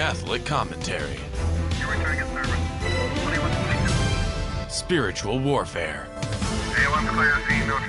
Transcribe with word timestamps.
Catholic 0.00 0.46
commentary. 0.46 1.18
Spiritual 4.70 5.38
warfare. 5.38 6.08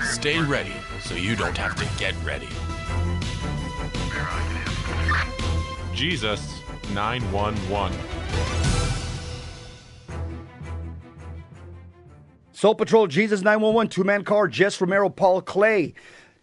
Stay 0.04 0.42
ready 0.42 0.74
so 1.00 1.16
you 1.16 1.38
don't 1.38 1.57
have 1.57 1.74
to 1.78 1.88
get 1.97 2.14
ready. 2.25 2.50
Jesus 5.96 6.54
911. 6.93 7.97
Soul 12.52 12.75
Patrol, 12.75 13.07
Jesus 13.07 13.42
911, 13.42 13.87
two 13.87 14.04
man 14.04 14.25
car, 14.25 14.50
Jess 14.50 14.82
Romero, 14.82 15.07
Paul 15.07 15.42
Clay. 15.42 15.93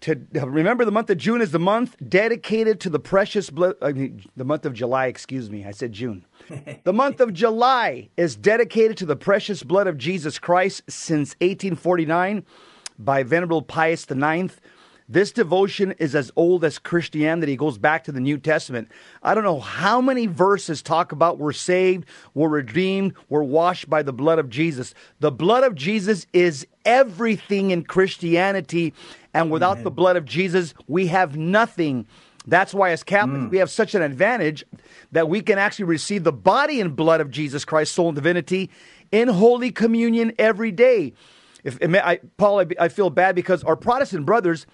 To 0.03 0.17
remember, 0.33 0.85
the 0.85 0.93
month 0.93 1.11
of 1.11 1.19
June 1.19 1.41
is 1.41 1.51
the 1.51 1.59
month 1.59 1.97
dedicated 2.09 2.79
to 2.81 2.91
the 2.91 3.01
precious 3.01 3.51
blood. 3.51 3.75
I 3.83 3.93
mean, 3.93 4.23
the 4.37 4.45
month 4.45 4.65
of 4.65 4.73
July. 4.73 5.07
Excuse 5.07 5.51
me, 5.51 5.65
I 5.65 5.73
said 5.73 5.93
June. 5.93 6.25
the 6.85 6.93
month 6.93 7.21
of 7.21 7.35
July 7.35 8.09
is 8.17 8.37
dedicated 8.37 8.97
to 8.99 9.07
the 9.07 9.17
precious 9.17 9.65
blood 9.65 9.89
of 9.89 9.99
Jesus 9.99 10.39
Christ 10.39 10.83
since 10.89 11.31
1849 11.41 12.45
by 12.99 13.25
Venerable 13.25 13.63
Pius 13.63 14.07
IX. 14.09 14.55
This 15.11 15.33
devotion 15.33 15.93
is 15.93 16.15
as 16.15 16.31
old 16.37 16.65
as 16.65 16.79
Christianity. 16.79 17.55
It 17.55 17.57
goes 17.57 17.79
back 17.79 18.05
to 18.05 18.13
the 18.13 18.21
New 18.21 18.37
Testament. 18.37 18.91
I 19.23 19.35
don't 19.35 19.43
know 19.43 19.59
how 19.59 20.03
many 20.03 20.27
verses 20.27 20.83
talk 20.83 21.13
about 21.13 21.39
we're 21.39 21.53
saved, 21.53 22.07
we're 22.35 22.51
redeemed, 22.51 23.15
we're 23.31 23.43
washed 23.43 23.89
by 23.89 24.03
the 24.03 24.13
blood 24.13 24.39
of 24.39 24.51
Jesus. 24.51 24.93
The 25.21 25.33
blood 25.33 25.65
of 25.65 25.75
Jesus 25.75 26.27
is 26.35 26.67
everything 26.85 27.71
in 27.71 27.85
Christianity, 27.85 28.93
and 29.39 29.51
without 29.53 29.73
Amen. 29.73 29.85
the 29.85 29.91
blood 29.91 30.17
of 30.17 30.25
Jesus, 30.25 30.75
we 30.89 31.07
have 31.07 31.37
nothing. 31.37 32.07
That's 32.47 32.75
why, 32.75 32.91
as 32.91 33.05
Catholics, 33.05 33.45
mm. 33.45 33.51
we 33.51 33.59
have 33.59 33.71
such 33.71 33.95
an 33.95 34.03
advantage 34.03 34.65
that 35.13 35.29
we 35.29 35.43
can 35.43 35.59
actually 35.59 35.85
receive 35.85 36.25
the 36.25 36.33
body 36.33 36.81
and 36.81 36.97
blood 36.97 37.21
of 37.21 37.31
Jesus 37.31 37.65
Christ, 37.65 37.95
soul 37.95 38.09
and 38.09 38.17
divinity, 38.17 38.69
in 39.13 39.29
Holy 39.29 39.71
Communion 39.71 40.33
every 40.39 40.73
day. 40.73 41.13
If 41.63 41.79
I, 41.83 42.19
Paul, 42.37 42.61
I, 42.61 42.67
I 42.81 42.89
feel 42.89 43.11
bad 43.11 43.37
because 43.37 43.63
our 43.63 43.77
Protestant 43.77 44.27
brothers 44.27 44.67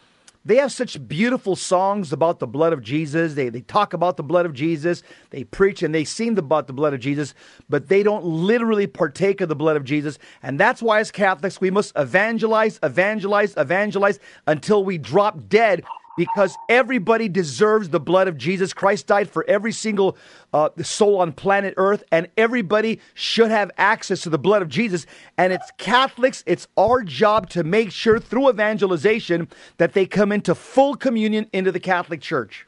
they 0.44 0.56
have 0.56 0.72
such 0.72 1.06
beautiful 1.08 1.56
songs 1.56 2.12
about 2.12 2.38
the 2.38 2.46
blood 2.46 2.72
of 2.72 2.82
Jesus. 2.82 3.34
They, 3.34 3.48
they 3.48 3.62
talk 3.62 3.94
about 3.94 4.16
the 4.18 4.22
blood 4.22 4.44
of 4.44 4.52
Jesus. 4.52 5.02
They 5.30 5.44
preach 5.44 5.82
and 5.82 5.94
they 5.94 6.04
sing 6.04 6.36
about 6.36 6.66
the 6.66 6.72
blood 6.72 6.92
of 6.92 7.00
Jesus, 7.00 7.34
but 7.68 7.88
they 7.88 8.02
don't 8.02 8.24
literally 8.24 8.86
partake 8.86 9.40
of 9.40 9.48
the 9.48 9.56
blood 9.56 9.76
of 9.76 9.84
Jesus. 9.84 10.18
And 10.42 10.60
that's 10.60 10.82
why, 10.82 11.00
as 11.00 11.10
Catholics, 11.10 11.60
we 11.60 11.70
must 11.70 11.92
evangelize, 11.96 12.78
evangelize, 12.82 13.54
evangelize 13.56 14.18
until 14.46 14.84
we 14.84 14.98
drop 14.98 15.48
dead 15.48 15.84
because 16.16 16.56
everybody 16.68 17.28
deserves 17.28 17.88
the 17.88 18.00
blood 18.00 18.28
of 18.28 18.36
Jesus. 18.36 18.72
Christ 18.72 19.06
died 19.06 19.28
for 19.28 19.44
every 19.48 19.72
single 19.72 20.16
uh, 20.52 20.70
soul 20.82 21.20
on 21.20 21.32
planet 21.32 21.74
Earth, 21.76 22.04
and 22.12 22.28
everybody 22.36 23.00
should 23.14 23.50
have 23.50 23.70
access 23.78 24.22
to 24.22 24.30
the 24.30 24.38
blood 24.38 24.62
of 24.62 24.68
Jesus. 24.68 25.06
And 25.36 25.52
it's 25.52 25.70
Catholics, 25.78 26.44
it's 26.46 26.68
our 26.76 27.02
job 27.02 27.50
to 27.50 27.64
make 27.64 27.90
sure 27.90 28.18
through 28.18 28.50
evangelization 28.50 29.48
that 29.78 29.92
they 29.92 30.06
come 30.06 30.32
into 30.32 30.54
full 30.54 30.94
communion 30.94 31.48
into 31.52 31.72
the 31.72 31.80
Catholic 31.80 32.20
Church. 32.20 32.66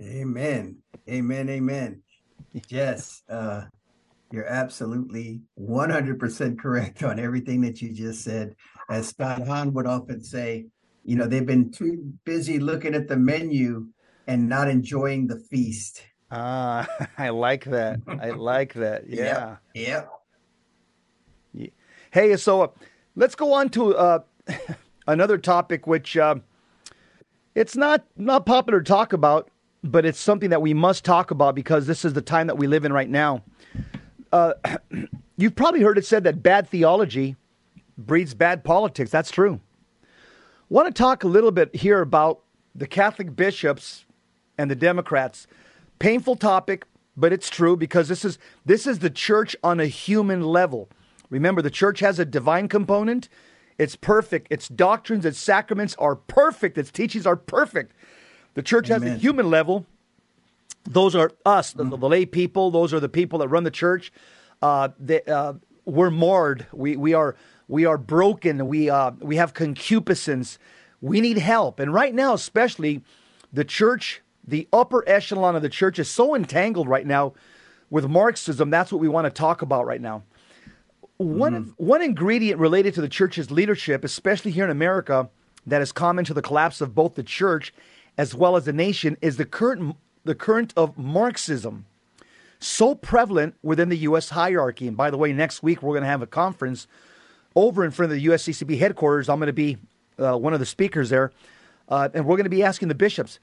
Amen. 0.00 0.76
Amen. 1.08 1.48
Amen. 1.48 2.02
Yes. 2.68 3.22
Uh, 3.28 3.62
you're 4.32 4.46
absolutely 4.46 5.40
100% 5.58 6.58
correct 6.58 7.02
on 7.02 7.18
everything 7.18 7.60
that 7.62 7.80
you 7.80 7.92
just 7.92 8.22
said. 8.22 8.54
As 8.90 9.08
Scott 9.08 9.46
Hahn 9.46 9.72
would 9.72 9.86
often 9.86 10.22
say, 10.22 10.66
you 11.06 11.14
know, 11.14 11.26
they've 11.26 11.46
been 11.46 11.70
too 11.70 12.12
busy 12.24 12.58
looking 12.58 12.92
at 12.94 13.06
the 13.06 13.16
menu 13.16 13.86
and 14.26 14.48
not 14.48 14.68
enjoying 14.68 15.28
the 15.28 15.38
feast. 15.38 16.02
Ah, 16.32 16.88
I 17.18 17.28
like 17.28 17.64
that. 17.66 18.00
I 18.08 18.30
like 18.30 18.74
that. 18.74 19.04
Yeah. 19.08 19.56
Yeah. 19.72 20.06
yeah. 21.54 21.68
Hey, 22.10 22.36
so 22.36 22.62
uh, 22.62 22.68
let's 23.14 23.36
go 23.36 23.52
on 23.52 23.68
to 23.70 23.94
uh, 23.96 24.18
another 25.06 25.38
topic, 25.38 25.86
which 25.86 26.16
uh, 26.16 26.36
it's 27.54 27.76
not 27.76 28.04
not 28.16 28.44
popular 28.44 28.80
to 28.80 28.84
talk 28.84 29.12
about, 29.12 29.48
but 29.84 30.04
it's 30.04 30.18
something 30.18 30.50
that 30.50 30.60
we 30.60 30.74
must 30.74 31.04
talk 31.04 31.30
about 31.30 31.54
because 31.54 31.86
this 31.86 32.04
is 32.04 32.14
the 32.14 32.22
time 32.22 32.48
that 32.48 32.56
we 32.56 32.66
live 32.66 32.84
in 32.84 32.92
right 32.92 33.08
now. 33.08 33.44
Uh, 34.32 34.54
you've 35.36 35.54
probably 35.54 35.82
heard 35.82 35.98
it 35.98 36.04
said 36.04 36.24
that 36.24 36.42
bad 36.42 36.68
theology 36.68 37.36
breeds 37.96 38.34
bad 38.34 38.64
politics. 38.64 39.12
That's 39.12 39.30
true 39.30 39.60
want 40.68 40.86
to 40.88 40.92
talk 40.92 41.24
a 41.24 41.28
little 41.28 41.50
bit 41.50 41.74
here 41.74 42.00
about 42.00 42.40
the 42.74 42.86
Catholic 42.86 43.34
bishops 43.34 44.04
and 44.58 44.70
the 44.70 44.74
Democrats. 44.74 45.46
Painful 45.98 46.36
topic, 46.36 46.84
but 47.16 47.32
it's 47.32 47.48
true 47.48 47.76
because 47.76 48.08
this 48.08 48.24
is 48.24 48.38
this 48.64 48.86
is 48.86 48.98
the 48.98 49.10
church 49.10 49.56
on 49.62 49.80
a 49.80 49.86
human 49.86 50.42
level. 50.42 50.88
Remember, 51.30 51.62
the 51.62 51.70
church 51.70 52.00
has 52.00 52.18
a 52.18 52.24
divine 52.24 52.68
component. 52.68 53.28
It's 53.78 53.96
perfect. 53.96 54.46
Its 54.50 54.68
doctrines, 54.68 55.24
its 55.24 55.38
sacraments 55.38 55.94
are 55.98 56.16
perfect. 56.16 56.78
Its 56.78 56.90
teachings 56.90 57.26
are 57.26 57.36
perfect. 57.36 57.92
The 58.54 58.62
church 58.62 58.90
Amen. 58.90 59.08
has 59.08 59.16
a 59.16 59.18
human 59.18 59.50
level. 59.50 59.86
Those 60.84 61.14
are 61.16 61.32
us, 61.44 61.72
the, 61.72 61.84
the, 61.84 62.08
lay 62.08 62.24
people. 62.26 62.70
Those 62.70 62.94
are 62.94 63.00
the 63.00 63.08
people 63.08 63.40
that 63.40 63.48
run 63.48 63.64
the 63.64 63.70
church. 63.70 64.12
Uh, 64.62 64.90
they, 64.98 65.22
uh, 65.22 65.54
we're 65.84 66.10
marred. 66.10 66.66
We 66.72 66.96
we 66.96 67.14
are 67.14 67.36
we 67.68 67.84
are 67.84 67.98
broken. 67.98 68.68
We 68.68 68.90
uh, 68.90 69.12
we 69.20 69.36
have 69.36 69.54
concupiscence. 69.54 70.58
We 71.00 71.20
need 71.20 71.38
help. 71.38 71.80
And 71.80 71.92
right 71.92 72.14
now, 72.14 72.34
especially, 72.34 73.02
the 73.52 73.64
church, 73.64 74.22
the 74.46 74.68
upper 74.72 75.06
echelon 75.08 75.56
of 75.56 75.62
the 75.62 75.68
church, 75.68 75.98
is 75.98 76.10
so 76.10 76.34
entangled 76.34 76.88
right 76.88 77.06
now 77.06 77.34
with 77.90 78.08
Marxism. 78.08 78.70
That's 78.70 78.92
what 78.92 79.00
we 79.00 79.08
want 79.08 79.26
to 79.26 79.30
talk 79.30 79.62
about 79.62 79.86
right 79.86 80.00
now. 80.00 80.22
One 81.18 81.54
mm-hmm. 81.54 81.70
one 81.84 82.02
ingredient 82.02 82.60
related 82.60 82.94
to 82.94 83.00
the 83.00 83.08
church's 83.08 83.50
leadership, 83.50 84.04
especially 84.04 84.50
here 84.50 84.64
in 84.64 84.70
America, 84.70 85.28
that 85.66 85.82
is 85.82 85.92
common 85.92 86.24
to 86.26 86.34
the 86.34 86.42
collapse 86.42 86.80
of 86.80 86.94
both 86.94 87.14
the 87.14 87.22
church 87.22 87.72
as 88.18 88.34
well 88.34 88.56
as 88.56 88.64
the 88.64 88.72
nation, 88.72 89.16
is 89.20 89.36
the 89.36 89.44
current 89.44 89.96
the 90.24 90.34
current 90.34 90.72
of 90.76 90.96
Marxism 90.98 91.86
so 92.58 92.94
prevalent 92.94 93.54
within 93.62 93.88
the 93.88 93.98
U.S. 93.98 94.30
hierarchy. 94.30 94.88
And 94.88 94.96
by 94.96 95.10
the 95.10 95.18
way, 95.18 95.32
next 95.32 95.62
week 95.62 95.82
we're 95.82 95.92
going 95.92 96.02
to 96.02 96.08
have 96.08 96.22
a 96.22 96.26
conference 96.26 96.86
over 97.56 97.84
in 97.84 97.90
front 97.90 98.12
of 98.12 98.18
the 98.18 98.26
USCCB 98.26 98.78
headquarters. 98.78 99.28
I'm 99.28 99.40
going 99.40 99.48
to 99.48 99.52
be 99.52 99.78
uh, 100.18 100.36
one 100.36 100.52
of 100.52 100.60
the 100.60 100.66
speakers 100.66 101.10
there, 101.10 101.32
uh, 101.88 102.08
and 102.14 102.26
we're 102.26 102.36
going 102.36 102.44
to 102.44 102.50
be 102.50 102.62
asking 102.62 102.88
the 102.88 102.94
bishops. 102.94 103.40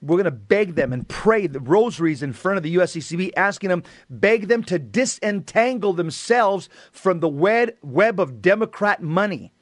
We're 0.00 0.16
going 0.16 0.24
to 0.24 0.30
beg 0.30 0.74
them 0.74 0.92
and 0.92 1.08
pray 1.08 1.46
the 1.46 1.60
rosaries 1.60 2.22
in 2.22 2.32
front 2.32 2.58
of 2.58 2.62
the 2.62 2.76
USCCB, 2.76 3.32
asking 3.36 3.70
them, 3.70 3.82
beg 4.10 4.48
them 4.48 4.62
to 4.64 4.78
disentangle 4.78 5.94
themselves 5.94 6.68
from 6.92 7.20
the 7.20 7.28
web, 7.28 7.74
web 7.82 8.20
of 8.20 8.42
Democrat 8.42 9.02
money. 9.02 9.52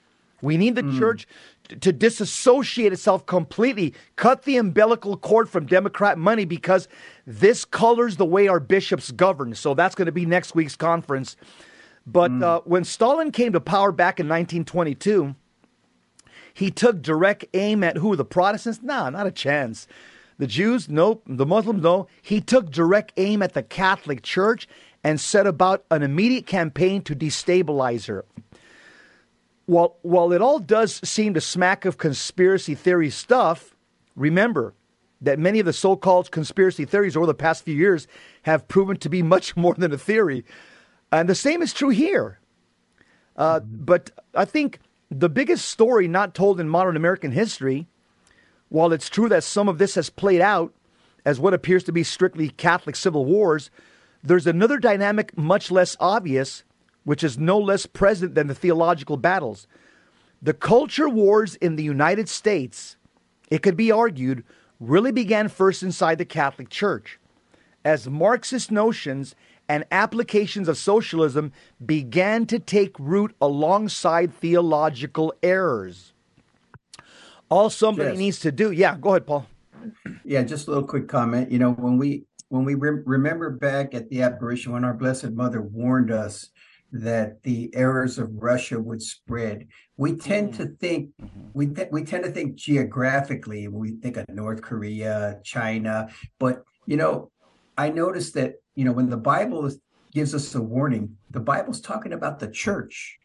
We 0.41 0.57
need 0.57 0.75
the 0.75 0.83
mm. 0.83 0.99
church 0.99 1.29
to 1.69 1.93
disassociate 1.93 2.93
itself 2.93 3.25
completely, 3.27 3.95
cut 4.17 4.43
the 4.43 4.57
umbilical 4.57 5.17
cord 5.17 5.49
from 5.49 5.67
Democrat 5.67 6.19
money 6.19 6.45
because 6.45 6.89
this 7.25 7.65
colors 7.65 8.17
the 8.17 8.27
way 8.27 8.49
our 8.49 8.59
bishops 8.59 9.13
govern. 9.13 9.55
So 9.55 9.75
that's 9.75 9.95
going 9.95 10.07
to 10.07 10.13
be 10.13 10.27
next 10.27 10.57
week's 10.57 10.75
conference. 10.75 11.37
But 12.07 12.31
mm. 12.31 12.43
uh, 12.43 12.61
when 12.65 12.85
Stalin 12.85 13.31
came 13.31 13.53
to 13.53 13.61
power 13.61 13.93
back 13.93 14.19
in 14.19 14.27
1922, 14.27 15.35
he 16.55 16.71
took 16.71 17.01
direct 17.01 17.45
aim 17.55 17.83
at 17.83 17.97
who? 17.97 18.17
The 18.17 18.25
Protestants? 18.25 18.83
Nah, 18.83 19.11
not 19.11 19.27
a 19.27 19.31
chance. 19.31 19.87
The 20.39 20.47
Jews? 20.47 20.89
Nope. 20.89 21.23
The 21.27 21.47
Muslims? 21.47 21.83
No. 21.83 22.09
He 22.21 22.41
took 22.41 22.71
direct 22.71 23.13
aim 23.17 23.43
at 23.43 23.55
the 23.55 23.63
Catholic 23.63 24.23
Church 24.23 24.69
and 25.05 25.21
set 25.21 25.47
about 25.47 25.85
an 25.91 26.03
immediate 26.03 26.47
campaign 26.47 27.03
to 27.03 27.17
destabilize 27.17 28.07
her. 28.07 28.25
While, 29.67 29.97
while 30.03 30.33
it 30.33 30.43
all 30.43 30.59
does 30.59 31.01
seem 31.09 31.35
to 31.35 31.41
smack 31.41 31.85
of 31.85 31.99
conspiracy 31.99 32.75
theory 32.75 33.11
stuff, 33.11 33.75
remember 34.17 34.75
that 35.21 35.39
many 35.39 35.61
of 35.61 35.67
the 35.67 35.73
so 35.73 35.97
called 35.97 36.31
conspiracy 36.31 36.85
theories 36.85 37.17
over 37.17 37.27
the 37.27 37.35
past 37.35 37.65
few 37.65 37.75
years 37.75 38.09
have 38.43 38.67
proven 38.69 38.97
to 38.99 39.09
be 39.09 39.23
much 39.23 39.57
more 39.57 39.75
than 39.75 39.93
a 39.93 39.99
theory. 39.99 40.45
And 41.13 41.29
the 41.29 41.35
same 41.35 41.63
is 41.63 41.73
true 41.73 41.91
here. 41.91 42.39
Uh. 43.37 43.61
But 43.61 44.11
I 44.35 44.47
think 44.47 44.81
the 45.11 45.29
biggest 45.29 45.67
story 45.67 46.09
not 46.09 46.35
told 46.35 46.59
in 46.59 46.69
modern 46.69 46.97
American 46.97 47.33
history, 47.33 47.87
while 48.71 48.93
it's 48.93 49.11
true 49.11 49.29
that 49.29 49.45
some 49.45 49.69
of 49.69 49.79
this 49.79 49.95
has 49.95 50.09
played 50.09 50.41
out 50.41 50.73
as 51.25 51.39
what 51.39 51.55
appears 51.55 51.85
to 51.85 51.93
be 51.93 52.03
strictly 52.03 52.49
Catholic 52.49 52.97
civil 52.97 53.25
wars, 53.25 53.71
there's 54.25 54.47
another 54.47 54.79
dynamic 54.79 55.37
much 55.37 55.71
less 55.71 55.97
obvious, 56.01 56.65
which 57.05 57.23
is 57.23 57.39
no 57.39 57.59
less 57.59 57.87
present 57.87 58.35
than 58.35 58.47
the 58.47 58.55
theological 58.55 59.17
battles. 59.17 59.67
The 60.41 60.55
culture 60.55 61.09
wars 61.09 61.55
in 61.57 61.77
the 61.77 61.85
United 61.85 62.29
States, 62.29 62.97
it 63.51 63.63
could 63.63 63.77
be 63.77 63.93
argued, 63.93 64.43
really 64.81 65.13
began 65.13 65.49
first 65.49 65.83
inside 65.83 66.19
the 66.19 66.25
Catholic 66.25 66.69
Church, 66.69 67.21
as 67.85 68.09
Marxist 68.09 68.71
notions 68.71 69.35
and 69.69 69.85
applications 69.91 70.69
of 70.69 70.77
socialism 70.77 71.53
began 71.85 72.47
to 72.47 72.59
take 72.59 72.99
root 72.99 73.35
alongside 73.41 74.35
theological 74.35 75.33
errors. 75.43 76.13
All 77.49 77.71
somebody 77.71 78.11
yes. 78.11 78.19
needs 78.19 78.41
to 78.41 78.53
do, 78.53 78.71
yeah, 78.71 78.97
go 78.99 79.11
ahead, 79.11 79.27
Paul. 79.27 79.47
Yeah, 80.25 80.43
just 80.43 80.69
a 80.69 80.71
little 80.71 80.87
quick 80.87 81.09
comment. 81.09 81.51
You 81.51 81.59
know, 81.59 81.73
when 81.73 81.99
we 81.99 82.25
when 82.49 82.65
we 82.65 82.75
re- 82.75 83.03
remember 83.05 83.51
back 83.51 83.95
at 83.95 84.09
the 84.11 84.23
apparition 84.23 84.73
when 84.73 84.85
our 84.85 84.95
Blessed 84.95 85.31
Mother 85.31 85.63
warned 85.63 86.11
us 86.11 86.51
that 86.93 87.43
the 87.43 87.71
errors 87.75 88.19
of 88.19 88.31
Russia 88.35 88.79
would 88.79 89.03
spread, 89.03 89.67
we 89.97 90.17
tend 90.17 90.53
mm-hmm. 90.53 90.63
to 90.63 90.77
think 90.77 91.11
mm-hmm. 91.21 91.41
we 91.55 91.67
th- 91.67 91.89
we 91.91 92.05
tend 92.05 92.25
to 92.25 92.31
think 92.31 92.55
geographically. 92.55 93.69
We 93.69 93.93
think 93.93 94.17
of 94.17 94.29
North 94.29 94.63
Korea, 94.63 95.41
China, 95.45 96.09
but 96.39 96.63
you 96.87 96.97
know, 96.97 97.31
I 97.77 97.89
noticed 97.89 98.35
that 98.35 98.55
you 98.75 98.85
know 98.85 98.93
when 98.93 99.11
the 99.11 99.17
Bible 99.17 99.71
gives 100.13 100.35
us 100.35 100.55
a 100.55 100.63
warning, 100.63 101.17
the 101.31 101.41
Bible's 101.41 101.81
talking 101.81 102.13
about 102.13 102.39
the 102.39 102.51
church. 102.51 103.19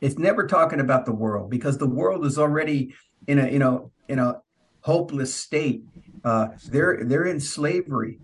It's 0.00 0.18
never 0.18 0.46
talking 0.46 0.80
about 0.80 1.04
the 1.04 1.12
world 1.12 1.50
because 1.50 1.76
the 1.76 1.86
world 1.88 2.24
is 2.24 2.38
already 2.38 2.94
in 3.26 3.38
a 3.38 3.50
you 3.50 3.58
know 3.58 3.90
in 4.08 4.18
a 4.18 4.40
hopeless 4.82 5.34
state. 5.34 5.84
Uh, 6.24 6.48
they're 6.68 7.04
they're 7.04 7.26
in 7.26 7.40
slavery. 7.40 8.18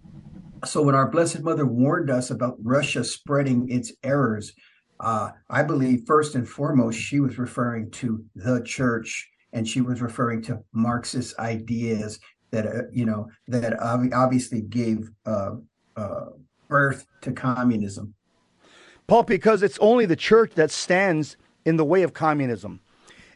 So 0.64 0.82
when 0.82 0.94
our 0.94 1.08
Blessed 1.11 1.43
Mother 1.43 1.67
warned 1.67 2.11
us 2.11 2.31
about 2.31 2.56
Russia 2.62 3.05
spreading 3.05 3.69
its 3.69 3.93
errors, 4.02 4.52
uh, 5.00 5.31
I 5.50 5.62
believe 5.62 6.05
first 6.06 6.34
and 6.34 6.49
foremost 6.49 6.99
she 6.99 7.20
was 7.20 7.38
referring 7.38 7.90
to 7.93 8.25
the 8.34 8.62
church, 8.62 9.28
and 9.52 9.69
she 9.69 9.81
was 9.81 10.00
referring 10.00 10.43
to 10.43 10.62
Marxist 10.73 11.38
ideas 11.38 12.19
that 12.50 12.67
uh, 12.67 12.82
you 12.93 13.05
know 13.05 13.28
that 13.49 13.78
obviously 13.81 14.62
gave 14.62 15.11
uh, 15.26 15.52
uh, 15.96 16.26
birth 16.68 17.06
to 17.22 17.32
communism. 17.32 18.14
Paul, 19.06 19.22
because 19.22 19.62
it's 19.62 19.78
only 19.78 20.06
the 20.06 20.16
church 20.16 20.52
that 20.54 20.70
stands 20.70 21.36
in 21.64 21.76
the 21.76 21.84
way 21.84 22.02
of 22.02 22.12
communism. 22.12 22.80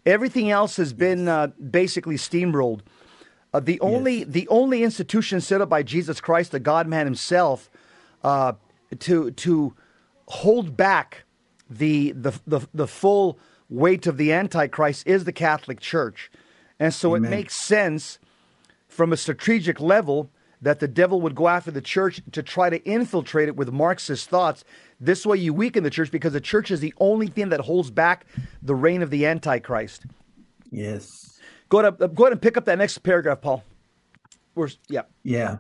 Everything 0.05 0.51
else 0.51 0.77
has 0.77 0.93
been 0.93 1.29
uh, 1.29 1.49
basically 1.49 2.17
steamrolled. 2.17 2.81
Uh, 3.53 3.61
the 3.61 3.81
only 3.81 4.21
yes. 4.21 4.29
the 4.29 4.49
only 4.49 4.83
institution 4.83 5.41
set 5.41 5.61
up 5.61 5.69
by 5.69 5.83
Jesus 5.83 6.21
Christ, 6.21 6.53
the 6.53 6.61
God 6.61 6.87
Man 6.87 7.07
Himself, 7.07 7.69
uh, 8.23 8.53
to 9.01 9.33
to 9.33 9.75
hold 10.29 10.77
back 10.77 11.25
the, 11.69 12.13
the 12.13 12.33
the 12.47 12.61
the 12.73 12.87
full 12.87 13.39
weight 13.69 14.07
of 14.07 14.17
the 14.17 14.33
Antichrist 14.33 15.07
is 15.07 15.25
the 15.25 15.33
Catholic 15.33 15.81
Church, 15.81 16.31
and 16.79 16.95
so 16.95 17.15
Amen. 17.15 17.33
it 17.33 17.37
makes 17.37 17.57
sense 17.57 18.19
from 18.89 19.13
a 19.13 19.17
strategic 19.17 19.81
level 19.81 20.31
that 20.63 20.81
the 20.81 20.89
devil 20.89 21.21
would 21.21 21.35
go 21.35 21.49
after 21.49 21.71
the 21.71 21.81
church 21.81 22.21
to 22.33 22.43
try 22.43 22.69
to 22.71 22.83
infiltrate 22.85 23.49
it 23.49 23.57
with 23.57 23.73
Marxist 23.73 24.29
thoughts. 24.29 24.65
This 25.01 25.25
way, 25.25 25.39
you 25.39 25.55
weaken 25.55 25.85
the 25.85 25.91
church 25.91 26.11
because 26.11 26.33
the 26.33 26.41
church 26.41 26.71
is 26.71 26.81
the 26.81 26.95
only 26.99 27.29
thing 27.29 27.49
that 27.49 27.61
holds 27.61 27.91
back 27.91 28.27
the 28.63 28.75
reign 28.75 29.03
of 29.03 29.11
the 29.11 29.27
Antichrist. 29.27 30.05
Yes. 30.71 31.39
Go 31.69 31.79
ahead, 31.81 32.01
uh, 32.01 32.07
go 32.09 32.25
ahead 32.25 32.33
and 32.33 32.43
pick 32.43 32.57
up 32.57 32.67
that 32.67 32.79
next 32.79 32.99
paragraph, 32.99 33.41
Paul. 33.41 33.65
We're, 34.55 34.69
yeah. 34.89 35.03
Yeah. 35.23 35.59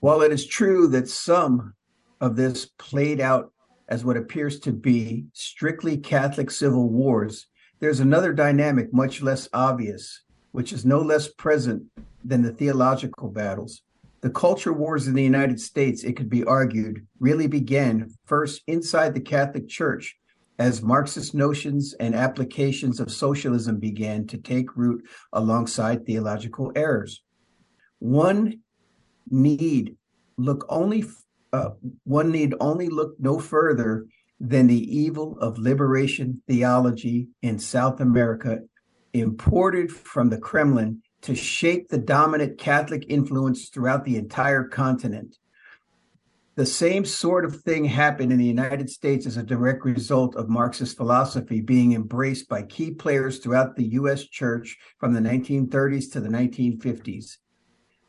While 0.00 0.22
it 0.22 0.32
is 0.32 0.46
true 0.46 0.86
that 0.88 1.08
some 1.08 1.74
of 2.20 2.36
this 2.36 2.66
played 2.78 3.20
out 3.20 3.52
as 3.88 4.04
what 4.04 4.16
appears 4.16 4.60
to 4.60 4.72
be 4.72 5.26
strictly 5.32 5.96
Catholic 5.96 6.50
civil 6.50 6.88
wars, 6.88 7.46
there's 7.80 8.00
another 8.00 8.32
dynamic 8.32 8.92
much 8.92 9.22
less 9.22 9.48
obvious, 9.52 10.22
which 10.52 10.72
is 10.72 10.84
no 10.84 11.00
less 11.00 11.28
present 11.28 11.82
than 12.26 12.42
the 12.42 12.52
theological 12.52 13.30
battles. 13.30 13.82
The 14.22 14.30
culture 14.30 14.72
wars 14.72 15.06
in 15.06 15.14
the 15.14 15.22
United 15.22 15.60
States, 15.60 16.02
it 16.02 16.16
could 16.16 16.28
be 16.28 16.44
argued, 16.44 17.06
really 17.20 17.46
began 17.46 18.10
first 18.24 18.62
inside 18.66 19.14
the 19.14 19.20
Catholic 19.20 19.68
Church 19.68 20.16
as 20.58 20.82
Marxist 20.82 21.34
notions 21.34 21.94
and 22.00 22.14
applications 22.14 22.98
of 22.98 23.12
socialism 23.12 23.78
began 23.78 24.26
to 24.26 24.38
take 24.38 24.76
root 24.76 25.04
alongside 25.32 26.06
theological 26.06 26.72
errors. 26.74 27.22
One 27.98 28.60
need 29.30 29.96
look 30.38 30.64
only 30.68 31.04
uh, 31.52 31.70
one 32.04 32.30
need 32.30 32.54
only 32.60 32.88
look 32.88 33.14
no 33.18 33.38
further 33.38 34.06
than 34.40 34.66
the 34.66 34.96
evil 34.96 35.38
of 35.40 35.58
liberation 35.58 36.42
theology 36.46 37.28
in 37.42 37.58
South 37.58 38.00
America 38.00 38.58
imported 39.12 39.90
from 39.90 40.28
the 40.28 40.38
Kremlin 40.38 41.02
to 41.22 41.34
shape 41.34 41.88
the 41.88 41.98
dominant 41.98 42.58
Catholic 42.58 43.04
influence 43.08 43.68
throughout 43.68 44.04
the 44.04 44.16
entire 44.16 44.64
continent. 44.64 45.36
The 46.56 46.66
same 46.66 47.04
sort 47.04 47.44
of 47.44 47.60
thing 47.60 47.84
happened 47.84 48.32
in 48.32 48.38
the 48.38 48.44
United 48.44 48.88
States 48.88 49.26
as 49.26 49.36
a 49.36 49.42
direct 49.42 49.84
result 49.84 50.34
of 50.36 50.48
Marxist 50.48 50.96
philosophy 50.96 51.60
being 51.60 51.92
embraced 51.92 52.48
by 52.48 52.62
key 52.62 52.92
players 52.92 53.38
throughout 53.38 53.76
the 53.76 53.88
U.S. 53.88 54.24
church 54.24 54.78
from 54.98 55.12
the 55.12 55.20
1930s 55.20 56.10
to 56.12 56.20
the 56.20 56.30
1950s. 56.30 57.36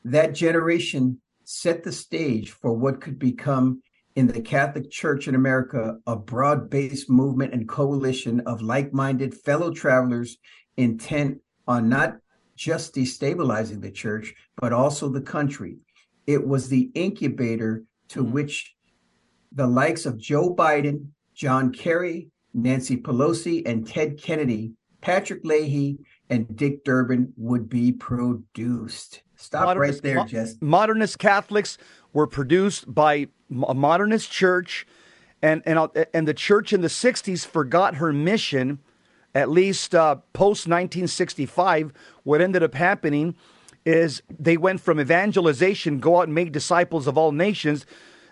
That 0.06 0.34
generation 0.34 1.20
set 1.44 1.84
the 1.84 1.92
stage 1.92 2.52
for 2.52 2.72
what 2.72 3.02
could 3.02 3.20
become 3.20 3.82
in 4.16 4.28
the 4.28 4.42
Catholic 4.42 4.90
Church 4.90 5.28
in 5.28 5.36
America 5.36 5.98
a 6.08 6.16
broad 6.16 6.70
based 6.70 7.10
movement 7.10 7.54
and 7.54 7.68
coalition 7.68 8.40
of 8.42 8.62
like 8.62 8.94
minded 8.94 9.34
fellow 9.34 9.72
travelers 9.72 10.38
intent 10.78 11.40
on 11.68 11.90
not 11.90 12.16
just 12.58 12.96
destabilizing 12.96 13.82
the 13.82 13.92
church, 13.92 14.34
but 14.58 14.74
also 14.74 15.08
the 15.08 15.22
country. 15.22 15.78
It 16.26 16.46
was 16.46 16.68
the 16.68 16.90
incubator 16.96 17.84
to 18.10 18.24
mm-hmm. 18.24 18.34
which 18.34 18.76
the 19.54 19.68
likes 19.68 20.06
of 20.06 20.18
Joe 20.18 20.54
Biden, 20.54 21.08
John 21.34 21.72
Kerry, 21.72 22.30
Nancy 22.54 22.98
Pelosi, 22.98 23.66
and 23.66 23.88
Ted 23.88 24.20
Kennedy, 24.22 24.74
Patrick 25.02 25.46
Leahy, 25.46 26.00
and 26.30 26.54
Dick 26.58 26.84
Durbin 26.84 27.32
would 27.38 27.70
be 27.70 27.92
produced. 27.92 29.22
Stop 29.36 29.66
modernist, 29.66 29.98
right 29.98 30.04
there, 30.04 30.16
mo- 30.18 30.26
Jess. 30.26 30.56
Modernist 30.60 31.20
Catholics 31.20 31.78
were 32.12 32.28
produced 32.28 32.94
by 32.94 33.28
a 33.68 33.74
modernist 33.74 34.32
church, 34.32 34.88
and 35.42 35.62
and 35.66 35.88
and 36.14 36.28
the 36.28 36.34
church 36.34 36.74
in 36.74 36.82
the 36.82 36.88
'60s 36.88 37.46
forgot 37.46 37.96
her 37.96 38.12
mission 38.12 38.80
at 39.38 39.52
least 39.52 39.94
uh, 39.94 40.16
post 40.34 40.66
1965, 40.66 41.94
what 42.24 42.42
ended 42.42 42.64
up 42.64 42.74
happening 42.74 43.36
is 43.86 44.24
they 44.40 44.58
went 44.58 44.82
from 44.82 45.00
evangelization, 45.00 46.00
go 46.00 46.18
out 46.18 46.24
and 46.24 46.34
make 46.34 46.52
disciples 46.52 47.06
of 47.06 47.20
all 47.20 47.32
nations, 47.32 47.86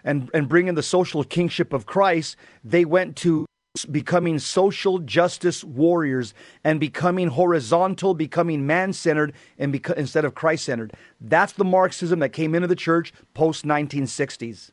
and, 0.04 0.32
and 0.34 0.50
bring 0.50 0.68
in 0.68 0.74
the 0.74 0.82
social 0.82 1.24
kingship 1.24 1.74
of 1.74 1.86
Christ. 1.86 2.36
They 2.64 2.86
went 2.86 3.16
to 3.18 3.46
becoming 3.92 4.40
social 4.40 4.98
justice 4.98 5.64
warriors 5.64 6.34
and 6.64 6.80
becoming 6.80 7.28
horizontal, 7.28 8.16
becoming 8.16 8.66
man 8.66 8.92
centered 8.92 9.34
and 9.60 9.72
beca- 9.72 9.98
instead 9.98 10.26
of 10.26 10.34
Christ 10.34 10.66
centered. 10.66 10.94
That's 11.22 11.54
the 11.54 11.66
Marxism 11.66 12.18
that 12.20 12.30
came 12.30 12.56
into 12.56 12.68
the 12.68 12.76
church 12.76 13.14
post 13.36 13.64
1960s. 13.64 14.72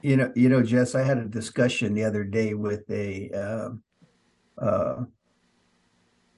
You 0.00 0.16
know, 0.16 0.32
you 0.34 0.48
know, 0.48 0.62
Jess, 0.62 0.94
I 0.94 1.02
had 1.02 1.18
a 1.18 1.26
discussion 1.26 1.92
the 1.92 2.04
other 2.04 2.24
day 2.24 2.54
with 2.54 2.90
a 2.90 3.30
uh, 3.34 4.64
uh, 4.64 5.04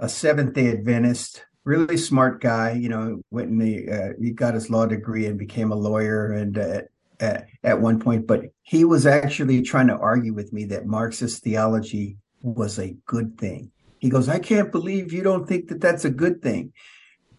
a 0.02 0.08
Seventh 0.08 0.52
Day 0.52 0.68
Adventist, 0.72 1.44
really 1.64 1.96
smart 1.96 2.42
guy. 2.42 2.72
You 2.72 2.88
know, 2.90 3.22
went 3.30 3.50
and 3.50 3.62
he, 3.62 3.88
uh, 3.88 4.10
he 4.20 4.32
got 4.32 4.54
his 4.54 4.68
law 4.68 4.84
degree 4.84 5.26
and 5.26 5.38
became 5.38 5.70
a 5.70 5.76
lawyer, 5.76 6.32
and 6.32 6.58
uh, 6.58 6.80
at, 7.20 7.46
at 7.62 7.80
one 7.80 8.00
point, 8.00 8.26
but 8.26 8.42
he 8.62 8.84
was 8.84 9.06
actually 9.06 9.62
trying 9.62 9.86
to 9.86 9.96
argue 9.96 10.34
with 10.34 10.52
me 10.52 10.64
that 10.66 10.86
Marxist 10.86 11.44
theology 11.44 12.16
was 12.42 12.78
a 12.78 12.96
good 13.06 13.38
thing. 13.38 13.70
He 14.00 14.10
goes, 14.10 14.28
I 14.28 14.40
can't 14.40 14.72
believe 14.72 15.12
you 15.12 15.22
don't 15.22 15.46
think 15.46 15.68
that 15.68 15.80
that's 15.80 16.04
a 16.04 16.10
good 16.10 16.42
thing. 16.42 16.72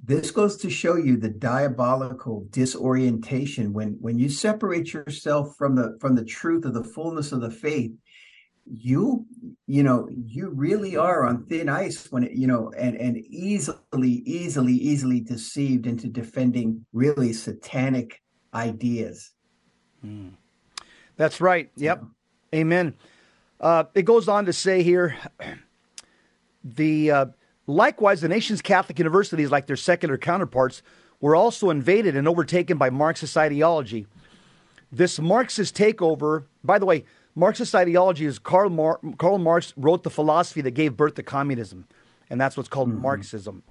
This 0.01 0.31
goes 0.31 0.55
to 0.57 0.69
show 0.69 0.95
you 0.95 1.17
the 1.17 1.29
diabolical 1.29 2.45
disorientation 2.49 3.73
when 3.73 3.97
when 3.99 4.17
you 4.17 4.29
separate 4.29 4.93
yourself 4.93 5.55
from 5.57 5.75
the 5.75 5.97
from 5.99 6.15
the 6.15 6.25
truth 6.25 6.65
of 6.65 6.73
the 6.73 6.83
fullness 6.83 7.31
of 7.31 7.41
the 7.41 7.51
faith 7.51 7.91
you 8.65 9.25
you 9.67 9.83
know 9.83 10.07
you 10.25 10.49
really 10.49 10.95
are 10.95 11.25
on 11.25 11.45
thin 11.45 11.67
ice 11.67 12.11
when 12.11 12.23
it 12.23 12.31
you 12.31 12.47
know 12.47 12.71
and 12.77 12.95
and 12.95 13.17
easily 13.17 14.23
easily 14.25 14.73
easily 14.73 15.19
deceived 15.19 15.85
into 15.85 16.07
defending 16.07 16.85
really 16.93 17.33
satanic 17.33 18.21
ideas. 18.53 19.31
Mm. 20.05 20.31
that's 21.15 21.39
right. 21.41 21.69
Yep. 21.77 22.03
Yeah. 22.51 22.59
amen. 22.59 22.93
Uh, 23.59 23.85
it 23.95 24.03
goes 24.03 24.27
on 24.27 24.45
to 24.45 24.53
say 24.53 24.83
here 24.83 25.15
the 26.63 27.11
uh, 27.11 27.25
likewise 27.67 28.21
the 28.21 28.29
nation's 28.29 28.61
catholic 28.61 28.97
universities 28.97 29.51
like 29.51 29.67
their 29.67 29.75
secular 29.77 30.17
counterparts 30.17 30.81
were 31.19 31.35
also 31.35 31.69
invaded 31.69 32.15
and 32.15 32.27
overtaken 32.27 32.77
by 32.77 32.89
marxist 32.89 33.35
ideology. 33.37 34.07
This 34.91 35.19
marxist 35.19 35.75
takeover 35.75 36.45
by 36.63 36.79
the 36.79 36.85
way 36.85 37.03
Marxist 37.35 37.73
ideology 37.73 38.25
is 38.25 38.37
Karl, 38.37 38.69
Mar- 38.69 38.99
Karl 39.17 39.39
Marx 39.39 39.73
wrote 39.75 40.03
the 40.03 40.09
philosophy 40.09 40.61
that 40.61 40.71
gave 40.71 40.95
birth 40.95 41.15
to 41.15 41.23
communism, 41.23 41.87
and 42.29 42.39
that's 42.39 42.55
what's 42.55 42.69
called 42.69 42.89
mm-hmm. 42.89 43.01
Marxism. 43.01 43.63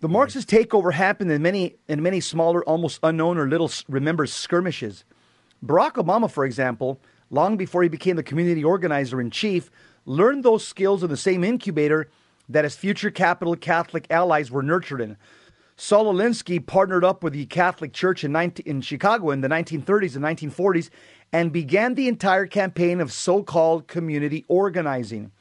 The 0.00 0.08
Marxist 0.08 0.48
takeover 0.48 0.92
happened 0.92 1.30
in 1.30 1.42
many 1.42 1.76
in 1.88 2.02
many 2.02 2.20
smaller, 2.20 2.64
almost 2.64 3.00
unknown 3.02 3.36
or 3.36 3.48
little 3.48 3.70
remembered 3.88 4.28
skirmishes. 4.28 5.04
Barack 5.64 5.94
Obama, 5.94 6.30
for 6.30 6.44
example, 6.44 7.00
long 7.30 7.56
before 7.56 7.82
he 7.82 7.88
became 7.88 8.16
the 8.16 8.22
community 8.22 8.62
organizer 8.62 9.20
in 9.20 9.30
chief, 9.30 9.70
learned 10.06 10.44
those 10.44 10.66
skills 10.66 11.02
in 11.02 11.10
the 11.10 11.16
same 11.16 11.42
incubator 11.42 12.08
that 12.48 12.64
his 12.64 12.76
future 12.76 13.10
Capitol 13.10 13.56
Catholic 13.56 14.06
allies 14.08 14.50
were 14.50 14.62
nurtured 14.62 15.00
in. 15.00 15.16
Saul 15.76 16.12
Alinsky 16.12 16.64
partnered 16.64 17.04
up 17.04 17.22
with 17.22 17.34
the 17.34 17.46
Catholic 17.46 17.92
Church 17.92 18.24
in, 18.24 18.32
19, 18.32 18.66
in 18.66 18.80
Chicago 18.80 19.30
in 19.30 19.42
the 19.42 19.48
1930s 19.48 20.16
and 20.16 20.24
1940s 20.24 20.90
and 21.32 21.52
began 21.52 21.94
the 21.94 22.08
entire 22.08 22.46
campaign 22.46 23.00
of 23.00 23.12
so 23.12 23.42
called 23.42 23.88
community 23.88 24.44
organizing. 24.48 25.32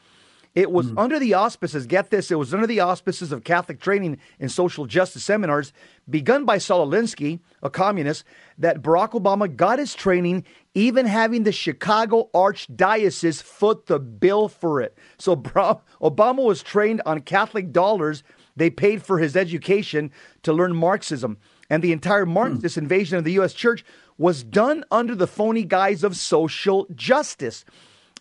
It 0.56 0.72
was 0.72 0.88
mm. 0.88 0.98
under 0.98 1.20
the 1.20 1.36
auspices, 1.36 1.86
get 1.86 2.10
this, 2.10 2.32
it 2.32 2.40
was 2.40 2.52
under 2.52 2.66
the 2.66 2.80
auspices 2.80 3.32
of 3.32 3.44
Catholic 3.44 3.80
training 3.80 4.18
in 4.40 4.50
social 4.50 4.88
justice 4.88 5.24
seminars 5.24 5.72
begun 6.10 6.46
by 6.46 6.58
Saul 6.58 6.88
Alinsky, 6.88 7.40
a 7.62 7.70
communist, 7.70 8.24
that 8.58 8.82
Barack 8.82 9.12
Obama 9.12 9.56
got 9.56 9.78
his 9.78 9.94
training, 9.94 10.46
even 10.74 11.06
having 11.06 11.44
the 11.44 11.52
Chicago 11.52 12.32
Archdiocese 12.34 13.44
foot 13.44 13.86
the 13.86 14.00
bill 14.00 14.48
for 14.48 14.82
it. 14.82 14.98
So 15.20 15.36
Obama 16.02 16.44
was 16.44 16.64
trained 16.64 17.04
on 17.06 17.22
Catholic 17.22 17.72
dollars 17.72 18.24
they 18.58 18.72
paid 18.72 19.04
for 19.04 19.20
his 19.20 19.38
education 19.38 20.12
to 20.42 20.52
learn 20.52 20.76
Marxism. 20.76 21.38
And 21.70 21.84
the 21.84 21.92
entire 21.92 22.26
Marxist 22.26 22.76
mm. 22.76 22.82
invasion 22.82 23.18
of 23.18 23.24
the 23.24 23.34
U.S. 23.34 23.54
church 23.54 23.86
was 24.18 24.44
done 24.44 24.84
under 24.92 25.16
the 25.16 25.28
phony 25.28 25.64
guise 25.64 26.04
of 26.04 26.16
social 26.16 26.88
justice. 26.96 27.64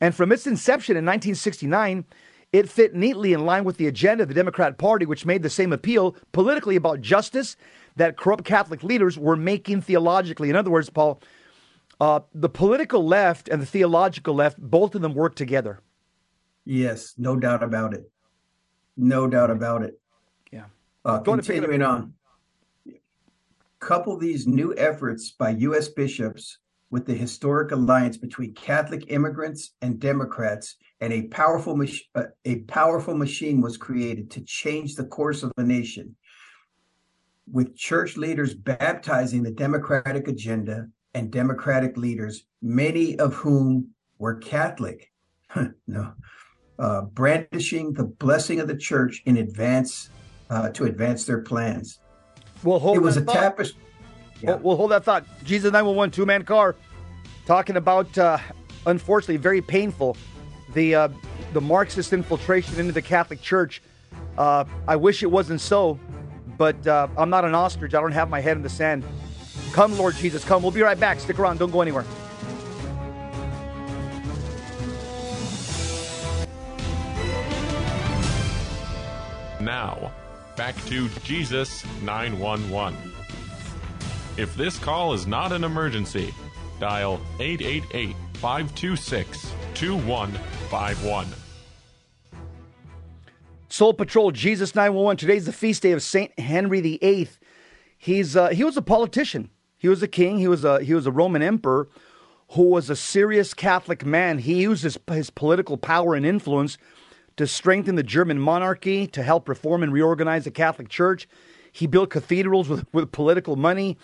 And 0.00 0.14
from 0.14 0.32
its 0.32 0.46
inception 0.46 0.96
in 0.96 1.04
1969, 1.04 2.04
it 2.52 2.68
fit 2.68 2.94
neatly 2.94 3.32
in 3.32 3.44
line 3.44 3.64
with 3.64 3.76
the 3.76 3.86
agenda 3.86 4.22
of 4.22 4.28
the 4.28 4.34
Democrat 4.34 4.78
Party, 4.78 5.06
which 5.06 5.26
made 5.26 5.42
the 5.42 5.50
same 5.50 5.72
appeal 5.72 6.16
politically 6.32 6.76
about 6.76 7.00
justice 7.00 7.56
that 7.96 8.16
corrupt 8.16 8.44
Catholic 8.44 8.82
leaders 8.82 9.18
were 9.18 9.36
making 9.36 9.80
theologically. 9.80 10.50
In 10.50 10.56
other 10.56 10.70
words, 10.70 10.90
Paul, 10.90 11.20
uh, 12.00 12.20
the 12.34 12.48
political 12.48 13.06
left 13.06 13.48
and 13.48 13.60
the 13.60 13.66
theological 13.66 14.34
left, 14.34 14.58
both 14.58 14.94
of 14.94 15.02
them 15.02 15.14
work 15.14 15.34
together. 15.34 15.80
Yes, 16.64 17.14
no 17.16 17.36
doubt 17.36 17.62
about 17.62 17.94
it. 17.94 18.10
No 18.96 19.26
doubt 19.28 19.50
about 19.50 19.82
it. 19.82 19.98
Yeah. 20.52 20.66
Uh, 21.04 21.20
continuing 21.20 21.82
on. 21.82 22.14
Couple 23.86 24.18
these 24.18 24.48
new 24.48 24.74
efforts 24.76 25.30
by 25.30 25.50
U.S. 25.50 25.86
bishops 25.86 26.58
with 26.90 27.06
the 27.06 27.14
historic 27.14 27.70
alliance 27.70 28.16
between 28.16 28.52
Catholic 28.52 29.12
immigrants 29.12 29.76
and 29.80 30.00
Democrats, 30.00 30.74
and 31.00 31.12
a 31.12 31.28
powerful 31.28 31.76
mach- 31.76 32.08
uh, 32.16 32.24
a 32.44 32.62
powerful 32.62 33.16
machine 33.16 33.60
was 33.60 33.76
created 33.76 34.28
to 34.32 34.40
change 34.40 34.96
the 34.96 35.04
course 35.04 35.44
of 35.44 35.52
the 35.56 35.62
nation. 35.62 36.16
With 37.48 37.76
church 37.76 38.16
leaders 38.16 38.54
baptizing 38.54 39.44
the 39.44 39.52
Democratic 39.52 40.26
agenda 40.26 40.88
and 41.14 41.30
Democratic 41.30 41.96
leaders, 41.96 42.44
many 42.60 43.16
of 43.20 43.34
whom 43.34 43.90
were 44.18 44.34
Catholic, 44.34 45.12
no, 45.86 46.12
uh, 46.80 47.02
brandishing 47.02 47.92
the 47.92 48.06
blessing 48.06 48.58
of 48.58 48.66
the 48.66 48.76
church 48.76 49.22
in 49.26 49.36
advance 49.36 50.10
uh, 50.50 50.70
to 50.70 50.86
advance 50.86 51.24
their 51.24 51.42
plans. 51.42 52.00
Well, 52.66 52.80
hold 52.80 52.96
it 52.96 53.00
was 53.00 53.16
a 53.16 53.24
tapestry. 53.24 53.80
Yeah. 54.40 54.50
We'll, 54.50 54.58
we'll, 54.58 54.76
hold 54.76 54.90
that 54.90 55.04
thought. 55.04 55.24
Jesus 55.44 55.70
911 55.70 56.10
two 56.10 56.26
man 56.26 56.44
car, 56.44 56.74
talking 57.46 57.76
about 57.76 58.18
uh, 58.18 58.38
unfortunately 58.86 59.36
very 59.36 59.62
painful 59.62 60.16
the 60.74 60.94
uh, 60.96 61.08
the 61.52 61.60
Marxist 61.60 62.12
infiltration 62.12 62.80
into 62.80 62.92
the 62.92 63.00
Catholic 63.00 63.40
Church. 63.40 63.82
Uh, 64.36 64.64
I 64.88 64.96
wish 64.96 65.22
it 65.22 65.30
wasn't 65.30 65.60
so, 65.60 66.00
but 66.58 66.84
uh, 66.88 67.06
I'm 67.16 67.30
not 67.30 67.44
an 67.44 67.54
ostrich. 67.54 67.94
I 67.94 68.00
don't 68.00 68.10
have 68.10 68.28
my 68.28 68.40
head 68.40 68.56
in 68.56 68.64
the 68.64 68.68
sand. 68.68 69.04
Come, 69.72 69.96
Lord 69.96 70.16
Jesus, 70.16 70.44
come. 70.44 70.60
We'll 70.62 70.72
be 70.72 70.82
right 70.82 70.98
back. 70.98 71.20
Stick 71.20 71.38
around. 71.38 71.60
Don't 71.60 71.70
go 71.70 71.82
anywhere. 71.82 72.04
Now, 79.60 80.12
back 80.56 80.74
to 80.86 81.08
Jesus 81.22 81.84
911. 82.02 82.98
If 84.38 84.56
this 84.56 84.78
call 84.78 85.12
is 85.12 85.26
not 85.26 85.52
an 85.52 85.64
emergency, 85.64 86.34
dial 86.80 87.20
888 87.38 88.16
526 88.34 89.52
2151. 89.74 91.26
Soul 93.68 93.92
Patrol, 93.92 94.30
Jesus 94.30 94.74
911. 94.74 95.18
Today's 95.18 95.44
the 95.44 95.52
feast 95.52 95.82
day 95.82 95.92
of 95.92 96.02
Saint 96.02 96.38
Henry 96.38 96.80
VIII. 96.80 97.28
He's 97.98 98.36
uh, 98.36 98.48
he 98.48 98.64
was 98.64 98.76
a 98.76 98.82
politician. 98.82 99.50
He 99.76 99.88
was 99.88 100.02
a 100.02 100.08
king. 100.08 100.38
He 100.38 100.48
was 100.48 100.64
a 100.64 100.82
he 100.82 100.94
was 100.94 101.06
a 101.06 101.12
Roman 101.12 101.42
emperor 101.42 101.88
who 102.50 102.62
was 102.62 102.88
a 102.88 102.96
serious 102.96 103.52
Catholic 103.52 104.06
man. 104.06 104.38
He 104.38 104.62
used 104.62 104.84
his, 104.84 104.98
his 105.08 105.30
political 105.30 105.76
power 105.76 106.14
and 106.14 106.24
influence 106.24 106.78
to 107.36 107.46
strengthen 107.46 107.94
the 107.96 108.02
German 108.02 108.38
monarchy, 108.38 109.06
to 109.08 109.22
help 109.22 109.48
reform 109.48 109.82
and 109.82 109.92
reorganize 109.92 110.44
the 110.44 110.50
Catholic 110.50 110.88
Church. 110.88 111.28
He 111.70 111.86
built 111.86 112.10
cathedrals 112.10 112.68
with, 112.68 112.86
with 112.92 113.12
political 113.12 113.56
money. 113.56 113.98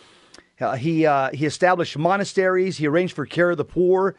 Uh, 0.60 0.76
he, 0.76 1.06
uh, 1.06 1.30
he 1.32 1.46
established 1.46 1.96
monasteries. 1.96 2.76
He 2.76 2.86
arranged 2.86 3.14
for 3.14 3.26
care 3.26 3.50
of 3.50 3.56
the 3.56 3.64
poor. 3.64 4.14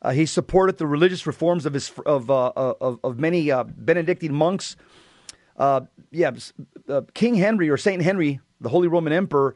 Uh, 0.00 0.10
he 0.12 0.26
supported 0.26 0.78
the 0.78 0.86
religious 0.86 1.26
reforms 1.26 1.66
of, 1.66 1.74
his, 1.74 1.92
of, 2.06 2.30
uh, 2.30 2.46
uh, 2.48 2.74
of, 2.80 3.00
of, 3.04 3.18
many 3.18 3.50
uh, 3.50 3.64
Benedictine 3.64 4.34
monks. 4.34 4.76
yeah, 5.58 6.30
King 7.14 7.34
Henry 7.34 7.68
or 7.68 7.76
Saint 7.76 8.02
Henry, 8.02 8.40
the 8.60 8.68
Holy 8.68 8.88
Roman 8.88 9.12
Emperor, 9.12 9.54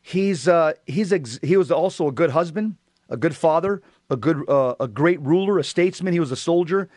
he's, 0.00 0.48
he's 0.86 1.12
ex- 1.12 1.40
he 1.42 1.56
was 1.56 1.70
also 1.70 2.08
a 2.08 2.12
good 2.12 2.30
husband, 2.30 2.76
a 3.08 3.16
good 3.16 3.36
father, 3.36 3.82
a, 4.08 4.16
good, 4.16 4.44
a 4.48 4.88
great 4.88 5.20
ruler, 5.20 5.58
a 5.58 5.64
statesman. 5.64 6.12
He 6.12 6.20
was 6.20 6.32
a 6.32 6.36
soldier. 6.36 6.88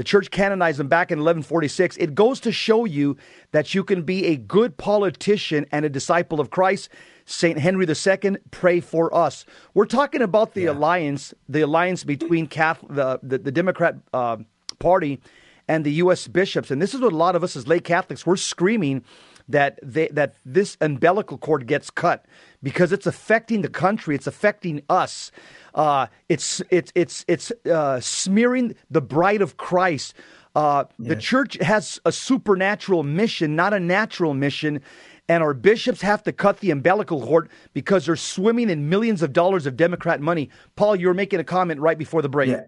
The 0.00 0.04
church 0.04 0.30
canonized 0.30 0.80
him 0.80 0.88
back 0.88 1.10
in 1.10 1.18
1146. 1.18 1.98
It 1.98 2.14
goes 2.14 2.40
to 2.40 2.50
show 2.50 2.86
you 2.86 3.18
that 3.52 3.74
you 3.74 3.84
can 3.84 4.00
be 4.00 4.28
a 4.28 4.36
good 4.38 4.78
politician 4.78 5.66
and 5.72 5.84
a 5.84 5.90
disciple 5.90 6.40
of 6.40 6.48
Christ. 6.48 6.88
St. 7.26 7.58
Henry 7.58 7.84
II, 7.86 8.38
pray 8.50 8.80
for 8.80 9.14
us. 9.14 9.44
We're 9.74 9.84
talking 9.84 10.22
about 10.22 10.54
the 10.54 10.62
yeah. 10.62 10.70
alliance, 10.70 11.34
the 11.50 11.60
alliance 11.60 12.02
between 12.02 12.46
Catholic, 12.46 12.94
the, 12.94 13.20
the, 13.22 13.36
the 13.40 13.52
Democrat 13.52 13.96
uh, 14.14 14.38
Party 14.78 15.20
and 15.68 15.84
the 15.84 15.92
U.S. 15.92 16.26
bishops. 16.28 16.70
And 16.70 16.80
this 16.80 16.94
is 16.94 17.02
what 17.02 17.12
a 17.12 17.16
lot 17.16 17.36
of 17.36 17.44
us 17.44 17.54
as 17.54 17.68
lay 17.68 17.78
Catholics, 17.78 18.24
we're 18.24 18.36
screaming 18.36 19.04
that 19.50 19.78
they, 19.82 20.08
that 20.08 20.34
this 20.44 20.76
umbilical 20.80 21.38
cord 21.38 21.66
gets 21.66 21.90
cut 21.90 22.24
because 22.62 22.92
it's 22.92 23.06
affecting 23.06 23.62
the 23.62 23.68
country, 23.68 24.14
it's 24.14 24.26
affecting 24.26 24.82
us. 24.88 25.30
Uh, 25.74 26.06
it's 26.28 26.62
it's 26.70 26.92
it's 26.94 27.24
it's 27.28 27.52
uh, 27.70 28.00
smearing 28.00 28.74
the 28.90 29.00
bride 29.00 29.42
of 29.42 29.56
Christ. 29.56 30.14
Uh, 30.54 30.84
yes. 30.98 31.08
The 31.08 31.16
church 31.16 31.58
has 31.60 32.00
a 32.04 32.12
supernatural 32.12 33.02
mission, 33.02 33.54
not 33.54 33.72
a 33.72 33.80
natural 33.80 34.34
mission. 34.34 34.80
And 35.28 35.44
our 35.44 35.54
bishops 35.54 36.00
have 36.00 36.24
to 36.24 36.32
cut 36.32 36.58
the 36.58 36.72
umbilical 36.72 37.24
cord 37.24 37.50
because 37.72 38.06
they're 38.06 38.16
swimming 38.16 38.68
in 38.68 38.88
millions 38.88 39.22
of 39.22 39.32
dollars 39.32 39.64
of 39.64 39.76
Democrat 39.76 40.20
money. 40.20 40.50
Paul, 40.74 40.96
you 40.96 41.06
were 41.06 41.14
making 41.14 41.38
a 41.38 41.44
comment 41.44 41.78
right 41.78 41.96
before 41.96 42.20
the 42.20 42.28
break. 42.28 42.50
Yeah. 42.50 42.62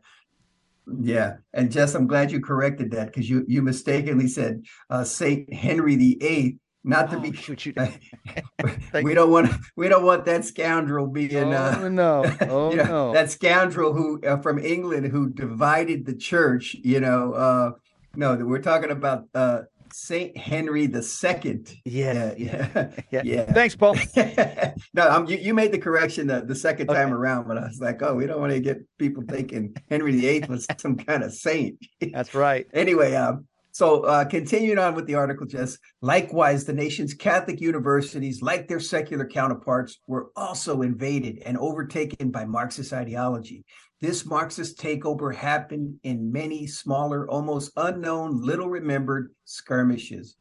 Yeah, 1.00 1.36
and 1.54 1.70
Jess, 1.70 1.94
I'm 1.94 2.08
glad 2.08 2.32
you 2.32 2.40
corrected 2.40 2.90
that 2.90 3.06
because 3.06 3.30
you 3.30 3.44
you 3.46 3.62
mistakenly 3.62 4.26
said 4.26 4.64
uh, 4.90 5.04
Saint 5.04 5.52
Henry 5.52 5.94
VIII 5.94 6.58
not 6.84 7.10
to 7.10 7.16
oh, 7.16 7.20
be 7.20 7.32
shoot, 7.32 7.60
shoot. 7.60 7.76
we 9.02 9.14
don't 9.14 9.30
want 9.30 9.52
we 9.76 9.88
don't 9.88 10.04
want 10.04 10.24
that 10.24 10.44
scoundrel 10.44 11.06
being 11.06 11.36
oh, 11.36 11.52
uh, 11.52 11.88
no. 11.88 12.36
Oh 12.40 12.70
you 12.70 12.76
know, 12.76 12.84
no. 12.84 13.12
that 13.12 13.30
scoundrel 13.30 13.92
who 13.92 14.20
uh, 14.22 14.38
from 14.38 14.58
england 14.58 15.06
who 15.06 15.30
divided 15.30 16.06
the 16.06 16.14
church 16.14 16.74
you 16.82 17.00
know 17.00 17.32
uh 17.32 17.70
no 18.16 18.34
we're 18.36 18.60
talking 18.60 18.90
about 18.90 19.24
uh 19.34 19.60
saint 19.94 20.34
henry 20.38 20.86
the 20.86 21.02
second. 21.02 21.70
Yeah 21.84 22.32
yeah. 22.38 22.90
yeah, 23.10 23.22
yeah. 23.24 23.52
thanks 23.52 23.76
paul. 23.76 23.96
No 24.94 25.08
I'm, 25.08 25.26
you, 25.26 25.36
you 25.36 25.54
made 25.54 25.70
the 25.70 25.78
correction 25.78 26.26
the, 26.26 26.40
the 26.40 26.54
second 26.54 26.90
okay. 26.90 26.98
time 26.98 27.12
around 27.12 27.46
but 27.46 27.58
i 27.58 27.66
was 27.66 27.78
like 27.80 28.02
oh 28.02 28.14
we 28.14 28.26
don't 28.26 28.40
want 28.40 28.52
to 28.52 28.60
get 28.60 28.78
people 28.98 29.22
thinking 29.28 29.76
henry 29.88 30.12
the 30.12 30.26
Eighth 30.26 30.48
was 30.48 30.66
some 30.78 30.96
kind 30.96 31.22
of 31.22 31.32
saint. 31.32 31.78
That's 32.12 32.34
right. 32.34 32.66
Anyway 32.72 33.14
um 33.14 33.46
so, 33.74 34.02
uh, 34.02 34.26
continuing 34.26 34.78
on 34.78 34.94
with 34.94 35.06
the 35.06 35.14
article, 35.14 35.46
Jess, 35.46 35.78
likewise, 36.02 36.66
the 36.66 36.74
nation's 36.74 37.14
Catholic 37.14 37.58
universities, 37.58 38.42
like 38.42 38.68
their 38.68 38.78
secular 38.78 39.24
counterparts, 39.24 39.98
were 40.06 40.30
also 40.36 40.82
invaded 40.82 41.38
and 41.46 41.56
overtaken 41.56 42.30
by 42.30 42.44
Marxist 42.44 42.92
ideology. 42.92 43.64
This 44.02 44.26
Marxist 44.26 44.78
takeover 44.78 45.34
happened 45.34 45.98
in 46.02 46.30
many 46.30 46.66
smaller, 46.66 47.26
almost 47.30 47.72
unknown, 47.76 48.42
little 48.42 48.68
remembered 48.68 49.32
skirmishes. 49.46 50.36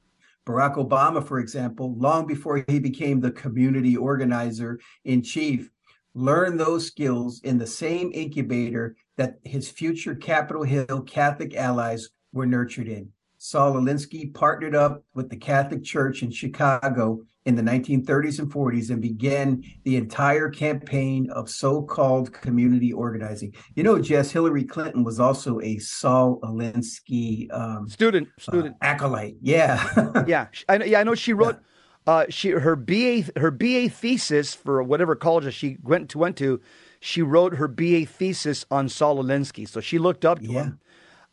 Barack 0.45 0.75
Obama, 0.75 1.25
for 1.25 1.39
example, 1.39 1.95
long 1.97 2.27
before 2.27 2.65
he 2.67 2.79
became 2.79 3.21
the 3.21 3.31
community 3.31 3.95
organizer 3.95 4.77
in 5.05 5.23
chief, 5.23 5.69
learned 6.15 6.59
those 6.59 6.85
skills 6.85 7.39
in 7.45 7.57
the 7.57 7.67
same 7.67 8.11
incubator 8.13 8.97
that 9.15 9.39
his 9.45 9.69
future 9.69 10.15
Capitol 10.15 10.63
Hill 10.63 11.03
Catholic 11.03 11.55
allies 11.55 12.09
were 12.33 12.45
nurtured 12.45 12.89
in. 12.89 13.09
Saul 13.43 13.73
Alinsky 13.73 14.31
partnered 14.35 14.75
up 14.75 15.03
with 15.15 15.31
the 15.31 15.35
Catholic 15.35 15.83
Church 15.83 16.21
in 16.21 16.29
Chicago 16.29 17.21
in 17.45 17.55
the 17.55 17.63
1930s 17.63 18.37
and 18.37 18.53
40s 18.53 18.91
and 18.91 19.01
began 19.01 19.63
the 19.83 19.95
entire 19.95 20.47
campaign 20.47 21.27
of 21.31 21.49
so-called 21.49 22.31
community 22.33 22.93
organizing. 22.93 23.51
You 23.73 23.81
know, 23.81 23.97
Jess 23.99 24.29
Hillary 24.29 24.63
Clinton 24.63 25.03
was 25.03 25.19
also 25.19 25.59
a 25.61 25.79
Saul 25.79 26.39
Alinsky 26.43 27.51
um, 27.51 27.89
student, 27.89 28.27
student 28.37 28.75
uh, 28.79 28.85
acolyte. 28.85 29.37
Yeah, 29.41 30.23
yeah, 30.27 30.45
I, 30.69 30.83
yeah. 30.83 30.99
I 30.99 31.03
know 31.03 31.15
she 31.15 31.33
wrote. 31.33 31.57
Uh, 32.05 32.25
she 32.29 32.49
her 32.51 32.75
BA 32.75 33.23
her 33.39 33.49
BA 33.49 33.89
thesis 33.89 34.53
for 34.53 34.83
whatever 34.83 35.15
college 35.15 35.51
she 35.51 35.77
went 35.81 36.09
to 36.11 36.19
went 36.19 36.37
to, 36.37 36.61
she 36.99 37.23
wrote 37.23 37.55
her 37.55 37.67
BA 37.67 38.05
thesis 38.05 38.65
on 38.69 38.87
Saul 38.87 39.23
Alinsky. 39.23 39.67
So 39.67 39.81
she 39.81 39.97
looked 39.97 40.25
up 40.25 40.39
to 40.39 40.45
Yeah. 40.45 40.63
him. 40.63 40.79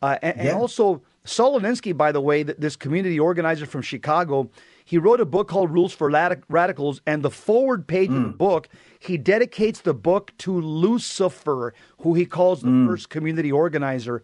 Uh, 0.01 0.17
and, 0.23 0.39
and 0.39 0.51
also 0.51 1.03
Saul 1.29 1.61
Alinsky, 1.61 1.97
by 1.97 2.11
the 2.11 2.21
way, 2.21 2.43
th- 2.43 2.57
this 2.59 2.75
community 2.75 3.21
organizer 3.21 3.67
from 3.67 3.83
Chicago, 3.83 4.51
he 4.85 4.97
wrote 4.97 5.21
a 5.21 5.27
book 5.27 5.49
called 5.49 5.71
Rules 5.71 5.93
for 5.93 6.09
Radicals, 6.11 7.03
and 7.07 7.23
the 7.23 7.31
forward 7.31 7.87
page 7.87 8.09
of 8.09 8.23
the 8.23 8.29
book, 8.31 8.69
he 8.99 9.19
dedicates 9.19 9.81
the 9.81 9.93
book 9.93 10.33
to 10.39 10.59
Lucifer, 10.59 11.75
who 12.01 12.15
he 12.15 12.25
calls 12.25 12.63
the 12.63 12.87
first 12.87 13.11
community 13.11 13.53
organizer. 13.53 14.23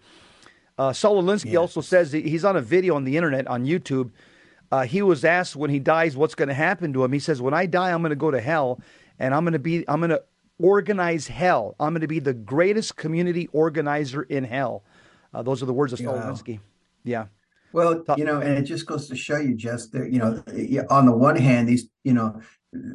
Uh, 0.79 0.93
also 1.57 1.81
says 1.83 2.11
that 2.13 2.25
he's 2.25 2.45
on 2.45 2.57
a 2.57 2.61
video 2.61 2.97
on 2.97 3.05
the 3.05 3.17
internet 3.17 3.47
on 3.47 3.65
YouTube. 3.67 4.11
Uh, 4.73 4.83
he 4.85 5.03
was 5.03 5.25
asked 5.25 5.55
when 5.55 5.71
he 5.71 5.79
dies 5.79 6.17
what's 6.17 6.35
going 6.35 6.49
to 6.49 6.55
happen 6.55 6.93
to 6.95 7.05
him. 7.05 7.13
He 7.13 7.19
says, 7.19 7.41
"When 7.41 7.55
I 7.55 7.67
die, 7.67 7.93
I'm 7.93 8.01
going 8.01 8.11
to 8.11 8.17
go 8.17 8.31
to 8.31 8.41
hell, 8.41 8.81
and 9.19 9.35
I'm 9.35 9.45
going 9.45 9.53
to 9.53 9.59
be 9.59 9.85
I'm 9.87 10.01
going 10.01 10.11
to 10.11 10.23
organize 10.59 11.29
hell. 11.29 11.77
I'm 11.79 11.93
going 11.93 12.01
to 12.01 12.09
be 12.09 12.19
the 12.19 12.35
greatest 12.35 12.97
community 12.97 13.49
organizer 13.53 14.23
in 14.23 14.45
hell." 14.45 14.83
Uh, 15.33 15.43
those 15.43 15.63
are 15.63 15.67
the 15.67 15.73
words 15.73 15.93
of 15.93 16.01
Wow. 16.17 16.31
Yeah, 17.05 17.27
Well, 17.73 18.05
you 18.17 18.25
know, 18.25 18.41
and 18.41 18.57
it 18.59 18.63
just 18.63 18.87
goes 18.87 19.09
to 19.09 19.17
show 19.17 19.39
you, 19.39 19.55
just 19.57 19.93
that, 19.93 20.11
you 20.13 20.19
know, 20.19 20.43
on 20.91 21.07
the 21.07 21.13
one 21.17 21.37
hand, 21.37 21.69
these, 21.69 21.89
you 22.05 22.15
know, 22.15 22.41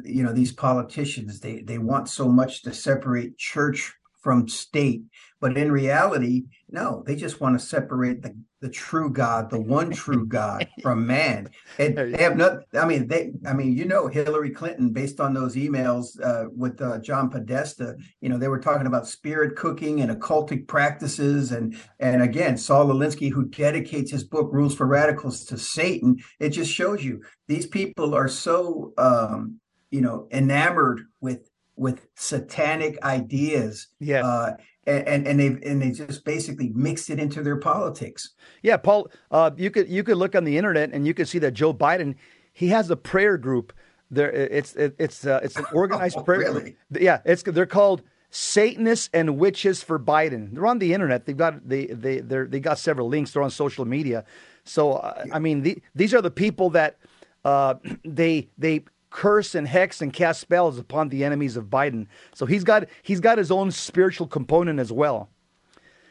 you 0.04 0.22
know, 0.22 0.32
these 0.32 0.52
politicians, 0.52 1.40
they 1.40 1.62
they 1.62 1.78
want 1.78 2.08
so 2.08 2.28
much 2.28 2.62
to 2.62 2.72
separate 2.74 3.38
church 3.38 3.94
from 4.22 4.48
state, 4.48 5.02
but 5.40 5.56
in 5.56 5.72
reality, 5.72 6.44
no, 6.72 7.02
they 7.06 7.16
just 7.16 7.40
want 7.40 7.58
to 7.58 7.64
separate 7.64 8.22
the 8.22 8.36
the 8.60 8.68
true 8.68 9.10
God, 9.10 9.48
the 9.48 9.60
one 9.60 9.90
true 9.90 10.26
God, 10.26 10.68
from 10.82 11.06
man. 11.06 11.48
And 11.78 11.96
they 11.96 12.22
have 12.22 12.36
not. 12.36 12.58
I 12.74 12.84
mean, 12.86 13.08
they. 13.08 13.32
I 13.46 13.52
mean, 13.54 13.76
you 13.76 13.86
know, 13.86 14.06
Hillary 14.06 14.50
Clinton, 14.50 14.90
based 14.90 15.20
on 15.20 15.34
those 15.34 15.56
emails 15.56 16.20
uh, 16.22 16.50
with 16.54 16.80
uh, 16.80 16.98
John 16.98 17.30
Podesta, 17.30 17.96
you 18.20 18.28
know, 18.28 18.38
they 18.38 18.48
were 18.48 18.60
talking 18.60 18.86
about 18.86 19.08
spirit 19.08 19.56
cooking 19.56 20.00
and 20.00 20.10
occultic 20.10 20.68
practices, 20.68 21.52
and 21.52 21.76
and 21.98 22.22
again, 22.22 22.56
Saul 22.56 22.86
Alinsky, 22.86 23.30
who 23.30 23.46
dedicates 23.46 24.10
his 24.10 24.24
book 24.24 24.50
"Rules 24.52 24.74
for 24.74 24.86
Radicals" 24.86 25.44
to 25.46 25.58
Satan. 25.58 26.18
It 26.38 26.50
just 26.50 26.72
shows 26.72 27.02
you 27.02 27.22
these 27.48 27.66
people 27.66 28.14
are 28.14 28.28
so, 28.28 28.92
um, 28.98 29.58
you 29.90 30.02
know, 30.02 30.28
enamored 30.30 31.02
with 31.20 31.49
with 31.80 32.06
satanic 32.14 33.02
ideas. 33.02 33.88
Yeah. 33.98 34.24
Uh, 34.26 34.56
and, 34.86 35.26
and 35.26 35.38
they've 35.40 35.58
and 35.64 35.80
they 35.82 35.90
just 35.90 36.24
basically 36.24 36.70
mixed 36.74 37.10
it 37.10 37.18
into 37.18 37.42
their 37.42 37.56
politics. 37.56 38.34
yeah. 38.62 38.76
Paul, 38.76 39.08
uh, 39.30 39.50
you 39.56 39.70
could 39.70 39.88
you 39.88 40.02
could 40.02 40.16
look 40.16 40.34
on 40.34 40.44
the 40.44 40.56
internet 40.58 40.90
and 40.92 41.06
you 41.06 41.14
could 41.14 41.28
see 41.28 41.38
that 41.40 41.52
Joe 41.52 41.72
Biden 41.74 42.14
he 42.52 42.68
has 42.68 42.90
a 42.90 42.96
prayer 42.96 43.36
group. 43.38 43.72
There, 44.10 44.30
it's 44.30 44.74
it, 44.76 44.94
it's 44.98 45.24
uh, 45.26 45.40
it's 45.42 45.56
an 45.56 45.66
organized 45.72 46.16
Oh, 46.18 46.22
prayer 46.22 46.40
really? 46.40 46.62
group. 46.62 46.76
Yeah, 47.00 47.20
it's 47.24 47.42
they're 47.44 47.66
called 47.66 48.02
Satanists 48.30 49.08
and 49.12 49.38
Witches 49.38 49.82
for 49.82 49.98
Biden. 49.98 50.52
They're 50.54 50.66
on 50.66 50.78
the 50.80 50.92
internet. 50.92 51.26
They've 51.26 51.36
got 51.36 51.68
they 51.68 51.86
they 51.86 52.20
they 52.20 52.44
they 52.44 52.60
got 52.60 52.78
several 52.78 53.08
links. 53.08 53.32
They're 53.32 53.42
on 53.42 53.50
social 53.50 53.84
media. 53.84 54.24
So 54.64 54.94
uh, 54.94 55.24
I 55.32 55.38
mean, 55.38 55.62
the, 55.62 55.82
these 55.94 56.12
are 56.14 56.22
the 56.22 56.30
people 56.30 56.70
that 56.70 56.98
uh, 57.44 57.74
they 58.04 58.48
they 58.58 58.84
curse 59.10 59.54
and 59.54 59.66
hex 59.68 60.00
and 60.00 60.12
cast 60.12 60.40
spells 60.40 60.78
upon 60.78 61.08
the 61.08 61.24
enemies 61.24 61.56
of 61.56 61.66
Biden. 61.66 62.06
So 62.34 62.46
he's 62.46 62.64
got 62.64 62.88
he's 63.02 63.20
got 63.20 63.38
his 63.38 63.50
own 63.50 63.70
spiritual 63.70 64.26
component 64.26 64.78
as 64.78 64.92
well. 64.92 65.28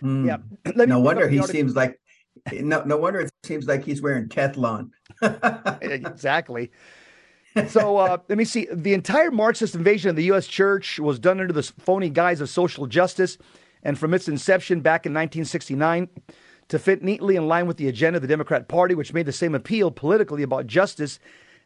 Yeah. 0.01 0.37
Let. 0.75 0.89
No 0.89 0.99
wonder 0.99 1.27
he 1.27 1.41
seems 1.43 1.75
like 1.75 1.99
no 2.53 2.83
no 2.83 2.97
wonder 2.97 3.21
it 3.21 3.31
seems 3.43 3.67
like 3.67 3.83
he's 3.83 4.01
wearing 4.01 4.27
Teflon. 4.27 4.91
exactly. 5.81 6.71
So 7.67 7.97
uh, 7.97 8.17
let 8.27 8.37
me 8.37 8.45
see. 8.45 8.67
The 8.71 8.93
entire 8.93 9.31
Marxist 9.31 9.75
invasion 9.75 10.09
of 10.09 10.15
the 10.15 10.23
U.S. 10.25 10.47
church 10.47 10.99
was 10.99 11.19
done 11.19 11.39
under 11.39 11.53
the 11.53 11.63
phony 11.63 12.09
guise 12.09 12.41
of 12.41 12.49
social 12.49 12.85
justice, 12.85 13.37
and 13.81 13.97
from 13.97 14.13
its 14.13 14.27
inception 14.27 14.81
back 14.81 15.05
in 15.05 15.13
1969, 15.13 16.09
to 16.69 16.79
fit 16.79 17.03
neatly 17.03 17.35
in 17.35 17.47
line 17.47 17.65
with 17.65 17.77
the 17.77 17.87
agenda 17.87 18.17
of 18.17 18.21
the 18.21 18.27
Democrat 18.27 18.67
Party, 18.67 18.93
which 18.93 19.13
made 19.13 19.25
the 19.25 19.33
same 19.33 19.55
appeal 19.55 19.89
politically 19.89 20.43
about 20.43 20.67
justice 20.67 21.19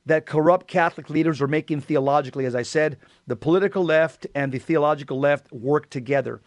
that 0.06 0.26
corrupt 0.26 0.68
Catholic 0.68 1.10
leaders 1.10 1.40
were 1.40 1.48
making 1.48 1.82
theologically. 1.82 2.46
As 2.46 2.56
I 2.56 2.64
said, 2.64 2.98
the 3.28 3.36
political 3.36 3.84
left 3.84 4.28
and 4.36 4.52
the 4.52 4.60
theological 4.60 5.20
left 5.20 5.52
work 5.52 5.90
together. 5.90 6.42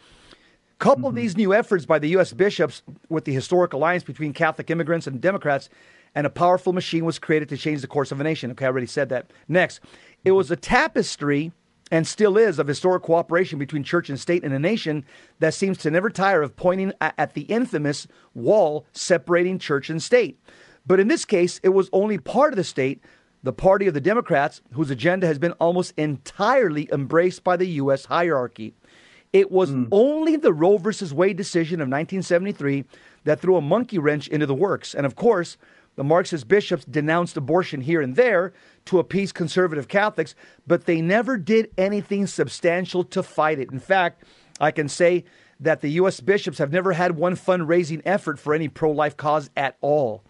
Couple 0.79 1.09
mm-hmm. 1.09 1.17
these 1.17 1.37
new 1.37 1.55
efforts 1.55 1.87
by 1.87 1.99
the 1.99 2.09
U.S. 2.11 2.33
bishops 2.33 2.83
with 3.09 3.25
the 3.25 3.33
historic 3.33 3.73
alliance 3.73 4.05
between 4.05 4.35
Catholic 4.35 4.71
immigrants 4.71 5.07
and 5.07 5.21
Democrats, 5.21 5.71
and 6.15 6.27
a 6.27 6.31
powerful 6.31 6.73
machine 6.73 7.05
was 7.05 7.19
created 7.19 7.49
to 7.49 7.57
change 7.57 7.81
the 7.81 7.87
course 7.87 8.13
of 8.13 8.21
a 8.21 8.25
nation. 8.25 8.51
Okay, 8.51 8.67
I 8.67 8.69
already 8.69 8.87
said 8.87 9.09
that. 9.09 9.31
Next, 9.49 9.79
it 10.25 10.29
mm-hmm. 10.29 10.37
was 10.37 10.51
a 10.51 10.57
tapestry, 10.57 11.53
and 11.91 12.07
still 12.07 12.37
is, 12.37 12.59
of 12.59 12.69
historic 12.69 13.05
cooperation 13.05 13.59
between 13.59 13.85
church 13.85 14.11
and 14.11 14.21
state 14.21 14.45
in 14.45 14.53
a 14.53 14.59
nation 14.59 15.05
that 15.39 15.55
seems 15.55 15.79
to 15.79 15.91
never 15.91 16.11
tire 16.11 16.43
of 16.43 16.57
pointing 16.57 16.93
at 17.01 17.33
the 17.33 17.43
infamous 17.43 18.07
wall 18.35 18.85
separating 18.93 19.59
church 19.59 19.89
and 19.89 20.03
state. 20.03 20.39
But 20.87 21.01
in 21.01 21.09
this 21.09 21.25
case, 21.25 21.59
it 21.63 21.71
was 21.71 21.89
only 21.93 22.19
part 22.19 22.53
of 22.53 22.57
the 22.57 22.65
state, 22.65 23.03
the 23.43 23.53
party 23.53 23.87
of 23.87 23.95
the 23.95 24.01
Democrats, 24.01 24.61
whose 24.73 24.91
agenda 24.91 25.27
has 25.27 25.39
been 25.39 25.53
almost 25.53 25.95
entirely 25.97 26.89
embraced 26.93 27.45
by 27.45 27.57
the 27.57 27.67
U.S. 27.67 28.07
hierarchy. 28.07 28.75
It 29.33 29.51
was 29.51 29.71
hmm. 29.71 29.85
only 29.93 30.37
the 30.37 30.53
Roe 30.53 30.79
versus 30.79 31.13
Wade 31.13 31.37
decision 31.37 31.81
of 31.81 31.89
1973 31.89 32.85
that 33.25 33.41
threw 33.41 33.57
a 33.57 33.61
monkey 33.61 33.99
wrench 33.99 34.29
into 34.29 34.47
the 34.47 34.55
works. 34.55 34.95
And 34.95 35.05
of 35.05 35.17
course, 35.17 35.57
the 35.97 36.05
Marxist 36.05 36.47
bishops 36.47 36.85
denounced 36.85 37.37
abortion 37.37 37.81
here 37.81 38.01
and 38.01 38.17
there 38.17 38.53
to 38.87 38.99
appease 38.99 39.33
conservative 39.33 39.89
Catholics, 39.89 40.35
but 40.67 40.85
they 40.85 41.01
never 41.01 41.37
did 41.37 41.71
anything 41.77 42.27
substantial 42.27 43.03
to 43.05 43.23
fight 43.23 43.59
it. 43.59 43.73
In 43.73 43.79
fact, 43.79 44.25
I 44.61 44.71
can 44.71 44.89
say 44.89 45.25
that 45.61 45.81
the 45.81 45.91
U.S. 45.93 46.21
bishops 46.21 46.59
have 46.59 46.73
never 46.73 46.93
had 46.93 47.17
one 47.17 47.35
fundraising 47.35 48.03
effort 48.05 48.39
for 48.39 48.55
any 48.55 48.69
pro 48.69 48.91
life 48.91 49.17
cause 49.17 49.51
at 49.57 49.77
all. 49.81 50.23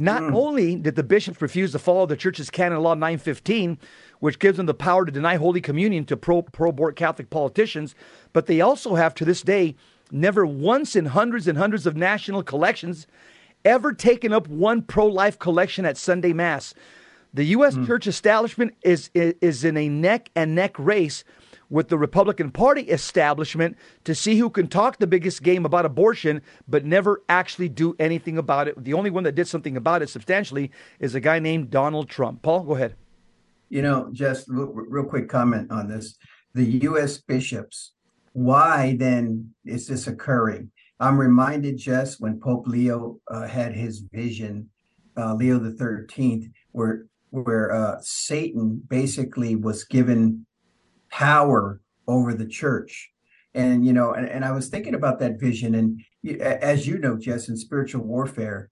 Not 0.00 0.22
mm. 0.22 0.34
only 0.34 0.76
did 0.76 0.96
the 0.96 1.02
bishops 1.02 1.42
refuse 1.42 1.72
to 1.72 1.78
follow 1.78 2.06
the 2.06 2.16
church's 2.16 2.48
canon 2.48 2.80
law 2.80 2.94
915, 2.94 3.78
which 4.20 4.38
gives 4.38 4.56
them 4.56 4.64
the 4.64 4.72
power 4.72 5.04
to 5.04 5.12
deny 5.12 5.36
Holy 5.36 5.60
Communion 5.60 6.06
to 6.06 6.16
pro 6.16 6.38
abort 6.38 6.96
Catholic 6.96 7.28
politicians, 7.28 7.94
but 8.32 8.46
they 8.46 8.62
also 8.62 8.94
have 8.94 9.14
to 9.16 9.26
this 9.26 9.42
day 9.42 9.76
never 10.10 10.46
once 10.46 10.96
in 10.96 11.04
hundreds 11.04 11.46
and 11.46 11.58
hundreds 11.58 11.86
of 11.86 11.98
national 11.98 12.42
collections 12.42 13.06
ever 13.62 13.92
taken 13.92 14.32
up 14.32 14.48
one 14.48 14.80
pro 14.80 15.06
life 15.06 15.38
collection 15.38 15.84
at 15.84 15.98
Sunday 15.98 16.32
Mass. 16.32 16.72
The 17.34 17.44
U.S. 17.44 17.74
Mm. 17.74 17.86
church 17.86 18.06
establishment 18.06 18.74
is, 18.80 19.10
is, 19.12 19.34
is 19.42 19.64
in 19.64 19.76
a 19.76 19.90
neck 19.90 20.30
and 20.34 20.54
neck 20.54 20.78
race 20.78 21.24
with 21.70 21.88
the 21.88 21.96
Republican 21.96 22.50
Party 22.50 22.82
establishment 22.82 23.78
to 24.04 24.14
see 24.14 24.36
who 24.36 24.50
can 24.50 24.66
talk 24.66 24.98
the 24.98 25.06
biggest 25.06 25.42
game 25.42 25.64
about 25.64 25.86
abortion, 25.86 26.42
but 26.68 26.84
never 26.84 27.22
actually 27.28 27.68
do 27.68 27.94
anything 27.98 28.36
about 28.36 28.68
it. 28.68 28.84
The 28.84 28.92
only 28.92 29.08
one 29.08 29.24
that 29.24 29.36
did 29.36 29.48
something 29.48 29.76
about 29.76 30.02
it 30.02 30.10
substantially 30.10 30.70
is 30.98 31.14
a 31.14 31.20
guy 31.20 31.38
named 31.38 31.70
Donald 31.70 32.08
Trump. 32.08 32.42
Paul, 32.42 32.64
go 32.64 32.74
ahead. 32.74 32.96
You 33.68 33.82
know, 33.82 34.10
just 34.12 34.48
real, 34.48 34.66
real 34.66 35.04
quick 35.04 35.28
comment 35.28 35.70
on 35.70 35.88
this. 35.88 36.16
The 36.54 36.64
U.S. 36.64 37.18
bishops, 37.18 37.92
why 38.32 38.96
then 38.98 39.54
is 39.64 39.86
this 39.86 40.08
occurring? 40.08 40.72
I'm 40.98 41.18
reminded 41.18 41.78
just 41.78 42.20
when 42.20 42.40
Pope 42.40 42.66
Leo 42.66 43.20
uh, 43.30 43.46
had 43.46 43.72
his 43.72 44.00
vision, 44.00 44.68
uh, 45.16 45.34
Leo 45.34 45.60
the 45.60 45.70
Thirteenth, 45.70 46.48
where 46.72 47.06
where 47.30 47.72
uh, 47.72 47.98
Satan 48.02 48.82
basically 48.88 49.54
was 49.54 49.84
given 49.84 50.46
power 51.10 51.80
over 52.06 52.34
the 52.34 52.46
church, 52.46 53.10
and 53.54 53.84
you 53.86 53.92
know, 53.92 54.12
and, 54.12 54.28
and 54.28 54.44
I 54.44 54.52
was 54.52 54.68
thinking 54.68 54.94
about 54.94 55.18
that 55.20 55.40
vision, 55.40 55.74
and 55.74 56.00
as 56.40 56.86
you 56.86 56.98
know, 56.98 57.16
Jess, 57.16 57.48
in 57.48 57.56
spiritual 57.56 58.04
warfare, 58.04 58.70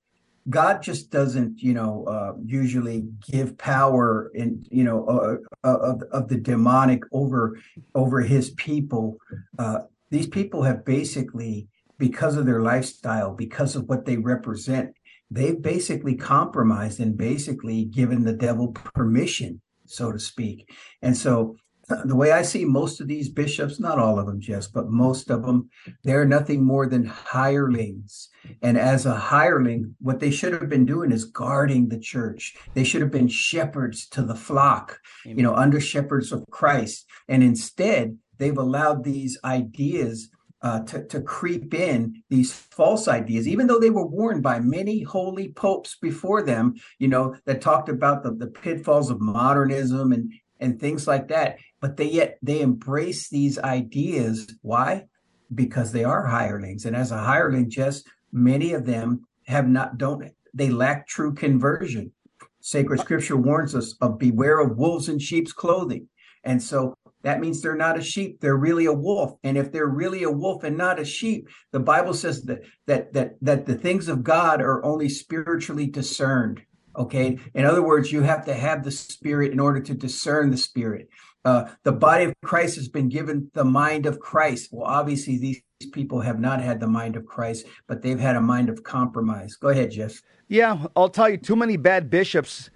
God 0.49 0.83
just 0.83 1.11
doesn't, 1.11 1.63
you 1.63 1.75
know, 1.75 2.05
uh, 2.05 2.33
usually 2.45 3.07
give 3.31 3.59
power 3.59 4.31
in, 4.35 4.65
you 4.71 4.85
know, 4.85 5.05
uh, 5.07 5.69
of 5.69 6.03
of 6.11 6.29
the 6.29 6.37
demonic 6.37 7.03
over 7.13 7.59
over 7.95 8.21
His 8.21 8.51
people. 8.51 9.19
Uh, 9.59 9.81
these 10.11 10.27
people 10.27 10.63
have 10.63 10.85
basically, 10.85 11.69
because 11.99 12.37
of 12.37 12.47
their 12.47 12.63
lifestyle, 12.63 13.35
because 13.35 13.77
of 13.77 13.89
what 13.89 14.07
they 14.07 14.17
represent, 14.17 14.95
they've 15.31 15.61
basically 15.61 16.15
compromised 16.15 17.01
and 17.01 17.17
basically 17.17 17.85
given 17.85 18.25
the 18.25 18.33
devil 18.33 18.69
permission, 18.69 19.61
so 19.85 20.13
to 20.13 20.19
speak. 20.19 20.71
And 21.03 21.15
so, 21.17 21.57
the 22.05 22.17
way 22.17 22.33
I 22.33 22.43
see 22.43 22.65
most 22.65 23.01
of 23.01 23.09
these 23.09 23.29
bishops, 23.29 23.81
not 23.81 23.99
all 23.99 24.19
of 24.19 24.27
them, 24.27 24.41
Jess, 24.41 24.67
but 24.67 24.91
most 24.91 25.31
of 25.31 25.43
them, 25.43 25.71
they're 26.05 26.27
nothing 26.27 26.63
more 26.63 26.87
than 26.87 27.05
hirelings. 27.05 28.29
And 28.63 28.77
as 28.77 29.07
a 29.07 29.15
hireling, 29.15 29.95
what 30.01 30.21
they 30.21 30.31
should 30.31 30.53
have 30.53 30.69
been 30.69 30.85
doing 30.85 31.13
is 31.13 31.25
guarding 31.25 31.89
the 31.89 31.99
church. 31.99 32.57
They 32.75 32.85
should 32.85 33.01
have 33.01 33.11
been 33.11 33.29
shepherds 33.29 34.07
to 34.09 34.23
the 34.23 34.35
flock, 34.35 34.99
you 35.25 35.43
know, 35.43 35.55
under 35.55 35.81
shepherds 35.81 36.31
of 36.31 36.45
Christ. 36.51 37.07
And 37.29 37.43
instead, 37.43 38.19
they've 38.37 38.59
allowed 38.59 39.03
these 39.03 39.39
ideas 39.45 40.31
uh, 40.61 40.81
to, 40.81 41.05
to 41.05 41.21
creep 41.21 41.73
in 41.73 42.23
these 42.29 42.53
false 42.53 43.07
ideas, 43.07 43.47
even 43.47 43.67
though 43.67 43.79
they 43.79 43.91
were 43.91 44.07
warned 44.07 44.43
by 44.43 44.59
many 44.59 45.03
holy 45.03 45.51
popes 45.53 45.97
before 46.03 46.43
them, 46.43 46.75
you 46.99 47.09
know, 47.09 47.35
that 47.47 47.61
talked 47.61 47.89
about 47.89 48.23
the, 48.23 48.33
the 48.33 48.49
pitfalls 48.49 49.11
of 49.11 49.21
modernism 49.21 50.13
and, 50.13 50.33
and 50.61 50.81
things 50.81 51.07
like 51.07 51.29
that. 51.29 51.59
But 51.81 51.97
they 51.97 52.11
yet 52.11 52.39
they 52.43 52.61
embrace 52.61 53.29
these 53.29 53.59
ideas. 53.59 54.53
Why? 54.63 55.07
Because 55.55 55.93
they 55.93 56.05
are 56.05 56.27
hirelings. 56.27 56.85
And 56.87 56.97
as 56.97 57.13
a 57.13 57.19
hireling, 57.19 57.71
just 57.71 58.09
many 58.33 58.73
of 58.73 58.85
them 58.85 59.27
have 59.47 59.69
not 59.69 59.99
don't 59.99 60.33
they 60.55 60.71
lack 60.71 61.07
true 61.07 61.35
conversion. 61.35 62.13
Sacred 62.61 63.01
scripture 63.01 63.37
warns 63.37 63.75
us 63.75 63.95
of 64.01 64.19
beware 64.19 64.61
of 64.61 64.77
wolves 64.77 65.09
in 65.09 65.19
sheep's 65.19 65.53
clothing. 65.53 66.09
And 66.45 66.63
so 66.63 66.95
that 67.23 67.41
means 67.41 67.61
they're 67.61 67.77
not 67.77 67.99
a 67.99 68.03
sheep 68.03 68.41
they're 68.41 68.57
really 68.57 68.87
a 68.87 68.93
wolf 68.93 69.35
and 69.43 69.57
if 69.59 69.73
they're 69.73 69.89
really 69.89 70.23
a 70.23 70.31
wolf 70.31 70.65
and 70.65 70.77
not 70.77 70.99
a 70.99 71.05
sheep 71.05 71.49
the 71.73 71.81
bible 71.81 72.15
says 72.15 72.43
that 72.43 72.61
that 72.87 73.13
that 73.13 73.35
that 73.43 73.67
the 73.67 73.75
things 73.75 74.09
of 74.09 74.23
god 74.23 74.61
are 74.61 74.85
only 74.85 75.09
spiritually 75.09 75.87
discerned 75.87 76.63
okay 76.97 77.39
in 77.55 77.65
other 77.65 77.83
words 77.83 78.13
you 78.13 78.23
have 78.23 78.45
to 78.45 78.55
have 78.55 78.85
the 78.85 78.91
spirit 78.91 79.53
in 79.53 79.61
order 79.61 79.81
to 79.81 79.95
discern 79.95 80.51
the 80.51 80.57
spirit 80.57 81.09
uh, 81.49 81.71
the 81.85 81.93
body 81.93 82.25
of 82.25 82.35
christ 82.43 82.77
has 82.77 82.89
been 82.89 83.09
given 83.09 83.51
the 83.55 83.65
mind 83.65 84.07
of 84.07 84.19
christ 84.21 84.69
well 84.73 84.87
obviously 84.87 85.39
these 85.39 85.61
people 85.93 86.21
have 86.21 86.41
not 86.41 86.61
had 86.61 86.81
the 86.81 86.87
mind 86.87 87.17
of 87.17 87.25
christ 87.25 87.67
but 87.87 88.03
they've 88.03 88.21
had 88.21 88.37
a 88.37 88.41
mind 88.41 88.69
of 88.69 88.83
compromise 88.83 89.55
go 89.57 89.69
ahead 89.69 89.91
Jess. 89.91 90.23
yeah 90.49 90.87
i'll 90.97 91.09
tell 91.09 91.29
you 91.29 91.37
too 91.37 91.57
many 91.57 91.77
bad 91.77 92.11
bishops 92.11 92.71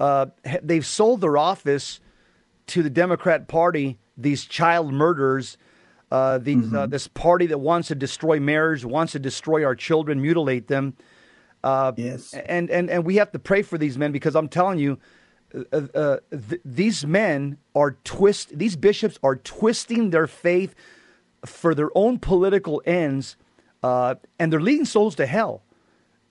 uh, 0.00 0.26
they've 0.62 0.86
sold 0.86 1.20
their 1.20 1.36
office 1.36 2.00
to 2.68 2.82
the 2.82 2.90
Democrat 2.90 3.48
Party 3.48 3.98
these 4.16 4.44
child 4.44 4.92
murderers, 4.92 5.56
uh, 6.10 6.38
these, 6.38 6.56
mm-hmm. 6.56 6.76
uh, 6.76 6.86
this 6.86 7.06
party 7.06 7.46
that 7.46 7.58
wants 7.58 7.88
to 7.88 7.94
destroy 7.94 8.40
marriage, 8.40 8.84
wants 8.84 9.12
to 9.12 9.18
destroy 9.18 9.64
our 9.64 9.76
children, 9.76 10.20
mutilate 10.20 10.66
them. 10.66 10.94
Uh, 11.62 11.92
yes, 11.96 12.34
and, 12.34 12.70
and 12.70 12.88
and 12.88 13.04
we 13.04 13.16
have 13.16 13.32
to 13.32 13.38
pray 13.38 13.62
for 13.62 13.78
these 13.78 13.98
men 13.98 14.12
because 14.12 14.36
I'm 14.36 14.48
telling 14.48 14.78
you, 14.78 14.98
uh, 15.54 15.80
uh, 15.94 16.16
th- 16.30 16.60
these 16.64 17.06
men 17.06 17.58
are 17.74 17.92
twist. 18.04 18.58
These 18.58 18.76
bishops 18.76 19.18
are 19.22 19.36
twisting 19.36 20.10
their 20.10 20.26
faith 20.26 20.74
for 21.46 21.74
their 21.74 21.90
own 21.94 22.18
political 22.18 22.82
ends, 22.84 23.36
and 23.82 24.18
they're 24.38 24.60
leading 24.60 24.84
souls 24.84 25.14
to 25.16 25.26
hell. 25.26 25.62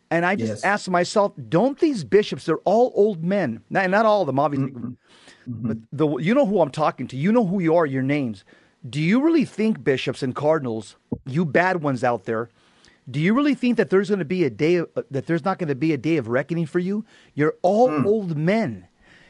And 0.09 0.25
I 0.25 0.35
just 0.35 0.49
yes. 0.49 0.63
ask 0.63 0.89
myself, 0.89 1.33
don't 1.49 1.79
these 1.79 2.03
bishops? 2.03 2.45
They're 2.45 2.57
all 2.59 2.93
old 2.95 3.23
men. 3.23 3.61
Not, 3.69 3.89
not 3.89 4.05
all 4.05 4.21
of 4.21 4.27
them, 4.27 4.39
obviously. 4.39 4.71
Mm-hmm. 4.71 4.87
Mm-hmm. 4.87 5.67
But 5.67 5.77
the 5.91 6.17
you 6.17 6.33
know 6.33 6.45
who 6.45 6.61
I'm 6.61 6.71
talking 6.71 7.07
to. 7.07 7.17
You 7.17 7.31
know 7.31 7.45
who 7.45 7.59
you 7.59 7.75
are. 7.75 7.85
Your 7.85 8.03
names. 8.03 8.43
Do 8.87 9.01
you 9.01 9.21
really 9.21 9.45
think 9.45 9.83
bishops 9.83 10.23
and 10.23 10.35
cardinals, 10.35 10.95
you 11.25 11.45
bad 11.45 11.81
ones 11.81 12.03
out 12.03 12.25
there, 12.25 12.49
do 13.09 13.19
you 13.19 13.33
really 13.33 13.55
think 13.55 13.77
that 13.77 13.89
there's 13.89 14.09
going 14.09 14.19
to 14.19 14.25
be 14.25 14.43
a 14.43 14.49
day 14.49 14.75
of, 14.75 14.89
uh, 14.95 15.03
that 15.11 15.27
there's 15.27 15.45
not 15.45 15.57
going 15.57 15.69
to 15.69 15.75
be 15.75 15.93
a 15.93 15.97
day 15.97 16.17
of 16.17 16.27
reckoning 16.27 16.65
for 16.65 16.79
you? 16.79 17.05
You're 17.33 17.55
all 17.61 17.89
mm. 17.89 18.05
old 18.05 18.37
men. 18.37 18.86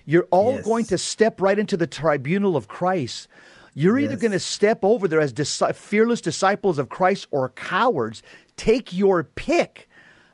You're 0.08 0.28
all 0.32 0.54
yes. 0.54 0.65
going 0.65 0.86
to 0.86 0.98
step 0.98 1.41
right 1.41 1.60
into 1.60 1.76
the 1.76 1.86
tribunal 1.86 2.56
of 2.56 2.70
Christ. 2.70 3.28
You're 3.74 4.00
yes. 4.00 4.10
either 4.10 4.20
going 4.20 4.32
to 4.32 4.39
step 4.39 4.80
over 4.82 5.08
there 5.08 5.20
as 5.20 5.34
dis- 5.34 5.62
fearless 5.74 6.22
disciples 6.22 6.80
of 6.80 6.88
Christ 6.88 7.28
or 7.30 7.50
cowards. 7.50 8.24
Take 8.56 8.93
your 8.93 9.26
pick. 9.26 9.89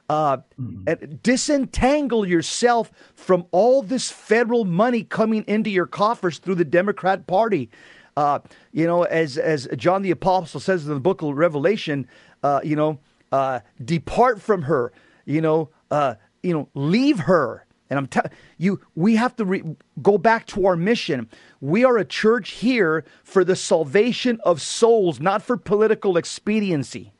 Uh, 0.09 0.37
mm-hmm. 0.59 1.15
disentangle 1.23 2.27
yourself 2.27 2.91
from 3.15 3.45
all 3.51 3.81
this 3.81 4.11
federal 4.11 4.63
money 4.63 5.03
coming 5.03 5.43
into 5.47 5.71
your 5.71 5.87
coffers 5.87 6.37
through 6.37 6.55
the 6.55 6.65
Democrat 6.65 7.25
Party. 7.25 7.71
Uh, 8.15 8.39
you 8.73 8.85
know, 8.85 9.03
as 9.03 9.39
as 9.39 9.67
John 9.75 10.03
the 10.03 10.11
Apostle 10.11 10.59
says 10.59 10.85
in 10.85 10.93
the 10.93 10.99
book 10.99 11.23
of 11.23 11.35
Revelation, 11.35 12.05
uh, 12.43 12.59
you 12.63 12.75
know, 12.75 12.99
uh, 13.31 13.61
depart 13.83 14.39
from 14.39 14.61
her. 14.63 14.91
You 15.25 15.41
know, 15.41 15.69
uh, 15.89 16.15
you 16.43 16.53
know, 16.53 16.69
leave 16.75 17.19
her. 17.19 17.65
And 17.93 17.99
I'm 17.99 18.07
telling 18.07 18.31
you, 18.57 18.81
we 18.95 19.17
have 19.17 19.35
to 19.35 19.45
re- 19.45 19.75
go 20.01 20.17
back 20.17 20.47
to 20.47 20.65
our 20.65 20.75
mission. 20.75 21.29
We 21.61 21.85
are 21.85 21.95
a 21.99 22.03
church 22.03 22.53
here 22.53 23.05
for 23.23 23.43
the 23.43 23.55
salvation 23.55 24.39
of 24.43 24.63
souls, 24.63 25.19
not 25.19 25.43
for 25.43 25.57
political 25.57 26.17
expediency. 26.17 27.13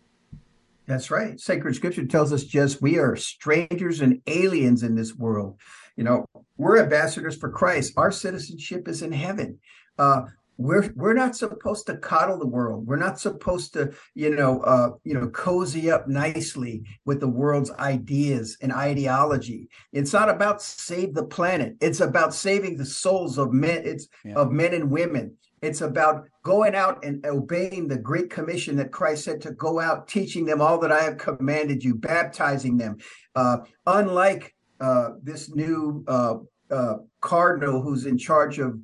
That's 0.87 1.11
right. 1.11 1.39
Sacred 1.39 1.75
scripture 1.75 2.07
tells 2.07 2.33
us 2.33 2.43
just 2.43 2.81
we 2.81 2.97
are 2.97 3.15
strangers 3.15 4.01
and 4.01 4.19
aliens 4.25 4.81
in 4.81 4.95
this 4.95 5.13
world. 5.13 5.59
You 5.95 6.05
know, 6.05 6.25
we're 6.57 6.81
ambassadors 6.81 7.37
for 7.37 7.51
Christ. 7.51 7.93
Our 7.95 8.11
citizenship 8.11 8.87
is 8.87 9.03
in 9.03 9.11
heaven. 9.11 9.59
Uh, 9.99 10.23
we're 10.57 10.91
we're 10.95 11.13
not 11.13 11.35
supposed 11.35 11.87
to 11.87 11.97
coddle 11.97 12.37
the 12.37 12.47
world. 12.47 12.85
We're 12.85 12.95
not 12.95 13.19
supposed 13.19 13.73
to, 13.73 13.93
you 14.13 14.35
know, 14.35 14.61
uh, 14.61 14.91
you 15.03 15.13
know, 15.13 15.27
cozy 15.29 15.89
up 15.89 16.07
nicely 16.07 16.83
with 17.05 17.19
the 17.19 17.27
world's 17.27 17.71
ideas 17.71 18.57
and 18.61 18.71
ideology. 18.71 19.69
It's 19.91 20.13
not 20.13 20.29
about 20.29 20.61
save 20.61 21.15
the 21.15 21.25
planet. 21.25 21.75
It's 21.81 22.01
about 22.01 22.33
saving 22.33 22.77
the 22.77 22.85
souls 22.85 23.37
of 23.37 23.51
men. 23.51 23.81
It's 23.85 24.07
yeah. 24.23 24.35
of 24.35 24.51
men 24.51 24.73
and 24.73 24.91
women. 24.91 25.35
It's 25.61 25.81
about 25.81 26.25
going 26.43 26.75
out 26.75 27.03
and 27.05 27.25
obeying 27.25 27.87
the 27.87 27.97
great 27.97 28.29
commission 28.29 28.75
that 28.77 28.91
Christ 28.91 29.23
said 29.23 29.41
to 29.41 29.51
go 29.51 29.79
out, 29.79 30.09
teaching 30.09 30.45
them 30.45 30.61
all 30.61 30.77
that 30.79 30.91
I 30.91 31.03
have 31.03 31.17
commanded 31.17 31.83
you, 31.83 31.95
baptizing 31.95 32.77
them. 32.77 32.97
Uh, 33.33 33.59
unlike 33.87 34.53
uh, 34.79 35.11
this 35.21 35.49
new 35.55 36.03
uh, 36.07 36.35
uh 36.69 36.95
cardinal 37.21 37.81
who's 37.81 38.05
in 38.05 38.17
charge 38.17 38.59
of 38.59 38.77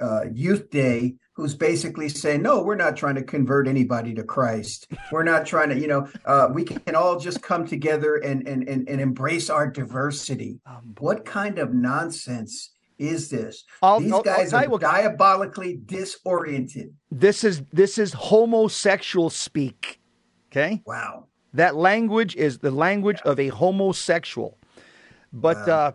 uh, 0.00 0.22
Youth 0.32 0.70
Day, 0.70 1.14
who's 1.32 1.54
basically 1.54 2.08
saying, 2.08 2.42
no, 2.42 2.62
we're 2.62 2.76
not 2.76 2.96
trying 2.96 3.16
to 3.16 3.22
convert 3.22 3.66
anybody 3.66 4.14
to 4.14 4.22
Christ. 4.22 4.86
We're 5.10 5.24
not 5.24 5.44
trying 5.46 5.68
to, 5.70 5.78
you 5.78 5.88
know, 5.88 6.08
uh, 6.24 6.48
we 6.52 6.64
can 6.64 6.94
all 6.94 7.18
just 7.18 7.42
come 7.42 7.66
together 7.66 8.16
and, 8.16 8.46
and, 8.46 8.68
and, 8.68 8.88
and 8.88 9.00
embrace 9.00 9.50
our 9.50 9.68
diversity. 9.68 10.60
Um, 10.66 10.94
what 10.98 11.24
kind 11.24 11.58
of 11.58 11.74
nonsense 11.74 12.74
is 12.98 13.28
this? 13.30 13.64
I'll, 13.82 13.98
These 13.98 14.12
guys 14.22 14.52
are 14.52 14.68
what, 14.68 14.80
diabolically 14.80 15.80
disoriented. 15.84 16.94
This 17.10 17.42
is 17.42 17.62
this 17.72 17.98
is 17.98 18.12
homosexual 18.12 19.30
speak. 19.30 20.00
Okay. 20.52 20.82
Wow. 20.86 21.26
That 21.52 21.74
language 21.74 22.36
is 22.36 22.58
the 22.58 22.70
language 22.70 23.18
yeah. 23.24 23.32
of 23.32 23.40
a 23.40 23.48
homosexual. 23.48 24.58
But 25.32 25.66
wow. 25.66 25.74
uh, 25.74 25.92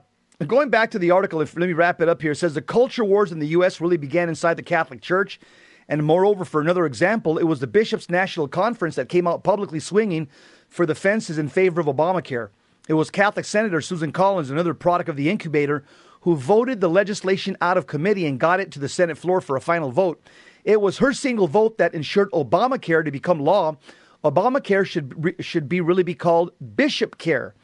going 0.48 0.70
back 0.70 0.92
to 0.92 1.00
the 1.00 1.12
article, 1.12 1.42
if 1.42 1.56
let 1.58 1.68
me 1.68 1.74
wrap 1.74 2.02
it 2.02 2.10
up 2.10 2.22
here. 2.22 2.32
It 2.32 2.38
says 2.38 2.54
the 2.54 2.62
culture 2.62 3.04
wars 3.04 3.32
in 3.32 3.40
the 3.40 3.48
U.S. 3.48 3.82
really 3.82 3.98
began 3.98 4.30
inside 4.30 4.56
the 4.56 4.64
Catholic 4.64 5.02
Church. 5.02 5.40
And 5.90 6.04
moreover, 6.04 6.46
for 6.46 6.62
another 6.62 6.86
example, 6.86 7.38
it 7.38 7.44
was 7.44 7.60
the 7.60 7.68
Bishops' 7.68 8.10
National 8.10 8.48
Conference 8.48 8.96
that 8.96 9.10
came 9.10 9.28
out 9.28 9.44
publicly 9.44 9.80
swinging 9.80 10.30
for 10.70 10.86
the 10.86 10.96
fences 10.96 11.38
in 11.38 11.50
favor 11.50 11.82
of 11.82 11.88
Obamacare. 11.88 12.50
It 12.88 12.94
was 12.94 13.10
Catholic 13.10 13.46
Senator 13.46 13.82
Susan 13.82 14.12
Collins, 14.12 14.50
another 14.50 14.74
product 14.74 15.10
of 15.10 15.16
the 15.16 15.30
incubator, 15.30 15.84
who 16.22 16.36
voted 16.36 16.80
the 16.80 16.90
legislation 16.90 17.58
out 17.60 17.78
of 17.78 17.88
committee 17.88 18.26
and 18.26 18.40
got 18.40 18.60
it 18.60 18.72
to 18.72 18.80
the 18.80 18.90
Senate 18.90 19.18
floor 19.18 19.42
for 19.42 19.56
a 19.56 19.62
final 19.62 19.92
vote. 19.92 20.22
It 20.64 20.82
was 20.82 21.00
her 21.00 21.14
single 21.14 21.48
vote 21.48 21.78
that 21.78 21.94
ensured 21.94 22.32
Obamacare 22.32 23.04
to 23.04 23.12
become 23.12 23.40
law. 23.40 23.78
Obamacare 24.24 24.86
should 24.86 25.36
should 25.40 25.70
be 25.70 25.82
really 25.82 26.04
be 26.04 26.16
called 26.16 26.52
Bishop 26.76 27.18
Care. 27.18 27.56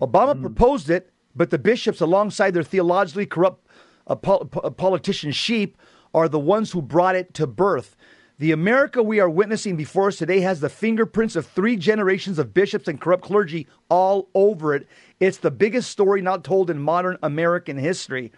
Obama 0.00 0.34
mm. 0.34 0.40
proposed 0.40 0.90
it, 0.90 1.11
but 1.34 1.50
the 1.50 1.58
bishops, 1.58 2.00
alongside 2.00 2.52
their 2.52 2.62
theologically 2.62 3.26
corrupt 3.26 3.66
uh, 4.06 4.14
uh, 4.14 4.70
politician 4.70 5.32
sheep, 5.32 5.76
are 6.14 6.28
the 6.28 6.38
ones 6.38 6.72
who 6.72 6.82
brought 6.82 7.16
it 7.16 7.32
to 7.34 7.46
birth. 7.46 7.96
The 8.38 8.52
America 8.52 9.02
we 9.02 9.20
are 9.20 9.30
witnessing 9.30 9.76
before 9.76 10.08
us 10.08 10.16
today 10.16 10.40
has 10.40 10.60
the 10.60 10.68
fingerprints 10.68 11.36
of 11.36 11.46
three 11.46 11.76
generations 11.76 12.38
of 12.38 12.52
bishops 12.52 12.88
and 12.88 13.00
corrupt 13.00 13.22
clergy 13.24 13.68
all 13.88 14.28
over 14.34 14.74
it. 14.74 14.88
It's 15.20 15.38
the 15.38 15.50
biggest 15.50 15.90
story 15.90 16.22
not 16.22 16.42
told 16.42 16.68
in 16.68 16.82
modern 16.82 17.18
American 17.22 17.76
history. 17.76 18.32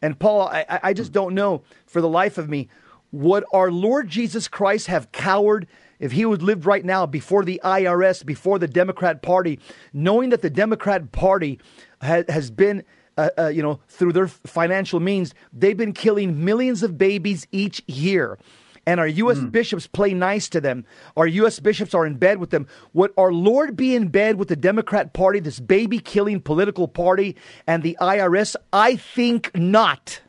And 0.00 0.18
Paul, 0.18 0.48
I, 0.48 0.80
I 0.82 0.92
just 0.94 1.12
don't 1.12 1.34
know 1.34 1.62
for 1.86 2.00
the 2.00 2.08
life 2.08 2.38
of 2.38 2.48
me, 2.48 2.68
would 3.12 3.44
our 3.52 3.70
Lord 3.70 4.08
Jesus 4.08 4.48
Christ 4.48 4.86
have 4.86 5.12
cowered 5.12 5.66
if 5.98 6.12
he 6.12 6.24
would 6.24 6.42
lived 6.42 6.64
right 6.64 6.84
now 6.84 7.06
before 7.06 7.44
the 7.44 7.60
IRS, 7.62 8.24
before 8.24 8.58
the 8.58 8.68
Democrat 8.68 9.22
Party, 9.22 9.58
knowing 9.92 10.30
that 10.30 10.42
the 10.42 10.50
Democrat 10.50 11.12
Party 11.12 11.58
ha- 12.00 12.24
has 12.28 12.50
been, 12.50 12.82
uh, 13.18 13.30
uh, 13.38 13.48
you 13.48 13.62
know, 13.62 13.80
through 13.88 14.12
their 14.12 14.28
financial 14.28 14.98
means, 14.98 15.34
they've 15.52 15.76
been 15.76 15.92
killing 15.92 16.44
millions 16.44 16.82
of 16.82 16.96
babies 16.96 17.46
each 17.52 17.82
year 17.86 18.38
and 18.86 18.98
our 18.98 19.06
U.S. 19.06 19.38
Mm. 19.38 19.52
bishops 19.52 19.86
play 19.86 20.14
nice 20.14 20.48
to 20.48 20.60
them. 20.60 20.84
Our 21.16 21.26
U.S. 21.26 21.60
bishops 21.60 21.94
are 21.94 22.06
in 22.06 22.16
bed 22.16 22.38
with 22.38 22.50
them. 22.50 22.66
Would 22.94 23.12
our 23.16 23.32
Lord 23.32 23.76
be 23.76 23.94
in 23.94 24.08
bed 24.08 24.36
with 24.36 24.48
the 24.48 24.56
Democrat 24.56 25.12
Party, 25.12 25.38
this 25.38 25.60
baby 25.60 25.98
killing 25.98 26.40
political 26.40 26.88
party, 26.88 27.36
and 27.66 27.82
the 27.82 27.96
IRS? 28.00 28.56
I 28.72 28.96
think 28.96 29.54
not. 29.54 30.20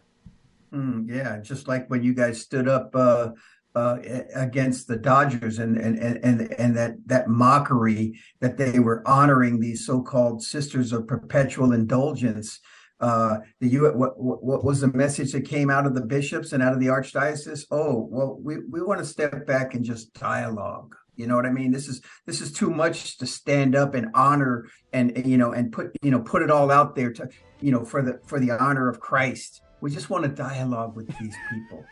Mm, 0.74 1.10
yeah, 1.10 1.40
just 1.42 1.68
like 1.68 1.90
when 1.90 2.04
you 2.04 2.14
guys 2.14 2.42
stood 2.42 2.68
up 2.68 2.96
uh, 2.96 3.32
uh, 3.76 3.98
against 4.36 4.88
the 4.88 4.98
Dodgers 4.98 5.60
and 5.60 5.78
and 5.78 5.98
and 6.00 6.54
and 6.54 6.78
that 6.78 6.96
that 7.08 7.28
mockery 7.28 8.20
that 8.40 8.58
they 8.58 8.80
were 8.80 9.02
honoring 9.06 9.60
these 9.60 9.86
so-called 9.86 10.44
sisters 10.44 10.94
of 10.94 11.08
perpetual 11.08 11.74
indulgence 11.74 12.60
Uh, 13.02 13.40
the 13.60 13.70
U. 13.70 13.92
What, 14.02 14.14
what 14.20 14.64
was 14.64 14.80
the 14.80 14.94
message 14.94 15.32
that 15.32 15.42
came 15.42 15.72
out 15.72 15.88
of 15.88 15.96
the 15.96 16.06
bishops 16.06 16.54
and 16.54 16.62
out 16.62 16.74
of 16.74 16.80
the 16.80 16.92
archdiocese? 16.98 17.66
Oh, 17.72 18.08
well, 18.12 18.38
we 18.40 18.54
we 18.70 18.80
want 18.84 19.00
to 19.00 19.06
step 19.06 19.48
back 19.48 19.74
and 19.74 19.84
just 19.84 20.14
dialogue. 20.14 20.96
You 21.16 21.26
know 21.28 21.36
what 21.36 21.48
I 21.48 21.52
mean? 21.52 21.72
This 21.72 21.88
is 21.88 22.02
this 22.28 22.42
is 22.42 22.52
too 22.52 22.70
much 22.70 23.18
to 23.18 23.26
stand 23.26 23.76
up 23.76 23.96
and 23.96 24.08
honor 24.14 24.68
and 24.94 25.08
you 25.26 25.38
know 25.38 25.52
and 25.52 25.72
put 25.72 25.88
you 26.04 26.12
know 26.12 26.22
put 26.22 26.44
it 26.44 26.52
all 26.52 26.70
out 26.70 26.96
there 26.96 27.12
to 27.14 27.28
you 27.60 27.72
know 27.72 27.84
for 27.84 28.04
the 28.04 28.20
for 28.28 28.40
the 28.40 28.52
honor 28.52 28.88
of 28.88 29.00
Christ. 29.00 29.62
We 29.82 29.90
just 29.90 30.12
want 30.12 30.24
to 30.24 30.30
dialogue 30.30 30.96
with 30.96 31.08
these 31.18 31.36
people. 31.50 31.84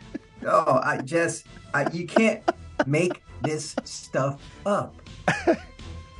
oh, 0.45 0.79
I 0.83 0.97
just 0.97 1.47
I, 1.73 1.89
you 1.91 2.05
can't 2.05 2.41
make 2.85 3.23
this 3.41 3.75
stuff 3.83 4.39
up. 4.65 4.95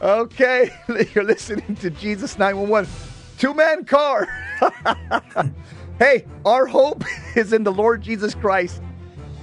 okay, 0.01 0.71
you're 1.13 1.23
listening 1.23 1.75
to 1.77 1.91
Jesus 1.91 2.38
911. 2.39 2.91
Two 3.38 3.53
man 3.53 3.86
car. 3.86 4.27
hey, 5.99 6.25
our 6.43 6.65
hope 6.65 7.03
is 7.36 7.53
in 7.53 7.63
the 7.63 7.71
Lord 7.71 8.01
Jesus 8.01 8.34
Christ. 8.34 8.82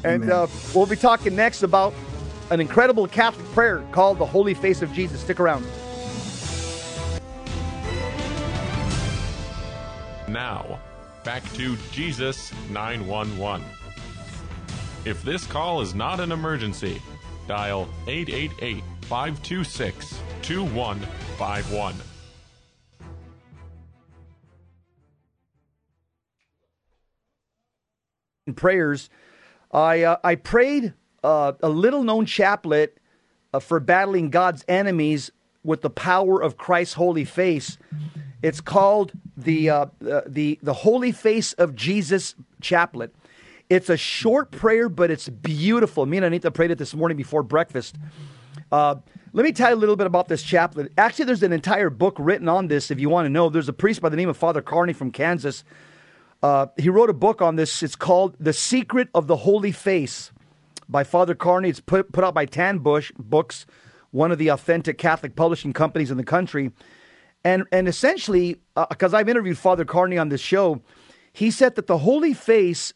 And 0.04 0.30
uh, 0.30 0.48
we'll 0.74 0.86
be 0.86 0.96
talking 0.96 1.34
next 1.34 1.62
about 1.62 1.94
an 2.50 2.60
incredible 2.60 3.06
Catholic 3.06 3.46
prayer 3.52 3.84
called 3.92 4.18
the 4.18 4.26
Holy 4.26 4.54
Face 4.54 4.82
of 4.82 4.92
Jesus. 4.92 5.20
Stick 5.20 5.40
around. 5.40 5.64
Now, 10.28 10.75
back 11.26 11.42
to 11.54 11.76
Jesus 11.90 12.52
911. 12.70 13.66
If 15.04 15.24
this 15.24 15.44
call 15.44 15.80
is 15.80 15.92
not 15.92 16.20
an 16.20 16.30
emergency, 16.30 17.02
dial 17.48 17.88
888 18.06 18.84
526 19.02 20.20
2151. 20.42 21.94
Prayers. 28.54 29.10
I 29.72 30.02
uh, 30.02 30.18
I 30.22 30.36
prayed 30.36 30.94
uh, 31.24 31.54
a 31.60 31.68
little 31.68 32.04
known 32.04 32.26
chaplet 32.26 32.98
uh, 33.52 33.58
for 33.58 33.80
battling 33.80 34.30
God's 34.30 34.64
enemies 34.68 35.32
with 35.64 35.82
the 35.82 35.90
power 35.90 36.40
of 36.40 36.56
Christ's 36.56 36.94
holy 36.94 37.24
face. 37.24 37.78
It's 38.46 38.60
called 38.60 39.10
the 39.36 39.70
uh, 39.70 39.86
the 40.24 40.60
the 40.62 40.72
Holy 40.72 41.10
Face 41.10 41.52
of 41.54 41.74
Jesus 41.74 42.36
chaplet. 42.60 43.12
It's 43.68 43.90
a 43.90 43.96
short 43.96 44.52
prayer, 44.52 44.88
but 44.88 45.10
it's 45.10 45.28
beautiful. 45.28 46.06
Me 46.06 46.18
and 46.18 46.26
Anita 46.26 46.52
prayed 46.52 46.70
it 46.70 46.78
this 46.78 46.94
morning 46.94 47.16
before 47.16 47.42
breakfast. 47.42 47.96
Uh, 48.70 48.94
let 49.32 49.42
me 49.42 49.50
tell 49.50 49.70
you 49.70 49.74
a 49.74 49.82
little 49.82 49.96
bit 49.96 50.06
about 50.06 50.28
this 50.28 50.44
chaplet. 50.44 50.92
Actually, 50.96 51.24
there's 51.24 51.42
an 51.42 51.52
entire 51.52 51.90
book 51.90 52.14
written 52.20 52.48
on 52.48 52.68
this 52.68 52.92
if 52.92 53.00
you 53.00 53.08
want 53.08 53.26
to 53.26 53.30
know. 53.30 53.48
There's 53.48 53.68
a 53.68 53.72
priest 53.72 54.00
by 54.00 54.10
the 54.10 54.16
name 54.16 54.28
of 54.28 54.36
Father 54.36 54.62
Carney 54.62 54.92
from 54.92 55.10
Kansas. 55.10 55.64
Uh, 56.40 56.66
he 56.76 56.88
wrote 56.88 57.10
a 57.10 57.14
book 57.14 57.42
on 57.42 57.56
this. 57.56 57.82
It's 57.82 57.96
called 57.96 58.36
The 58.38 58.52
Secret 58.52 59.08
of 59.12 59.26
the 59.26 59.38
Holy 59.38 59.72
Face 59.72 60.30
by 60.88 61.02
Father 61.02 61.34
Carney. 61.34 61.70
It's 61.70 61.80
put, 61.80 62.12
put 62.12 62.22
out 62.22 62.34
by 62.34 62.46
Tanbush 62.46 63.10
Books, 63.18 63.66
one 64.12 64.30
of 64.30 64.38
the 64.38 64.48
authentic 64.48 64.98
Catholic 64.98 65.34
publishing 65.34 65.72
companies 65.72 66.12
in 66.12 66.16
the 66.16 66.22
country. 66.22 66.70
And, 67.44 67.64
and 67.70 67.86
essentially, 67.88 68.56
because 68.90 69.14
uh, 69.14 69.18
I've 69.18 69.28
interviewed 69.28 69.58
Father 69.58 69.84
Carney 69.84 70.18
on 70.18 70.28
this 70.30 70.40
show, 70.40 70.82
he 71.32 71.50
said 71.50 71.74
that 71.76 71.86
the 71.86 71.98
Holy 71.98 72.34
Face 72.34 72.92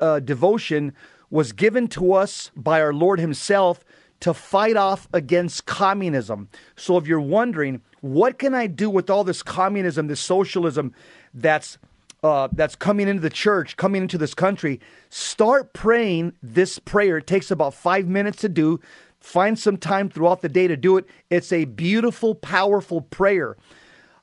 uh, 0.00 0.20
devotion 0.20 0.92
was 1.30 1.52
given 1.52 1.88
to 1.88 2.12
us 2.12 2.50
by 2.54 2.80
our 2.80 2.92
Lord 2.92 3.18
Himself 3.18 3.84
to 4.20 4.32
fight 4.32 4.76
off 4.76 5.08
against 5.12 5.66
communism. 5.66 6.48
So 6.76 6.96
if 6.96 7.06
you're 7.06 7.20
wondering, 7.20 7.82
what 8.00 8.38
can 8.38 8.54
I 8.54 8.66
do 8.66 8.88
with 8.88 9.10
all 9.10 9.24
this 9.24 9.42
communism, 9.42 10.06
this 10.06 10.20
socialism 10.20 10.94
that's 11.32 11.78
uh, 12.22 12.48
that's 12.52 12.74
coming 12.74 13.06
into 13.06 13.20
the 13.20 13.28
church, 13.28 13.76
coming 13.76 14.00
into 14.00 14.16
this 14.16 14.32
country, 14.32 14.80
start 15.10 15.74
praying 15.74 16.32
this 16.42 16.78
prayer. 16.78 17.18
It 17.18 17.26
takes 17.26 17.50
about 17.50 17.74
five 17.74 18.08
minutes 18.08 18.38
to 18.38 18.48
do. 18.48 18.80
Find 19.20 19.58
some 19.58 19.76
time 19.76 20.08
throughout 20.08 20.40
the 20.40 20.48
day 20.48 20.66
to 20.66 20.76
do 20.76 20.96
it. 20.96 21.06
It's 21.28 21.52
a 21.52 21.66
beautiful, 21.66 22.34
powerful 22.34 23.02
prayer. 23.02 23.58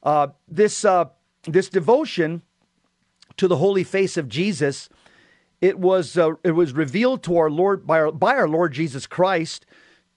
Uh, 0.04 0.28
this 0.48 0.84
uh, 0.84 1.06
this 1.44 1.70
devotion 1.70 2.42
to 3.38 3.48
the 3.48 3.58
holy 3.58 3.84
face 3.84 4.18
of 4.18 4.28
Jesus, 4.28 4.90
it 5.62 5.80
was 5.80 6.18
uh, 6.18 6.32
it 6.44 6.52
was 6.52 6.74
revealed 6.74 7.24
to 7.24 7.38
our 7.38 7.50
Lord 7.50 7.86
by 7.86 8.00
our, 8.00 8.12
by 8.12 8.36
our 8.36 8.48
Lord 8.48 8.74
Jesus 8.74 9.08
Christ 9.08 9.66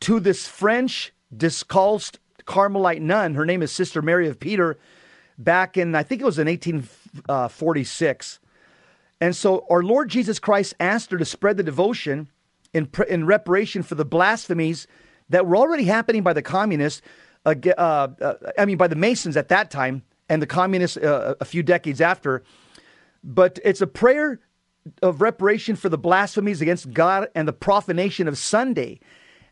to 0.01 0.21
this 0.21 0.47
French 0.47 1.13
discalced 1.35 2.19
Carmelite 2.45 3.03
nun. 3.03 3.35
Her 3.35 3.47
name 3.47 3.63
is 3.63 3.73
Sister 3.73 4.03
Mary 4.03 4.29
of 4.29 4.39
Peter. 4.41 4.79
Back 5.37 5.77
in 5.77 5.95
I 5.95 6.03
think 6.03 6.21
it 6.21 6.27
was 6.27 6.39
in 6.39 6.47
1846, 6.47 8.39
and 9.21 9.35
so 9.35 9.67
our 9.69 9.83
Lord 9.83 10.09
Jesus 10.09 10.39
Christ 10.39 10.75
asked 10.79 11.11
her 11.11 11.19
to 11.19 11.25
spread 11.25 11.57
the 11.57 11.63
devotion 11.63 12.29
in 12.73 12.89
in 13.09 13.27
reparation 13.27 13.83
for 13.83 13.97
the 13.97 14.05
blasphemies 14.05 14.87
that 15.29 15.47
were 15.47 15.57
already 15.57 15.85
happening 15.85 16.23
by 16.23 16.33
the 16.33 16.43
communists. 16.43 17.03
Uh, 17.45 17.55
uh, 17.77 18.35
I 18.59 18.65
mean, 18.65 18.77
by 18.77 18.89
the 18.89 18.97
Masons 18.97 19.37
at 19.37 19.49
that 19.49 19.71
time, 19.71 20.03
and 20.29 20.41
the 20.41 20.47
communists 20.47 20.97
uh, 20.97 21.35
a 21.41 21.45
few 21.45 21.63
decades 21.63 22.01
after. 22.01 22.43
But 23.23 23.59
it's 23.65 23.83
a 23.83 23.87
prayer 23.87 24.41
of 25.03 25.21
reparation 25.21 25.77
for 25.77 25.89
the 25.89 25.99
blasphemies 25.99 26.61
against 26.61 26.93
God 26.93 27.29
and 27.35 27.47
the 27.47 27.53
profanation 27.53 28.29
of 28.29 28.39
Sunday. 28.39 29.01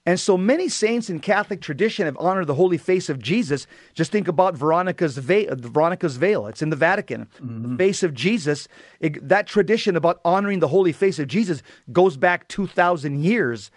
And 0.04 0.18
so 0.18 0.36
many 0.36 0.68
saints 0.68 1.08
in 1.08 1.20
Catholic 1.20 1.60
tradition 1.60 2.06
have 2.06 2.16
honored 2.18 2.48
the 2.48 2.54
holy 2.54 2.78
face 2.78 3.08
of 3.08 3.20
Jesus. 3.20 3.68
Just 3.94 4.10
think 4.10 4.26
about 4.26 4.56
Veronica's 4.56 5.16
veil. 5.16 5.54
Veronica's 5.54 6.16
veil. 6.16 6.48
It's 6.48 6.60
in 6.60 6.70
the 6.70 6.76
Vatican. 6.76 7.28
Mm-hmm. 7.36 7.76
The 7.76 7.78
face 7.78 8.02
of 8.02 8.12
Jesus. 8.12 8.66
It, 8.98 9.28
that 9.28 9.46
tradition 9.46 9.96
about 9.96 10.20
honoring 10.24 10.58
the 10.58 10.68
holy 10.68 10.92
face 10.92 11.20
of 11.20 11.28
Jesus 11.28 11.62
goes 11.92 12.16
back 12.16 12.48
two 12.48 12.66
thousand 12.66 13.22
years. 13.22 13.70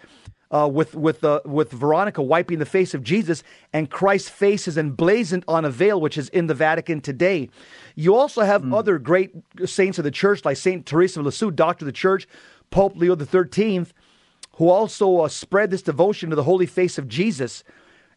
Uh, 0.48 0.68
with 0.68 0.94
with 0.94 1.24
uh, 1.24 1.40
with 1.44 1.72
Veronica 1.72 2.22
wiping 2.22 2.60
the 2.60 2.64
face 2.64 2.94
of 2.94 3.02
Jesus, 3.02 3.42
and 3.72 3.90
Christ's 3.90 4.28
face 4.28 4.68
is 4.68 4.78
emblazoned 4.78 5.44
on 5.48 5.64
a 5.64 5.70
veil, 5.70 6.00
which 6.00 6.16
is 6.16 6.28
in 6.28 6.46
the 6.46 6.54
Vatican 6.54 7.00
today. 7.00 7.50
You 7.96 8.14
also 8.14 8.42
have 8.42 8.62
mm. 8.62 8.72
other 8.72 9.00
great 9.00 9.32
saints 9.64 9.98
of 9.98 10.04
the 10.04 10.12
church, 10.12 10.44
like 10.44 10.56
Saint 10.56 10.86
Teresa 10.86 11.18
of 11.18 11.26
Lisieux, 11.26 11.50
Doctor 11.50 11.84
of 11.84 11.86
the 11.86 11.92
Church, 11.92 12.28
Pope 12.70 12.94
Leo 12.94 13.16
the 13.16 13.26
Thirteenth, 13.26 13.92
who 14.52 14.68
also 14.68 15.18
uh, 15.18 15.28
spread 15.28 15.70
this 15.70 15.82
devotion 15.82 16.30
to 16.30 16.36
the 16.36 16.44
holy 16.44 16.66
face 16.66 16.96
of 16.96 17.08
Jesus. 17.08 17.64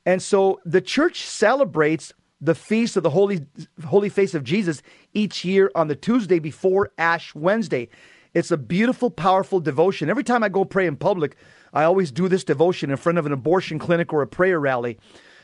And 0.06 0.22
so 0.22 0.60
the 0.64 0.82
church 0.82 1.22
celebrates 1.22 2.14
the 2.40 2.54
feast 2.54 2.96
of 2.96 3.02
the 3.02 3.10
holy 3.10 3.48
holy 3.86 4.10
face 4.10 4.36
of 4.36 4.44
Jesus 4.44 4.84
each 5.14 5.44
year 5.44 5.72
on 5.74 5.88
the 5.88 5.96
Tuesday 5.96 6.38
before 6.38 6.92
Ash 7.00 7.34
Wednesday. 7.34 7.90
It's 8.36 8.52
a 8.52 8.58
beautiful, 8.58 9.10
powerful 9.10 9.60
devotion. 9.60 10.12
Every 10.12 10.24
time 10.24 10.44
I 10.44 10.50
go 10.50 10.64
pray 10.64 10.86
in 10.86 10.96
public, 10.96 11.36
I 11.74 11.84
always 11.84 12.12
do 12.12 12.28
this 12.28 12.44
devotion 12.44 12.90
in 12.90 12.98
front 12.98 13.18
of 13.18 13.26
an 13.26 13.32
abortion 13.32 13.80
clinic 13.80 14.14
or 14.14 14.22
a 14.22 14.28
prayer 14.28 14.60
rally. 14.60 14.98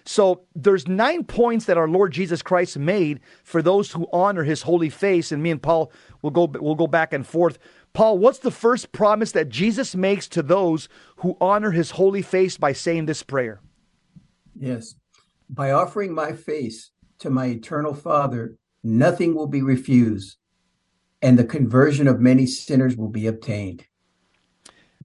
So 0.06 0.42
there's 0.56 0.88
nine 0.88 1.24
points 1.24 1.66
that 1.66 1.78
our 1.78 1.88
Lord 1.88 2.14
Jesus 2.14 2.44
Christ 2.44 2.78
made 2.78 3.20
for 3.44 3.62
those 3.62 3.92
who 3.92 4.08
honor 4.14 4.44
his 4.44 4.62
holy 4.62 4.90
face. 4.90 5.32
And 5.32 5.42
me 5.42 5.50
and 5.50 5.62
Paul 5.62 5.92
will 6.22 6.32
go 6.32 6.46
will 6.46 6.76
go 6.76 6.88
back 6.88 7.12
and 7.12 7.26
forth. 7.26 7.58
Paul, 7.94 8.20
what's 8.20 8.40
the 8.40 8.52
first 8.52 8.92
promise 8.92 9.32
that 9.32 9.50
Jesus 9.50 9.96
makes 9.96 10.28
to 10.30 10.44
those 10.44 10.90
who 11.18 11.38
honor 11.42 11.72
his 11.72 11.92
holy 11.92 12.22
face 12.22 12.58
by 12.58 12.74
saying 12.74 13.06
this 13.06 13.24
prayer? 13.24 13.62
Yes. 14.54 14.96
By 15.50 15.72
offering 15.72 16.14
my 16.14 16.34
face 16.34 16.92
to 17.20 17.30
my 17.30 17.48
eternal 17.48 17.94
Father, 17.94 18.58
nothing 18.84 19.34
will 19.34 19.48
be 19.48 19.62
refused, 19.62 20.38
and 21.22 21.40
the 21.40 21.44
conversion 21.44 22.08
of 22.08 22.20
many 22.20 22.46
sinners 22.46 22.96
will 22.98 23.10
be 23.10 23.28
obtained. 23.28 23.86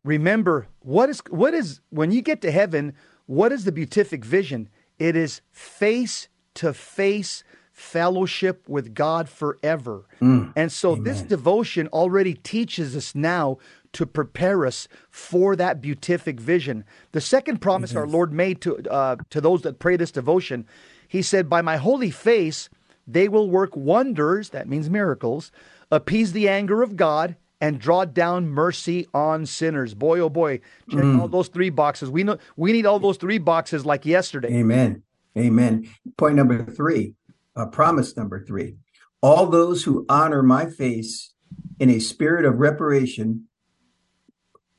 Remember, 0.04 0.68
what 0.80 1.10
is 1.10 1.22
what 1.28 1.54
is 1.54 1.80
when 1.90 2.10
you 2.10 2.22
get 2.22 2.40
to 2.42 2.50
heaven, 2.50 2.94
what 3.26 3.52
is 3.52 3.64
the 3.64 3.72
beatific 3.72 4.24
vision? 4.24 4.68
It 4.98 5.16
is 5.16 5.40
face 5.52 6.28
to 6.54 6.72
face 6.72 7.44
fellowship 7.72 8.68
with 8.68 8.94
God 8.94 9.28
forever. 9.28 10.06
Mm, 10.20 10.52
and 10.54 10.70
so 10.70 10.92
amen. 10.92 11.04
this 11.04 11.22
devotion 11.22 11.88
already 11.88 12.34
teaches 12.34 12.94
us 12.94 13.14
now 13.14 13.58
to 13.92 14.06
prepare 14.06 14.66
us 14.66 14.86
for 15.10 15.56
that 15.56 15.80
beatific 15.80 16.38
vision. 16.38 16.84
The 17.12 17.20
second 17.20 17.60
promise 17.60 17.94
our 17.94 18.06
Lord 18.06 18.32
made 18.32 18.60
to 18.62 18.76
uh, 18.90 19.16
to 19.30 19.40
those 19.40 19.62
that 19.62 19.78
pray 19.78 19.96
this 19.96 20.12
devotion, 20.12 20.66
he 21.08 21.22
said, 21.22 21.48
"By 21.48 21.62
my 21.62 21.76
holy 21.76 22.10
face 22.10 22.68
they 23.06 23.28
will 23.28 23.50
work 23.50 23.74
wonders, 23.74 24.50
that 24.50 24.68
means 24.68 24.88
miracles, 24.88 25.50
appease 25.90 26.32
the 26.32 26.48
anger 26.48 26.82
of 26.82 26.96
God." 26.96 27.36
And 27.62 27.78
draw 27.78 28.06
down 28.06 28.48
mercy 28.48 29.06
on 29.12 29.44
sinners. 29.44 29.92
Boy, 29.92 30.20
oh 30.20 30.30
boy, 30.30 30.60
check 30.88 31.00
mm. 31.00 31.20
all 31.20 31.28
those 31.28 31.48
three 31.48 31.68
boxes. 31.68 32.08
We 32.08 32.24
know 32.24 32.38
we 32.56 32.72
need 32.72 32.86
all 32.86 32.98
those 32.98 33.18
three 33.18 33.36
boxes 33.36 33.84
like 33.84 34.06
yesterday. 34.06 34.48
Amen. 34.54 35.02
Amen. 35.36 35.86
Point 36.16 36.36
number 36.36 36.64
three 36.64 37.14
uh, 37.56 37.66
promise 37.66 38.16
number 38.16 38.44
three 38.44 38.76
all 39.22 39.46
those 39.46 39.84
who 39.84 40.06
honor 40.08 40.42
my 40.42 40.66
face 40.66 41.34
in 41.78 41.90
a 41.90 41.98
spirit 41.98 42.46
of 42.46 42.58
reparation 42.58 43.46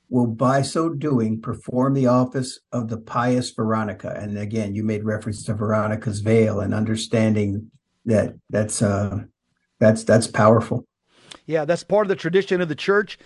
will 0.10 0.28
by 0.28 0.62
so 0.62 0.90
doing 0.90 1.40
perform 1.40 1.94
the 1.94 2.08
office 2.08 2.60
of 2.72 2.90
the 2.90 2.98
pious 2.98 3.52
veronica 3.52 4.14
and 4.18 4.38
again 4.38 4.74
you 4.74 4.84
made 4.84 5.04
reference 5.04 5.44
to 5.44 5.54
veronica's 5.54 6.22
veil 6.22 6.60
and 6.60 6.74
understanding 6.74 7.70
that 8.06 8.34
that's 8.50 8.82
uh 8.82 9.20
that's 9.80 10.04
that's 10.04 10.28
powerful. 10.28 10.86
Yeah, 11.46 11.66
that's 11.66 11.84
part 11.84 12.06
of 12.06 12.10
the 12.10 12.16
tradition 12.16 12.62
of 12.62 12.70
the 12.70 12.76
church. 12.76 13.18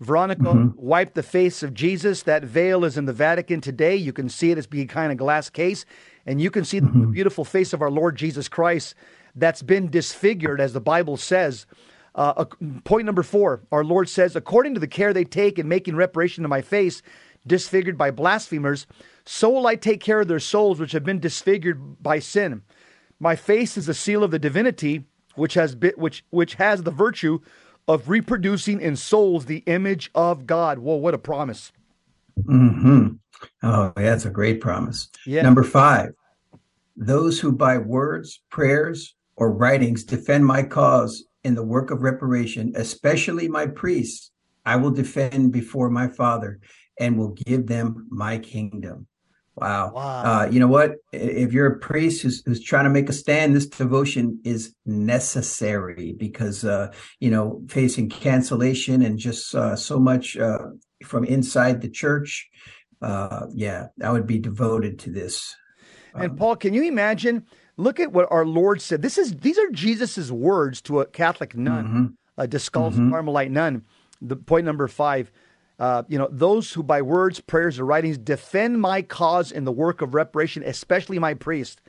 Veronica 0.00 0.42
mm-hmm. 0.42 0.80
wiped 0.80 1.14
the 1.14 1.22
face 1.22 1.62
of 1.62 1.74
Jesus. 1.74 2.22
That 2.22 2.44
veil 2.44 2.84
is 2.84 2.96
in 2.96 3.06
the 3.06 3.12
Vatican 3.12 3.60
today. 3.60 3.96
You 3.96 4.12
can 4.12 4.28
see 4.28 4.50
it 4.50 4.58
as 4.58 4.66
being 4.66 4.86
kind 4.86 5.10
of 5.10 5.18
glass 5.18 5.50
case, 5.50 5.84
and 6.24 6.40
you 6.40 6.50
can 6.50 6.64
see 6.64 6.80
mm-hmm. 6.80 7.00
the 7.00 7.06
beautiful 7.08 7.44
face 7.44 7.72
of 7.72 7.82
our 7.82 7.90
Lord 7.90 8.16
Jesus 8.16 8.48
Christ 8.48 8.94
that's 9.34 9.62
been 9.62 9.90
disfigured, 9.90 10.60
as 10.60 10.72
the 10.72 10.80
Bible 10.80 11.16
says. 11.16 11.66
Uh, 12.14 12.44
point 12.84 13.06
number 13.06 13.22
four, 13.22 13.62
our 13.70 13.84
Lord 13.84 14.08
says, 14.08 14.34
according 14.34 14.74
to 14.74 14.80
the 14.80 14.88
care 14.88 15.12
they 15.12 15.24
take 15.24 15.58
in 15.58 15.68
making 15.68 15.94
reparation 15.94 16.42
to 16.42 16.48
my 16.48 16.62
face, 16.62 17.02
disfigured 17.46 17.96
by 17.96 18.10
blasphemers, 18.10 18.86
so 19.24 19.50
will 19.50 19.66
I 19.66 19.76
take 19.76 20.00
care 20.00 20.20
of 20.20 20.28
their 20.28 20.40
souls 20.40 20.80
which 20.80 20.92
have 20.92 21.04
been 21.04 21.20
disfigured 21.20 22.02
by 22.02 22.18
sin. 22.18 22.62
My 23.20 23.36
face 23.36 23.76
is 23.76 23.86
the 23.86 23.94
seal 23.94 24.24
of 24.24 24.30
the 24.30 24.38
divinity, 24.38 25.04
which 25.38 25.54
has 25.54 25.74
been, 25.74 25.92
which 25.96 26.24
which 26.30 26.54
has 26.54 26.82
the 26.82 26.90
virtue 26.90 27.40
of 27.86 28.08
reproducing 28.08 28.80
in 28.80 28.96
souls 28.96 29.46
the 29.46 29.62
image 29.66 30.10
of 30.14 30.46
God. 30.46 30.78
Whoa, 30.78 30.96
what 30.96 31.14
a 31.14 31.18
promise! 31.18 31.72
Hmm. 32.46 33.08
Oh, 33.62 33.92
yeah, 33.96 34.02
that's 34.10 34.24
a 34.24 34.30
great 34.30 34.60
promise. 34.60 35.08
Yeah. 35.26 35.42
Number 35.42 35.62
five, 35.62 36.10
those 36.96 37.40
who 37.40 37.52
by 37.52 37.78
words, 37.78 38.40
prayers, 38.50 39.14
or 39.36 39.52
writings 39.52 40.04
defend 40.04 40.44
my 40.44 40.62
cause 40.62 41.24
in 41.44 41.54
the 41.54 41.62
work 41.62 41.90
of 41.90 42.02
reparation, 42.02 42.72
especially 42.74 43.48
my 43.48 43.66
priests, 43.66 44.30
I 44.66 44.76
will 44.76 44.90
defend 44.90 45.52
before 45.52 45.88
my 45.88 46.08
Father 46.08 46.58
and 46.98 47.16
will 47.16 47.30
give 47.46 47.66
them 47.66 48.06
my 48.10 48.38
kingdom. 48.38 49.06
Wow. 49.60 49.92
wow. 49.94 50.22
Uh, 50.22 50.48
you 50.50 50.60
know 50.60 50.68
what? 50.68 50.96
If 51.12 51.52
you're 51.52 51.66
a 51.66 51.78
priest 51.78 52.22
who's, 52.22 52.42
who's 52.44 52.62
trying 52.62 52.84
to 52.84 52.90
make 52.90 53.08
a 53.08 53.12
stand, 53.12 53.54
this 53.54 53.66
devotion 53.66 54.40
is 54.44 54.74
necessary 54.86 56.14
because, 56.18 56.64
uh, 56.64 56.92
you 57.20 57.30
know, 57.30 57.62
facing 57.68 58.08
cancellation 58.08 59.02
and 59.02 59.18
just 59.18 59.54
uh, 59.54 59.76
so 59.76 59.98
much 59.98 60.36
uh, 60.36 60.58
from 61.04 61.24
inside 61.24 61.80
the 61.80 61.90
church. 61.90 62.48
Uh, 63.00 63.46
yeah, 63.54 63.86
I 64.02 64.10
would 64.10 64.26
be 64.26 64.38
devoted 64.38 64.98
to 65.00 65.10
this. 65.10 65.54
And 66.14 66.36
Paul, 66.36 66.56
can 66.56 66.74
you 66.74 66.82
imagine? 66.82 67.46
Look 67.76 68.00
at 68.00 68.12
what 68.12 68.26
our 68.30 68.44
Lord 68.44 68.82
said. 68.82 69.02
This 69.02 69.18
is 69.18 69.36
these 69.36 69.56
are 69.56 69.70
Jesus's 69.70 70.32
words 70.32 70.80
to 70.82 71.00
a 71.00 71.06
Catholic 71.06 71.56
nun, 71.56 71.84
mm-hmm. 71.84 72.06
a 72.36 72.48
Discalced 72.48 72.98
mm-hmm. 72.98 73.12
Carmelite 73.12 73.52
nun. 73.52 73.84
The 74.20 74.34
point 74.34 74.66
number 74.66 74.88
five. 74.88 75.30
Uh, 75.78 76.02
you 76.08 76.18
know, 76.18 76.28
those 76.30 76.72
who 76.72 76.82
by 76.82 77.00
words, 77.00 77.40
prayers, 77.40 77.78
or 77.78 77.84
writings 77.84 78.18
defend 78.18 78.80
my 78.80 79.00
cause 79.00 79.52
in 79.52 79.64
the 79.64 79.72
work 79.72 80.02
of 80.02 80.12
reparation, 80.12 80.62
especially 80.64 81.18
my 81.18 81.34
priest. 81.34 81.80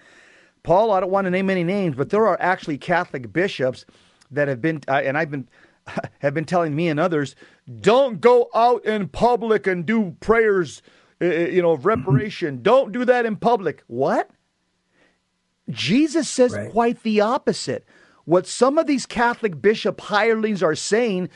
Paul, 0.61 0.91
I 0.91 0.99
don't 0.99 1.11
want 1.11 1.25
to 1.25 1.31
name 1.31 1.49
any 1.49 1.63
names, 1.63 1.95
but 1.95 2.09
there 2.09 2.27
are 2.27 2.37
actually 2.39 2.77
Catholic 2.77 3.33
bishops 3.33 3.85
that 4.29 4.47
have 4.47 4.61
been, 4.61 4.81
uh, 4.87 5.01
and 5.03 5.17
I've 5.17 5.31
been, 5.31 5.47
have 6.19 6.33
been 6.35 6.45
telling 6.45 6.75
me 6.75 6.87
and 6.87 6.99
others, 6.99 7.35
don't 7.81 8.21
go 8.21 8.49
out 8.53 8.85
in 8.85 9.07
public 9.07 9.65
and 9.65 9.85
do 9.85 10.15
prayers, 10.19 10.83
uh, 11.21 11.25
uh 11.25 11.29
you 11.29 11.61
know, 11.61 11.71
of 11.71 11.85
reparation. 11.87 12.61
don't 12.61 12.91
do 12.91 13.05
that 13.05 13.25
in 13.25 13.37
public. 13.37 13.83
What? 13.87 14.29
Jesus 15.69 16.29
says 16.29 16.53
right. 16.53 16.71
quite 16.71 17.01
the 17.03 17.21
opposite. 17.21 17.85
What 18.29 18.45
some 18.45 18.77
of 18.77 18.85
these 18.85 19.07
Catholic 19.07 19.59
bishop 19.59 19.99
hirelings 20.01 20.61
are 20.61 20.75
saying 20.75 21.29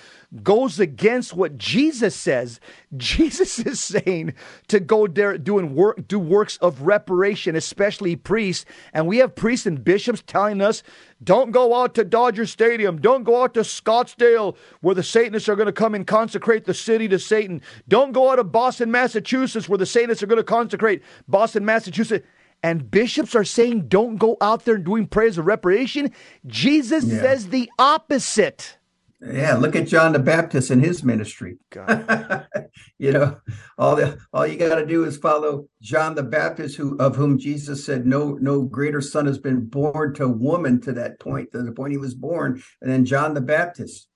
goes 0.43 0.79
against 0.79 1.33
what 1.33 1.57
Jesus 1.57 2.15
says. 2.15 2.59
Jesus 2.97 3.57
is 3.57 3.79
saying 3.79 4.35
to 4.67 4.79
go 4.79 5.07
there 5.07 5.39
doing 5.39 5.73
work, 5.73 6.07
do 6.07 6.19
works 6.19 6.57
of 6.57 6.83
reparation, 6.83 7.55
especially 7.55 8.15
priests. 8.15 8.65
And 8.93 9.07
we 9.07 9.17
have 9.17 9.33
priests 9.33 9.65
and 9.65 9.83
bishops 9.83 10.21
telling 10.27 10.61
us, 10.61 10.83
don't 11.23 11.49
go 11.49 11.81
out 11.81 11.95
to 11.95 12.03
Dodger 12.03 12.45
Stadium. 12.45 13.01
Don't 13.01 13.23
go 13.23 13.41
out 13.41 13.55
to 13.55 13.61
Scottsdale 13.61 14.55
where 14.81 14.93
the 14.93 15.01
Satanists 15.01 15.49
are 15.49 15.55
going 15.55 15.65
to 15.65 15.71
come 15.71 15.95
and 15.95 16.05
consecrate 16.05 16.65
the 16.65 16.75
city 16.75 17.07
to 17.07 17.17
Satan. 17.17 17.59
Don't 17.87 18.11
go 18.11 18.29
out 18.29 18.37
of 18.37 18.51
Boston, 18.51 18.91
Massachusetts 18.91 19.67
where 19.67 19.79
the 19.79 19.87
Satanists 19.87 20.21
are 20.21 20.27
going 20.27 20.37
to 20.37 20.43
consecrate 20.43 21.01
Boston, 21.27 21.65
Massachusetts 21.65 22.27
and 22.63 22.89
bishops 22.89 23.35
are 23.35 23.43
saying 23.43 23.87
don't 23.89 24.15
go 24.15 24.37
out 24.41 24.65
there 24.65 24.75
and 24.75 24.85
doing 24.85 25.05
prayers 25.05 25.37
of 25.37 25.45
reparation. 25.45 26.11
Jesus 26.47 27.03
yeah. 27.03 27.21
says 27.21 27.49
the 27.49 27.69
opposite. 27.77 28.77
Yeah, 29.25 29.55
look 29.55 29.75
at 29.75 29.87
John 29.87 30.11
the 30.11 30.19
Baptist 30.19 30.69
and 30.69 30.83
his 30.83 31.03
ministry. 31.03 31.57
you 32.97 33.11
know, 33.11 33.37
all 33.77 33.95
the 33.95 34.17
all 34.33 34.45
you 34.45 34.57
got 34.57 34.75
to 34.75 34.85
do 34.85 35.05
is 35.05 35.17
follow 35.17 35.67
John 35.81 36.15
the 36.15 36.23
Baptist, 36.23 36.75
who 36.75 36.97
of 36.97 37.15
whom 37.15 37.37
Jesus 37.37 37.85
said, 37.85 38.05
"No, 38.05 38.33
no 38.41 38.63
greater 38.63 38.99
son 38.99 39.25
has 39.25 39.37
been 39.37 39.65
born 39.65 40.13
to 40.15 40.27
woman 40.27 40.81
to 40.81 40.91
that 40.93 41.19
point, 41.19 41.51
to 41.53 41.61
the 41.63 41.71
point 41.71 41.93
he 41.93 41.97
was 41.97 42.15
born." 42.15 42.61
And 42.81 42.91
then 42.91 43.05
John 43.05 43.33
the 43.33 43.41
Baptist. 43.41 44.07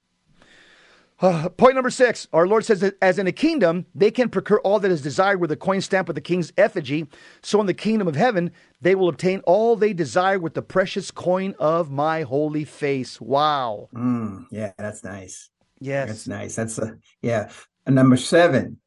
Uh, 1.19 1.49
point 1.57 1.75
number 1.75 1.89
six 1.89 2.27
Our 2.33 2.47
Lord 2.47 2.65
says 2.65 2.81
that 2.81 2.95
as 3.01 3.19
in 3.19 3.27
a 3.27 3.31
kingdom, 3.31 3.85
they 3.95 4.11
can 4.11 4.29
procure 4.29 4.59
all 4.61 4.79
that 4.79 4.91
is 4.91 5.01
desired 5.01 5.39
with 5.39 5.51
a 5.51 5.55
coin 5.55 5.81
stamp 5.81 6.07
with 6.07 6.15
the 6.15 6.21
king's 6.21 6.51
effigy. 6.57 7.07
So 7.41 7.59
in 7.59 7.67
the 7.67 7.73
kingdom 7.73 8.07
of 8.07 8.15
heaven, 8.15 8.51
they 8.81 8.95
will 8.95 9.09
obtain 9.09 9.41
all 9.41 9.75
they 9.75 9.93
desire 9.93 10.39
with 10.39 10.53
the 10.53 10.61
precious 10.61 11.11
coin 11.11 11.55
of 11.59 11.91
my 11.91 12.23
holy 12.23 12.65
face. 12.65 13.19
Wow. 13.19 13.89
Mm, 13.93 14.45
yeah, 14.51 14.71
that's 14.77 15.03
nice. 15.03 15.49
Yes. 15.79 16.07
That's 16.07 16.27
nice. 16.27 16.55
That's 16.55 16.77
a, 16.79 16.97
yeah. 17.21 17.49
And 17.85 17.95
number 17.95 18.17
seven, 18.17 18.79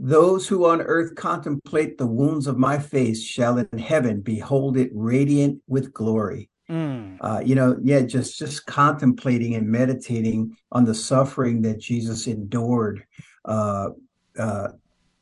those 0.00 0.46
who 0.46 0.66
on 0.66 0.80
earth 0.80 1.16
contemplate 1.16 1.98
the 1.98 2.06
wounds 2.06 2.46
of 2.46 2.56
my 2.56 2.78
face 2.78 3.22
shall 3.22 3.58
in 3.58 3.78
heaven 3.78 4.20
behold 4.20 4.76
it 4.76 4.90
radiant 4.94 5.60
with 5.66 5.92
glory. 5.92 6.50
Mm. 6.70 7.18
Uh, 7.20 7.40
you 7.44 7.54
know, 7.54 7.76
yeah, 7.82 8.02
just 8.02 8.38
just 8.38 8.66
contemplating 8.66 9.54
and 9.54 9.68
meditating 9.68 10.56
on 10.70 10.84
the 10.84 10.94
suffering 10.94 11.62
that 11.62 11.78
Jesus 11.78 12.26
endured. 12.26 13.04
Uh, 13.44 13.90
uh, 14.38 14.68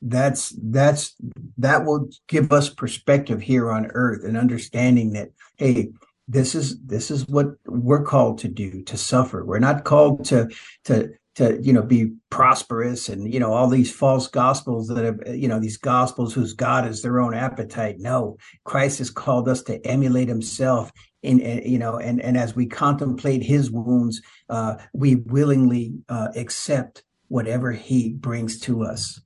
that's 0.02 0.54
that's 0.62 1.14
that 1.58 1.84
will 1.84 2.08
give 2.28 2.52
us 2.52 2.68
perspective 2.68 3.40
here 3.40 3.70
on 3.70 3.86
earth 3.94 4.24
and 4.24 4.36
understanding 4.36 5.12
that 5.12 5.30
hey 5.56 5.88
this 6.28 6.54
is 6.54 6.78
this 6.82 7.10
is 7.10 7.26
what 7.28 7.46
we're 7.66 8.04
called 8.04 8.38
to 8.38 8.48
do 8.48 8.82
to 8.82 8.96
suffer 8.96 9.44
we're 9.44 9.58
not 9.58 9.84
called 9.84 10.24
to 10.24 10.48
to 10.84 11.10
to 11.34 11.58
you 11.62 11.72
know 11.72 11.82
be 11.82 12.12
prosperous 12.30 13.08
and 13.08 13.32
you 13.32 13.40
know 13.40 13.52
all 13.52 13.68
these 13.68 13.92
false 13.92 14.26
gospels 14.26 14.88
that 14.88 15.04
have 15.04 15.20
you 15.36 15.48
know 15.48 15.58
these 15.58 15.78
gospels 15.78 16.34
whose 16.34 16.52
god 16.52 16.86
is 16.86 17.00
their 17.00 17.20
own 17.20 17.32
appetite 17.34 17.96
no 17.98 18.36
christ 18.64 18.98
has 18.98 19.10
called 19.10 19.48
us 19.48 19.62
to 19.62 19.84
emulate 19.86 20.28
himself 20.28 20.92
in, 21.26 21.62
you 21.64 21.78
know 21.78 21.96
and 21.96 22.20
and 22.20 22.36
as 22.36 22.54
we 22.54 22.66
contemplate 22.66 23.42
his 23.42 23.70
wounds 23.70 24.22
uh, 24.48 24.76
we 24.92 25.16
willingly 25.16 25.94
uh, 26.08 26.28
accept 26.36 27.02
whatever 27.28 27.72
he 27.72 28.10
brings 28.14 28.58
to 28.60 28.82
us 28.82 29.20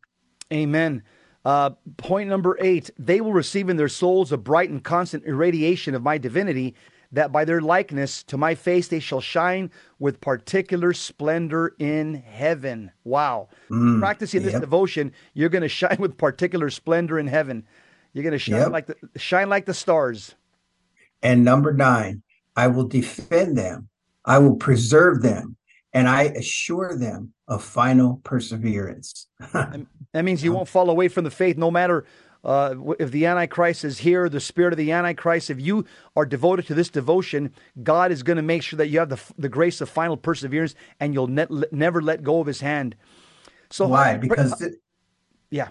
amen 0.52 1.02
uh, 1.44 1.70
point 1.96 2.28
number 2.28 2.56
eight 2.60 2.90
they 2.98 3.20
will 3.20 3.32
receive 3.32 3.68
in 3.68 3.76
their 3.76 3.88
souls 3.88 4.32
a 4.32 4.36
bright 4.36 4.70
and 4.70 4.84
constant 4.84 5.24
irradiation 5.24 5.94
of 5.94 6.02
my 6.02 6.18
divinity 6.18 6.74
that 7.12 7.32
by 7.32 7.44
their 7.44 7.60
likeness 7.60 8.22
to 8.24 8.36
my 8.36 8.54
face 8.54 8.88
they 8.88 9.00
shall 9.00 9.20
shine 9.20 9.70
with 9.98 10.20
particular 10.20 10.92
splendor 10.92 11.74
in 11.78 12.14
heaven. 12.14 12.90
Wow. 13.04 13.48
Mm, 13.70 14.00
Practicing 14.00 14.42
yep. 14.42 14.52
this 14.52 14.60
devotion, 14.60 15.12
you're 15.34 15.48
going 15.48 15.62
to 15.62 15.68
shine 15.68 15.96
with 15.98 16.16
particular 16.16 16.70
splendor 16.70 17.18
in 17.18 17.26
heaven. 17.26 17.66
You're 18.12 18.24
going 18.24 18.32
to 18.32 18.38
shine 18.38 18.60
yep. 18.60 18.70
like 18.70 18.86
the 18.86 18.96
shine 19.18 19.48
like 19.48 19.66
the 19.66 19.74
stars. 19.74 20.34
And 21.22 21.44
number 21.44 21.72
9, 21.72 22.22
I 22.56 22.66
will 22.68 22.86
defend 22.86 23.56
them. 23.56 23.88
I 24.24 24.38
will 24.38 24.56
preserve 24.56 25.22
them 25.22 25.56
and 25.92 26.08
I 26.08 26.24
assure 26.24 26.96
them 26.96 27.32
of 27.48 27.64
final 27.64 28.20
perseverance. 28.22 29.26
that 29.52 30.24
means 30.24 30.44
you 30.44 30.52
won't 30.52 30.68
fall 30.68 30.88
away 30.88 31.08
from 31.08 31.24
the 31.24 31.30
faith 31.30 31.56
no 31.56 31.70
matter 31.70 32.04
uh, 32.42 32.74
if 32.98 33.10
the 33.10 33.26
Antichrist 33.26 33.84
is 33.84 33.98
here, 33.98 34.28
the 34.28 34.40
spirit 34.40 34.72
of 34.72 34.78
the 34.78 34.92
Antichrist, 34.92 35.50
if 35.50 35.60
you 35.60 35.84
are 36.16 36.24
devoted 36.24 36.66
to 36.68 36.74
this 36.74 36.88
devotion, 36.88 37.52
God 37.82 38.12
is 38.12 38.22
going 38.22 38.36
to 38.36 38.42
make 38.42 38.62
sure 38.62 38.78
that 38.78 38.88
you 38.88 38.98
have 38.98 39.10
the, 39.10 39.20
the 39.36 39.48
grace 39.48 39.80
of 39.80 39.90
final 39.90 40.16
perseverance 40.16 40.74
and 40.98 41.12
you'll 41.12 41.26
ne- 41.26 41.46
never 41.70 42.00
let 42.00 42.22
go 42.22 42.40
of 42.40 42.46
his 42.46 42.60
hand. 42.60 42.96
So 43.68 43.86
why? 43.88 44.16
Because 44.16 44.58
th- 44.58 44.72
yeah. 45.50 45.68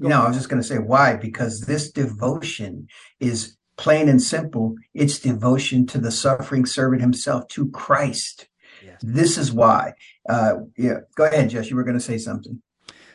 Go 0.00 0.08
no, 0.08 0.22
I 0.22 0.28
was 0.28 0.36
just 0.36 0.48
going 0.48 0.60
to 0.60 0.66
say 0.66 0.78
why? 0.78 1.16
Because 1.16 1.60
this 1.60 1.92
devotion 1.92 2.88
is 3.20 3.56
plain 3.78 4.08
and 4.08 4.20
simple. 4.20 4.74
It's 4.92 5.18
devotion 5.18 5.86
to 5.86 5.98
the 5.98 6.10
suffering 6.10 6.66
servant 6.66 7.00
himself, 7.00 7.48
to 7.48 7.70
Christ. 7.70 8.48
Yes. 8.84 8.98
This 9.02 9.38
is 9.38 9.50
why. 9.52 9.94
Uh, 10.28 10.56
yeah, 10.76 10.98
go 11.14 11.24
ahead, 11.24 11.48
Jess. 11.48 11.70
You 11.70 11.76
were 11.76 11.84
going 11.84 11.96
to 11.98 12.04
say 12.04 12.18
something. 12.18 12.60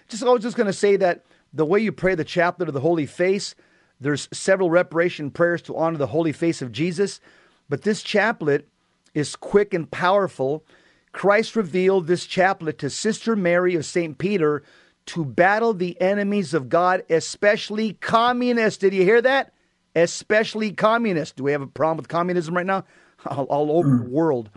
Just 0.07 0.24
I 0.24 0.30
was 0.30 0.41
just 0.41 0.57
going 0.57 0.68
to 0.68 0.74
say 0.74 0.95
that 0.95 1.26
the 1.53 1.66
way 1.66 1.80
you 1.80 1.91
pray 1.91 2.16
the 2.16 2.24
chaplet 2.24 2.68
of 2.68 2.74
the 2.74 2.80
Holy 2.80 3.05
Face, 3.05 3.53
there's 3.99 4.28
several 4.34 4.72
reparation 4.72 5.30
prayers 5.30 5.61
to 5.64 5.78
honor 5.78 5.97
the 5.97 6.07
Holy 6.07 6.32
Face 6.32 6.61
of 6.61 6.72
Jesus, 6.72 7.20
but 7.70 7.84
this 7.84 8.01
chaplet 8.01 8.68
is 9.14 9.36
quick 9.36 9.74
and 9.74 9.89
powerful. 9.91 10.66
Christ 11.11 11.55
revealed 11.55 12.07
this 12.07 12.26
chaplet 12.26 12.80
to 12.80 12.89
Sister 12.89 13.36
Mary 13.36 13.76
of 13.76 13.86
St. 13.86 14.18
Peter 14.18 14.64
to 15.05 15.26
battle 15.26 15.74
the 15.74 15.99
enemies 16.01 16.53
of 16.53 16.70
God, 16.70 17.03
especially 17.09 17.93
communists. 17.93 18.80
Did 18.80 18.93
you 18.93 19.03
hear 19.03 19.22
that? 19.22 19.53
Especially 19.95 20.71
communists. 20.71 21.35
Do 21.35 21.43
we 21.43 21.51
have 21.51 21.61
a 21.61 21.67
problem 21.67 21.97
with 21.97 22.07
communism 22.07 22.55
right 22.55 22.65
now? 22.65 22.85
All, 23.25 23.45
all 23.45 23.71
over 23.71 23.97
the 24.03 24.09
world. 24.09 24.49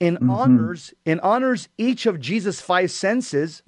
in 0.00 0.28
honors 0.28 0.92
in 1.04 1.20
honors 1.20 1.68
each 1.78 2.06
of 2.06 2.18
Jesus' 2.18 2.60
five 2.60 2.90
senses. 2.90 3.62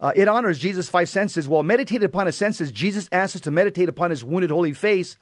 Uh, 0.00 0.12
it 0.16 0.28
honors 0.28 0.58
Jesus' 0.58 0.88
five 0.88 1.10
senses. 1.10 1.46
Well, 1.46 1.62
meditated 1.62 2.04
upon 2.04 2.24
his 2.24 2.36
senses, 2.36 2.72
Jesus 2.72 3.06
asks 3.12 3.36
us 3.36 3.42
to 3.42 3.50
meditate 3.50 3.90
upon 3.90 4.08
his 4.10 4.24
wounded 4.24 4.50
holy 4.50 4.72
face. 4.72 5.18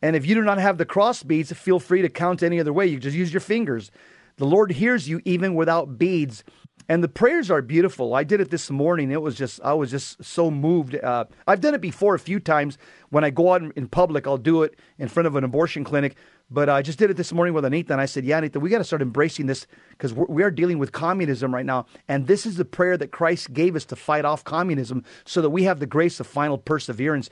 And 0.00 0.16
if 0.16 0.26
you 0.26 0.34
do 0.34 0.42
not 0.42 0.58
have 0.58 0.76
the 0.76 0.84
cross 0.84 1.22
beads, 1.22 1.52
feel 1.52 1.78
free 1.78 2.02
to 2.02 2.08
count 2.08 2.42
any 2.42 2.58
other 2.58 2.72
way. 2.72 2.86
You 2.86 2.98
just 2.98 3.16
use 3.16 3.32
your 3.32 3.40
fingers. 3.40 3.92
The 4.38 4.46
Lord 4.46 4.72
hears 4.72 5.08
you 5.08 5.20
even 5.24 5.54
without 5.54 5.98
beads. 5.98 6.42
And 6.88 7.02
the 7.02 7.08
prayers 7.08 7.50
are 7.50 7.62
beautiful. 7.62 8.14
I 8.14 8.24
did 8.24 8.40
it 8.40 8.50
this 8.50 8.70
morning. 8.70 9.10
It 9.10 9.22
was 9.22 9.34
just, 9.34 9.60
I 9.62 9.72
was 9.72 9.90
just 9.90 10.22
so 10.24 10.50
moved. 10.50 10.94
Uh, 10.94 11.24
I've 11.46 11.60
done 11.60 11.74
it 11.74 11.80
before 11.80 12.14
a 12.14 12.18
few 12.18 12.40
times. 12.40 12.78
When 13.10 13.24
I 13.24 13.30
go 13.30 13.52
out 13.52 13.62
in, 13.62 13.88
public, 13.88 14.26
I'll 14.26 14.38
do 14.38 14.62
it 14.62 14.74
in 14.98 15.08
front 15.08 15.26
of 15.26 15.36
an 15.36 15.44
abortion 15.44 15.84
clinic. 15.84 16.16
But 16.50 16.68
I 16.68 16.82
just 16.82 16.98
did 16.98 17.10
it 17.10 17.16
this 17.16 17.32
morning 17.32 17.54
with 17.54 17.64
Anita, 17.64 17.92
and 17.94 18.00
I 18.00 18.04
said, 18.04 18.26
"Yeah, 18.26 18.38
Anita, 18.38 18.60
we 18.60 18.68
got 18.68 18.78
to 18.78 18.84
start 18.84 19.00
embracing 19.00 19.46
this 19.46 19.66
because 19.90 20.12
we 20.12 20.42
are 20.42 20.50
dealing 20.50 20.78
with 20.78 20.92
communism 20.92 21.54
right 21.54 21.64
now, 21.64 21.86
and 22.08 22.26
this 22.26 22.44
is 22.44 22.56
the 22.56 22.64
prayer 22.66 22.98
that 22.98 23.10
Christ 23.10 23.54
gave 23.54 23.74
us 23.74 23.86
to 23.86 23.96
fight 23.96 24.26
off 24.26 24.44
communism, 24.44 25.02
so 25.24 25.40
that 25.40 25.48
we 25.48 25.62
have 25.62 25.80
the 25.80 25.86
grace 25.86 26.20
of 26.20 26.26
final 26.26 26.58
perseverance." 26.58 27.30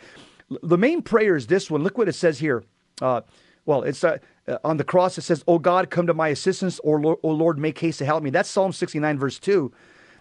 The 0.63 0.79
main 0.79 1.03
prayer 1.03 1.37
is 1.37 1.49
this 1.49 1.71
one. 1.71 1.83
Look 1.83 1.99
what 1.99 2.09
it 2.09 2.15
says 2.15 2.39
here. 2.39 2.65
Uh, 3.03 3.21
well, 3.67 3.83
it's 3.83 4.03
uh, 4.03 4.19
uh, 4.49 4.59
on 4.65 4.77
the 4.77 4.85
cross. 4.85 5.19
It 5.19 5.23
says, 5.23 5.45
"Oh 5.47 5.59
God, 5.59 5.91
come 5.91 6.07
to 6.07 6.15
my 6.15 6.29
assistance," 6.29 6.79
or 6.81 7.19
"Oh 7.23 7.31
Lord, 7.31 7.59
make 7.59 7.79
haste 7.79 7.99
to 7.99 8.05
help 8.05 8.23
me." 8.23 8.31
That's 8.31 8.49
Psalm 8.49 8.73
sixty-nine, 8.73 9.19
verse 9.19 9.39
two. 9.39 9.73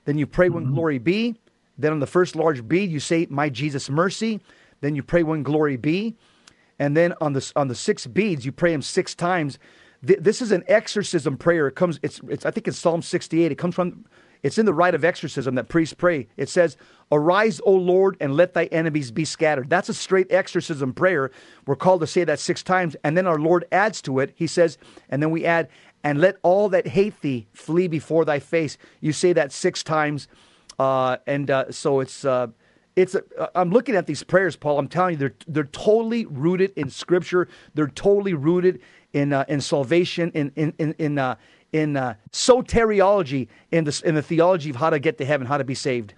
Then 0.05 0.17
you 0.17 0.27
pray 0.27 0.49
when 0.49 0.71
glory 0.71 0.97
be. 0.97 1.35
Then 1.77 1.93
on 1.93 1.99
the 1.99 2.07
first 2.07 2.35
large 2.35 2.67
bead, 2.67 2.91
you 2.91 2.99
say, 2.99 3.27
"My 3.29 3.49
Jesus, 3.49 3.89
mercy." 3.89 4.41
Then 4.81 4.95
you 4.95 5.03
pray 5.03 5.23
when 5.23 5.43
glory 5.43 5.75
be 5.75 6.15
and 6.79 6.95
then 6.95 7.13
on 7.21 7.33
the 7.33 7.51
on 7.55 7.67
the 7.67 7.75
six 7.75 8.07
beads 8.07 8.45
you 8.45 8.51
pray 8.51 8.71
them 8.71 8.81
six 8.81 9.13
times. 9.13 9.59
Th- 10.05 10.19
this 10.19 10.41
is 10.41 10.51
an 10.51 10.63
exorcism 10.67 11.37
prayer. 11.37 11.67
It 11.67 11.75
comes. 11.75 11.99
It's. 12.01 12.21
It's. 12.29 12.45
I 12.45 12.51
think 12.51 12.67
it's 12.67 12.79
Psalm 12.79 13.01
68. 13.01 13.51
It 13.51 13.55
comes 13.55 13.75
from. 13.75 14.05
It's 14.41 14.57
in 14.57 14.65
the 14.65 14.73
rite 14.73 14.95
of 14.95 15.03
exorcism 15.03 15.55
that 15.55 15.67
priests 15.67 15.93
pray. 15.93 16.27
It 16.37 16.49
says, 16.49 16.77
"Arise, 17.11 17.59
O 17.65 17.73
Lord, 17.73 18.15
and 18.19 18.35
let 18.35 18.53
thy 18.53 18.65
enemies 18.65 19.11
be 19.11 19.25
scattered." 19.25 19.69
That's 19.69 19.89
a 19.89 19.93
straight 19.93 20.31
exorcism 20.31 20.93
prayer. 20.93 21.31
We're 21.65 21.75
called 21.75 22.01
to 22.01 22.07
say 22.07 22.23
that 22.23 22.39
six 22.39 22.63
times, 22.63 22.95
and 23.03 23.17
then 23.17 23.27
our 23.27 23.39
Lord 23.39 23.65
adds 23.71 24.01
to 24.03 24.19
it. 24.19 24.31
He 24.35 24.47
says, 24.47 24.77
and 25.09 25.21
then 25.21 25.31
we 25.31 25.45
add, 25.45 25.67
"And 26.03 26.21
let 26.21 26.37
all 26.41 26.69
that 26.69 26.87
hate 26.87 27.19
thee 27.21 27.47
flee 27.53 27.87
before 27.87 28.23
thy 28.25 28.39
face." 28.39 28.77
You 29.01 29.11
say 29.11 29.33
that 29.33 29.51
six 29.51 29.83
times, 29.83 30.27
uh, 30.77 31.17
and 31.27 31.51
uh, 31.51 31.71
so 31.71 31.99
it's. 31.99 32.23
Uh, 32.23 32.47
it's 32.95 33.15
a, 33.15 33.23
I'm 33.55 33.69
looking 33.69 33.95
at 33.95 34.07
these 34.07 34.23
prayers, 34.23 34.57
Paul. 34.57 34.77
I'm 34.77 34.89
telling 34.89 35.13
you, 35.13 35.17
they're 35.17 35.35
they're 35.47 35.63
totally 35.65 36.25
rooted 36.25 36.73
in 36.75 36.89
Scripture. 36.89 37.47
They're 37.73 37.87
totally 37.87 38.33
rooted 38.33 38.81
in 39.13 39.31
uh, 39.31 39.45
in 39.47 39.61
salvation, 39.61 40.31
in 40.33 40.51
in 40.57 40.73
in 40.77 40.95
in, 40.97 41.17
uh, 41.17 41.35
in 41.71 41.97
uh, 41.97 42.15
soteriology, 42.31 43.47
in 43.71 43.83
the 43.83 44.01
in 44.05 44.15
the 44.15 44.21
theology 44.21 44.69
of 44.69 44.75
how 44.75 44.89
to 44.89 44.99
get 44.99 45.17
to 45.17 45.25
heaven, 45.25 45.47
how 45.47 45.57
to 45.57 45.63
be 45.63 45.75
saved. 45.75 46.13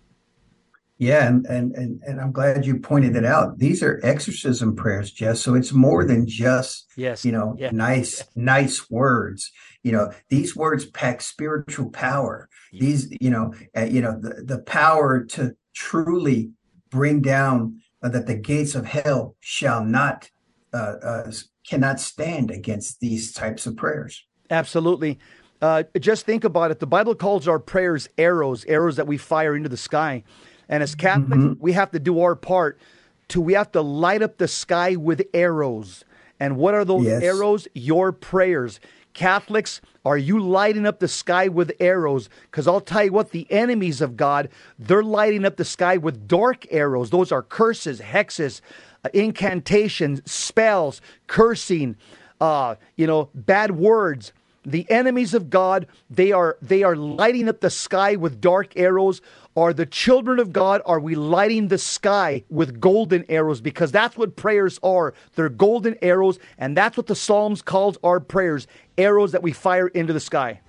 Yeah, 0.97 1.28
and, 1.28 1.45
and 1.47 1.74
and 1.76 2.02
and 2.06 2.22
I'm 2.22 2.32
glad 2.32 2.64
you 2.66 2.78
pointed 2.80 3.16
it 3.16 3.26
out. 3.26 3.58
These 3.58 3.82
are 3.82 3.99
exorcism 4.04 4.76
prayers, 4.76 5.12
Jess. 5.12 5.41
So 5.41 5.56
it's 5.56 5.74
more 5.74 6.06
than 6.06 6.28
just 6.28 6.88
yes, 6.95 7.26
you 7.26 7.32
know, 7.32 7.56
yeah. 7.58 7.72
nice 7.72 8.24
nice 8.36 8.89
words. 8.89 9.52
You 9.82 9.93
know, 9.93 10.12
these 10.30 10.56
words 10.56 10.86
pack 10.86 11.22
spiritual 11.22 11.89
power. 11.89 12.49
These, 12.72 13.12
you 13.20 13.32
know, 13.32 13.54
uh, 13.76 13.86
you 13.86 14.02
know, 14.02 14.18
the 14.20 14.43
the 14.43 14.60
power 14.60 15.24
to 15.26 15.56
truly 15.74 16.52
bring 16.91 17.22
down 17.22 17.82
uh, 18.04 18.10
that 18.10 18.28
the 18.28 18.36
gates 18.36 18.76
of 18.76 18.86
hell 18.86 19.36
shall 19.39 19.84
not 19.84 20.30
uh, 20.72 20.95
uh, 21.04 21.32
cannot 21.68 21.99
stand 21.99 22.52
against 22.52 22.99
these 22.99 23.34
types 23.34 23.66
of 23.66 23.76
prayers. 23.76 24.24
Absolutely. 24.52 25.18
Uh, 25.62 25.84
just 25.99 26.26
think 26.26 26.43
about 26.43 26.72
it. 26.72 26.80
The 26.80 26.88
Bible 26.88 27.14
calls 27.14 27.47
our 27.47 27.59
prayers 27.59 28.09
arrows, 28.18 28.66
arrows 28.66 28.95
that 28.95 29.07
we 29.07 29.18
fire 29.18 29.55
into 29.55 29.70
the 29.70 29.78
sky. 29.78 30.24
And 30.68 30.82
as 30.82 30.95
Catholics, 30.95 31.36
mm-hmm. 31.36 31.62
we 31.62 31.74
have 31.74 31.91
to 31.91 31.99
do 31.99 32.22
our 32.22 32.36
part 32.36 32.80
to 33.28 33.41
we 33.41 33.53
have 33.53 33.72
to 33.74 33.82
light 33.82 34.22
up 34.22 34.38
the 34.38 34.47
sky 34.47 34.95
with 34.95 35.24
arrows. 35.34 36.03
And 36.39 36.57
what 36.57 36.74
are 36.74 36.84
those 36.84 37.05
yes. 37.05 37.22
arrows? 37.22 37.68
Your 37.74 38.12
prayers. 38.12 38.80
Catholics, 39.14 39.82
are 40.05 40.18
you 40.18 40.39
lighting 40.39 40.86
up 40.86 40.99
the 40.99 41.07
sky 41.07 41.47
with 41.47 41.72
arrows? 41.80 42.30
Because 42.49 42.68
I'll 42.68 42.82
tell 42.82 43.05
you 43.05 43.12
what, 43.12 43.32
the 43.32 43.45
enemies 43.51 44.01
of 44.01 44.18
God, 44.18 44.49
they're 44.80 45.03
lighting 45.03 45.45
up 45.45 45.57
the 45.57 45.66
sky 45.66 45.97
with 45.97 46.28
dark 46.28 46.66
arrows. 46.72 47.09
Those 47.09 47.32
are 47.32 47.43
curses, 47.43 47.99
hexes, 47.99 48.62
uh, 49.03 49.09
incantations, 49.14 50.22
spells, 50.26 51.01
cursing, 51.28 51.97
uh, 52.39 52.76
you 52.95 53.05
know, 53.05 53.30
bad 53.36 53.72
words. 53.72 54.32
The 54.64 54.89
enemies 54.91 55.34
of 55.34 55.49
God, 55.49 55.88
they 56.09 56.32
are 56.32 56.57
they 56.62 56.84
are 56.84 56.95
lighting 56.95 57.49
up 57.49 57.62
the 57.62 57.70
sky 57.70 58.16
with 58.16 58.39
dark 58.39 58.78
arrows. 58.78 59.22
Are 59.55 59.74
the 59.74 59.86
children 59.86 60.39
of 60.39 60.53
God, 60.53 60.82
are 60.86 60.99
we 60.99 61.16
lighting 61.16 61.68
the 61.68 61.78
sky 61.78 62.43
with 62.49 62.80
golden 62.80 63.26
arrows? 63.28 63.59
Because 63.59 63.91
that's 63.91 64.16
what 64.16 64.36
prayers 64.36 64.80
are. 64.84 65.14
They're 65.36 65.49
golden 65.49 65.97
arrows, 66.01 66.39
and 66.57 66.78
that's 66.78 66.95
what 66.95 67.07
the 67.07 67.16
Psalms 67.16 67.62
calls 67.62 67.97
our 68.03 68.20
prayers 68.20 68.68
arrows 68.97 69.32
that 69.32 69.43
we 69.43 69.51
fire 69.51 69.88
into 69.88 70.14
the 70.14 70.20
sky. 70.20 70.62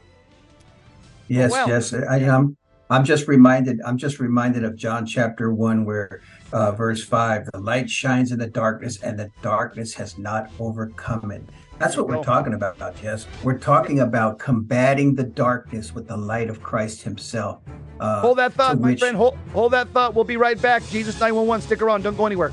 Yes, 1.28 1.52
well, 1.52 1.68
yes. 1.68 1.92
I, 1.92 2.18
am 2.18 2.56
I'm 2.90 3.04
just 3.04 3.28
reminded. 3.28 3.80
I'm 3.86 3.98
just 3.98 4.18
reminded 4.18 4.64
of 4.64 4.74
John 4.74 5.06
chapter 5.06 5.52
one, 5.52 5.84
where 5.84 6.22
uh, 6.52 6.72
verse 6.72 7.04
five: 7.04 7.46
"The 7.52 7.60
light 7.60 7.88
shines 7.88 8.32
in 8.32 8.38
the 8.38 8.48
darkness, 8.48 9.02
and 9.02 9.18
the 9.18 9.30
darkness 9.42 9.94
has 9.94 10.18
not 10.18 10.50
overcome 10.58 11.30
it." 11.30 11.42
That's 11.82 11.96
what 11.96 12.06
we're 12.06 12.22
talking 12.22 12.54
about, 12.54 12.78
Jess. 13.00 13.26
We're 13.42 13.58
talking 13.58 13.98
about 13.98 14.38
combating 14.38 15.16
the 15.16 15.24
darkness 15.24 15.92
with 15.92 16.06
the 16.06 16.16
light 16.16 16.48
of 16.48 16.62
Christ 16.62 17.02
Himself. 17.02 17.58
Uh, 17.98 18.20
hold 18.20 18.38
that 18.38 18.52
thought, 18.52 18.78
my 18.78 18.90
which... 18.90 19.00
friend. 19.00 19.16
Hold, 19.16 19.36
hold 19.52 19.72
that 19.72 19.88
thought. 19.88 20.14
We'll 20.14 20.22
be 20.22 20.36
right 20.36 20.60
back. 20.62 20.86
Jesus 20.90 21.18
911. 21.18 21.62
Stick 21.62 21.82
around. 21.82 22.02
Don't 22.02 22.16
go 22.16 22.24
anywhere. 22.24 22.52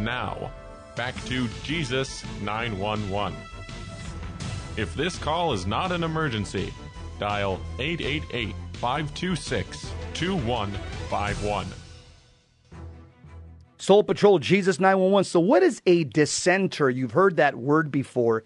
Now, 0.00 0.50
back 0.96 1.14
to 1.26 1.46
Jesus 1.62 2.24
911. 2.42 3.38
If 4.76 4.92
this 4.96 5.18
call 5.18 5.52
is 5.52 5.66
not 5.66 5.92
an 5.92 6.02
emergency, 6.02 6.74
dial 7.20 7.60
888 7.78 8.56
526 8.72 9.92
2151. 10.14 11.66
Soul 13.78 14.04
Patrol, 14.04 14.38
Jesus 14.38 14.78
911. 14.78 15.24
So, 15.24 15.40
what 15.40 15.62
is 15.62 15.82
a 15.86 16.04
dissenter? 16.04 16.88
You've 16.88 17.12
heard 17.12 17.36
that 17.36 17.56
word 17.56 17.90
before 17.90 18.44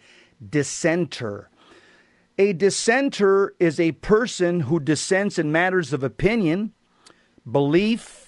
dissenter. 0.50 1.50
A 2.38 2.52
dissenter 2.52 3.54
is 3.58 3.80
a 3.80 3.92
person 3.92 4.60
who 4.60 4.80
dissents 4.80 5.38
in 5.38 5.52
matters 5.52 5.92
of 5.92 6.02
opinion, 6.02 6.72
belief, 7.50 8.26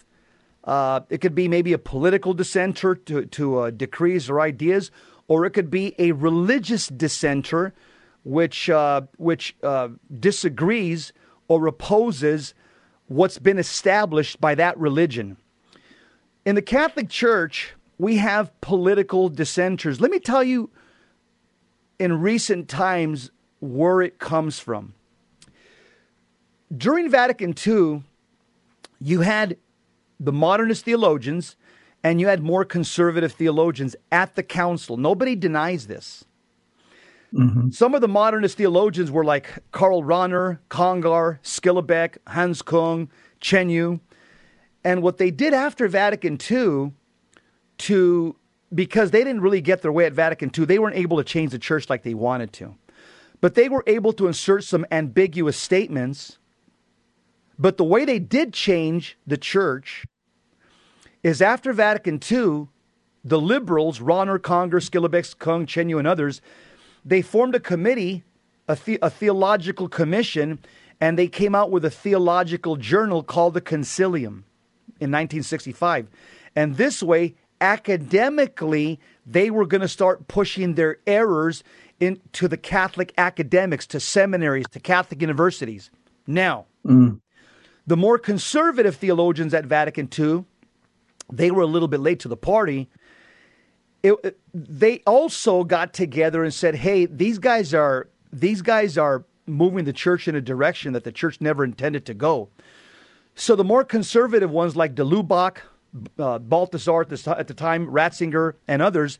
uh, 0.69 1.01
it 1.09 1.23
could 1.23 1.35
be 1.35 1.49
maybe 1.49 1.73
a 1.73 1.79
political 1.79 2.35
dissenter 2.35 2.95
to, 2.95 3.25
to 3.25 3.59
uh, 3.59 3.71
decrees 3.71 4.29
or 4.29 4.39
ideas, 4.39 4.91
or 5.27 5.47
it 5.47 5.51
could 5.51 5.71
be 5.71 5.95
a 5.99 6.13
religious 6.13 6.89
dissenter 6.89 7.73
which, 8.23 8.69
uh, 8.69 9.01
which 9.17 9.57
uh, 9.63 9.89
disagrees 10.21 11.15
or 11.49 11.67
opposes 11.67 12.53
what's 13.09 13.39
been 13.39 13.59
established 13.59 14.41
by 14.41 14.55
that 14.55 14.79
religion. 14.79 15.37
In 16.45 16.55
the 16.55 16.63
Catholic 16.63 17.09
Church, 17.09 17.75
we 17.99 18.19
have 18.19 18.59
political 18.61 19.29
dissenters. 19.29 20.01
Let 20.01 20.11
me 20.11 20.21
tell 20.21 20.45
you, 20.45 20.71
in 21.99 22.21
recent 22.21 22.69
times, 22.69 23.31
where 23.61 24.01
it 24.01 24.19
comes 24.19 24.61
from. 24.61 24.95
During 26.75 27.11
Vatican 27.11 27.55
II, 27.67 28.03
you 29.01 29.21
had 29.23 29.57
the 30.21 30.33
modernist 30.33 30.85
theologians 30.85 31.57
and 32.05 32.21
you 32.21 32.29
had 32.29 32.43
more 32.43 32.65
conservative 32.65 33.33
theologians 33.33 33.97
at 34.13 34.37
the 34.37 34.43
council. 34.43 34.97
Nobody 34.97 35.35
denies 35.35 35.87
this. 35.87 36.25
Mm-hmm. 37.33 37.71
Some 37.71 37.95
of 37.95 38.01
the 38.01 38.09
modernist 38.09 38.57
theologians 38.57 39.11
were 39.11 39.25
like 39.25 39.63
Karl 39.73 40.03
Rahner, 40.03 40.59
Congar, 40.71 41.41
Schillebeeckx, 41.43 42.19
Hans 42.27 42.63
Kung, 42.63 43.11
Chenu. 43.41 44.01
And 44.85 45.03
what 45.03 45.19
they 45.19 45.31
did 45.31 45.53
after 45.53 45.89
Vatican 45.89 46.39
II 46.51 46.93
to 47.79 48.37
because 48.75 49.11
they 49.11 49.25
didn't 49.25 49.41
really 49.41 49.61
get 49.61 49.83
their 49.83 49.93
way 49.93 50.05
at 50.05 50.13
Vatican 50.13 50.51
II, 50.57 50.67
they 50.67 50.79
weren't 50.79 50.97
able 50.97 51.17
to 51.17 51.25
change 51.25 51.53
the 51.53 51.59
church 51.59 51.89
like 51.89 52.03
they 52.03 52.15
wanted 52.15 52.53
to. 52.53 52.75
But 53.41 53.55
they 53.55 53.69
were 53.69 53.85
able 53.87 54.13
to 54.15 54.27
insert 54.27 54.65
some 54.65 54.85
ambiguous 54.91 55.57
statements 55.57 56.39
but 57.59 57.77
the 57.77 57.85
way 57.85 58.05
they 58.05 58.19
did 58.19 58.53
change 58.53 59.19
the 59.27 59.37
church 59.37 60.05
is 61.23 61.43
after 61.43 61.73
Vatican 61.73 62.21
II, 62.31 62.69
the 63.25 63.41
liberals, 63.41 63.99
Rahner, 63.99 64.39
Congar, 64.39 64.81
Schillebeeckx, 64.81 65.37
Kung, 65.39 65.67
Chenu, 65.67 65.99
and 65.99 66.07
others, 66.07 66.41
they 67.05 67.23
formed 67.23 67.55
a 67.55 67.61
committee, 67.61 68.25
a, 68.69 68.77
the- 68.77 68.99
a 69.03 69.11
theological 69.11 69.89
commission, 69.89 70.59
and 71.01 71.19
they 71.19 71.29
came 71.29 71.55
out 71.55 71.71
with 71.71 71.85
a 71.85 71.91
theological 71.91 72.77
journal 72.77 73.23
called 73.23 73.55
the 73.55 73.61
Concilium 73.61 74.43
in 75.01 75.11
1965. 75.13 76.09
And 76.57 76.77
this 76.77 77.03
way, 77.03 77.35
academically, 77.61 78.99
they 79.27 79.51
were 79.51 79.67
going 79.67 79.81
to 79.81 79.89
start 79.89 80.29
pushing 80.29 80.75
their 80.75 80.99
errors 81.07 81.63
into 82.01 82.47
the 82.49 82.57
Catholic 82.57 83.13
academics, 83.19 83.87
to 83.89 84.01
seminaries, 84.01 84.67
to 84.71 84.81
Catholic 84.81 85.21
universities. 85.21 85.91
Now, 86.27 86.67
Mm. 86.87 87.21
the 87.87 87.97
more 87.97 88.19
conservative 88.19 88.97
theologians 88.97 89.53
at 89.53 89.67
Vatican 89.67 90.09
II, 90.17 90.45
they 91.33 91.51
were 91.51 91.63
a 91.63 91.67
little 91.67 91.89
bit 91.89 92.01
late 92.01 92.21
to 92.21 92.29
the 92.29 92.37
party. 92.37 92.89
It, 94.09 94.39
they 94.55 95.03
also 95.07 95.65
got 95.65 95.93
together 95.93 96.45
and 96.45 96.53
said, 96.53 96.77
"Hey, 96.77 97.07
these 97.07 97.39
guys 97.39 97.75
are 97.75 98.09
these 98.33 98.63
guys 98.63 98.99
are 98.99 99.25
moving 99.47 99.85
the 99.85 99.93
church 99.93 100.29
in 100.29 100.35
a 100.35 100.41
direction 100.41 100.93
that 100.93 101.05
the 101.05 101.13
church 101.13 101.41
never 101.41 101.65
intended 101.65 102.05
to 102.07 102.15
go." 102.15 102.49
So 103.35 103.55
the 103.55 103.65
more 103.65 103.85
conservative 103.85 104.51
ones, 104.51 104.75
like 104.75 104.95
de 104.95 105.05
Lubac, 105.05 105.59
uh, 106.19 106.35
at 106.35 106.41
the, 106.41 107.35
at 107.39 107.47
the 107.47 107.55
time, 107.55 107.87
Ratzinger, 107.87 108.55
and 108.67 108.83
others, 108.83 109.19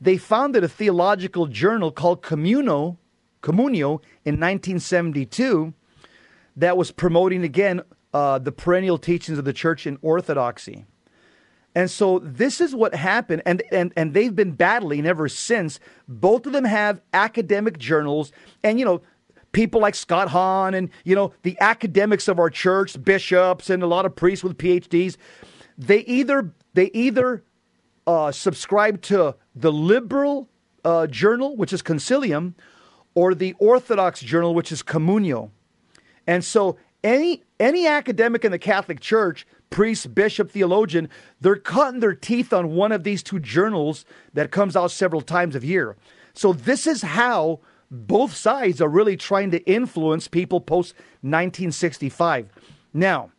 they 0.00 0.16
founded 0.16 0.64
a 0.64 0.68
theological 0.68 1.46
journal 1.46 1.92
called 1.92 2.22
Communo, 2.22 2.98
Communio 3.42 4.02
in 4.24 4.34
1972 4.38 5.72
that 6.56 6.76
was 6.76 6.90
promoting 6.90 7.44
again 7.44 7.82
uh, 8.12 8.38
the 8.38 8.52
perennial 8.52 8.98
teachings 8.98 9.38
of 9.38 9.44
the 9.44 9.52
church 9.52 9.86
in 9.86 9.98
orthodoxy. 10.02 10.84
And 11.74 11.90
so 11.90 12.18
this 12.18 12.60
is 12.60 12.74
what 12.74 12.94
happened, 12.94 13.42
and, 13.46 13.62
and 13.70 13.92
and 13.96 14.12
they've 14.12 14.34
been 14.34 14.52
battling 14.52 15.06
ever 15.06 15.28
since. 15.28 15.78
Both 16.08 16.46
of 16.46 16.52
them 16.52 16.64
have 16.64 17.00
academic 17.12 17.78
journals, 17.78 18.32
and 18.64 18.78
you 18.78 18.84
know, 18.84 19.02
people 19.52 19.80
like 19.80 19.94
Scott 19.94 20.28
Hahn 20.28 20.74
and 20.74 20.90
you 21.04 21.14
know 21.14 21.32
the 21.42 21.56
academics 21.60 22.26
of 22.26 22.40
our 22.40 22.50
church, 22.50 23.02
bishops, 23.04 23.70
and 23.70 23.82
a 23.82 23.86
lot 23.86 24.04
of 24.04 24.16
priests 24.16 24.42
with 24.42 24.58
PhDs. 24.58 25.16
They 25.78 26.00
either 26.00 26.52
they 26.74 26.90
either 26.92 27.44
uh, 28.06 28.32
subscribe 28.32 29.00
to 29.02 29.36
the 29.54 29.72
liberal 29.72 30.48
uh, 30.84 31.06
journal, 31.06 31.56
which 31.56 31.72
is 31.72 31.82
Concilium, 31.82 32.54
or 33.14 33.34
the 33.34 33.54
Orthodox 33.58 34.20
journal, 34.20 34.54
which 34.54 34.72
is 34.72 34.82
Communio. 34.82 35.50
And 36.26 36.44
so 36.44 36.76
any 37.04 37.44
any 37.58 37.86
academic 37.86 38.44
in 38.44 38.52
the 38.52 38.58
Catholic 38.58 39.00
Church, 39.00 39.46
priest, 39.70 40.14
bishop, 40.14 40.50
theologian, 40.50 41.08
they're 41.40 41.56
cutting 41.56 42.00
their 42.00 42.14
teeth 42.14 42.52
on 42.52 42.74
one 42.74 42.92
of 42.92 43.04
these 43.04 43.22
two 43.22 43.38
journals 43.38 44.04
that 44.34 44.50
comes 44.50 44.76
out 44.76 44.90
several 44.90 45.22
times 45.22 45.56
a 45.56 45.64
year. 45.64 45.96
So 46.34 46.52
this 46.52 46.86
is 46.86 47.02
how 47.02 47.60
both 47.90 48.34
sides 48.34 48.80
are 48.80 48.88
really 48.88 49.16
trying 49.16 49.50
to 49.52 49.62
influence 49.70 50.28
people 50.28 50.60
post 50.60 50.94
1965. 51.22 52.48
Now, 52.92 53.30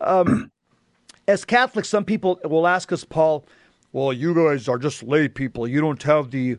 um, 0.00 0.50
as 1.28 1.44
Catholics, 1.44 1.88
some 1.88 2.04
people 2.04 2.40
will 2.44 2.66
ask 2.66 2.92
us, 2.92 3.04
Paul, 3.04 3.46
well, 3.92 4.12
you 4.12 4.34
guys 4.34 4.68
are 4.68 4.78
just 4.78 5.02
lay 5.02 5.28
people. 5.28 5.66
You 5.66 5.80
don't 5.80 6.02
have 6.02 6.30
the 6.30 6.58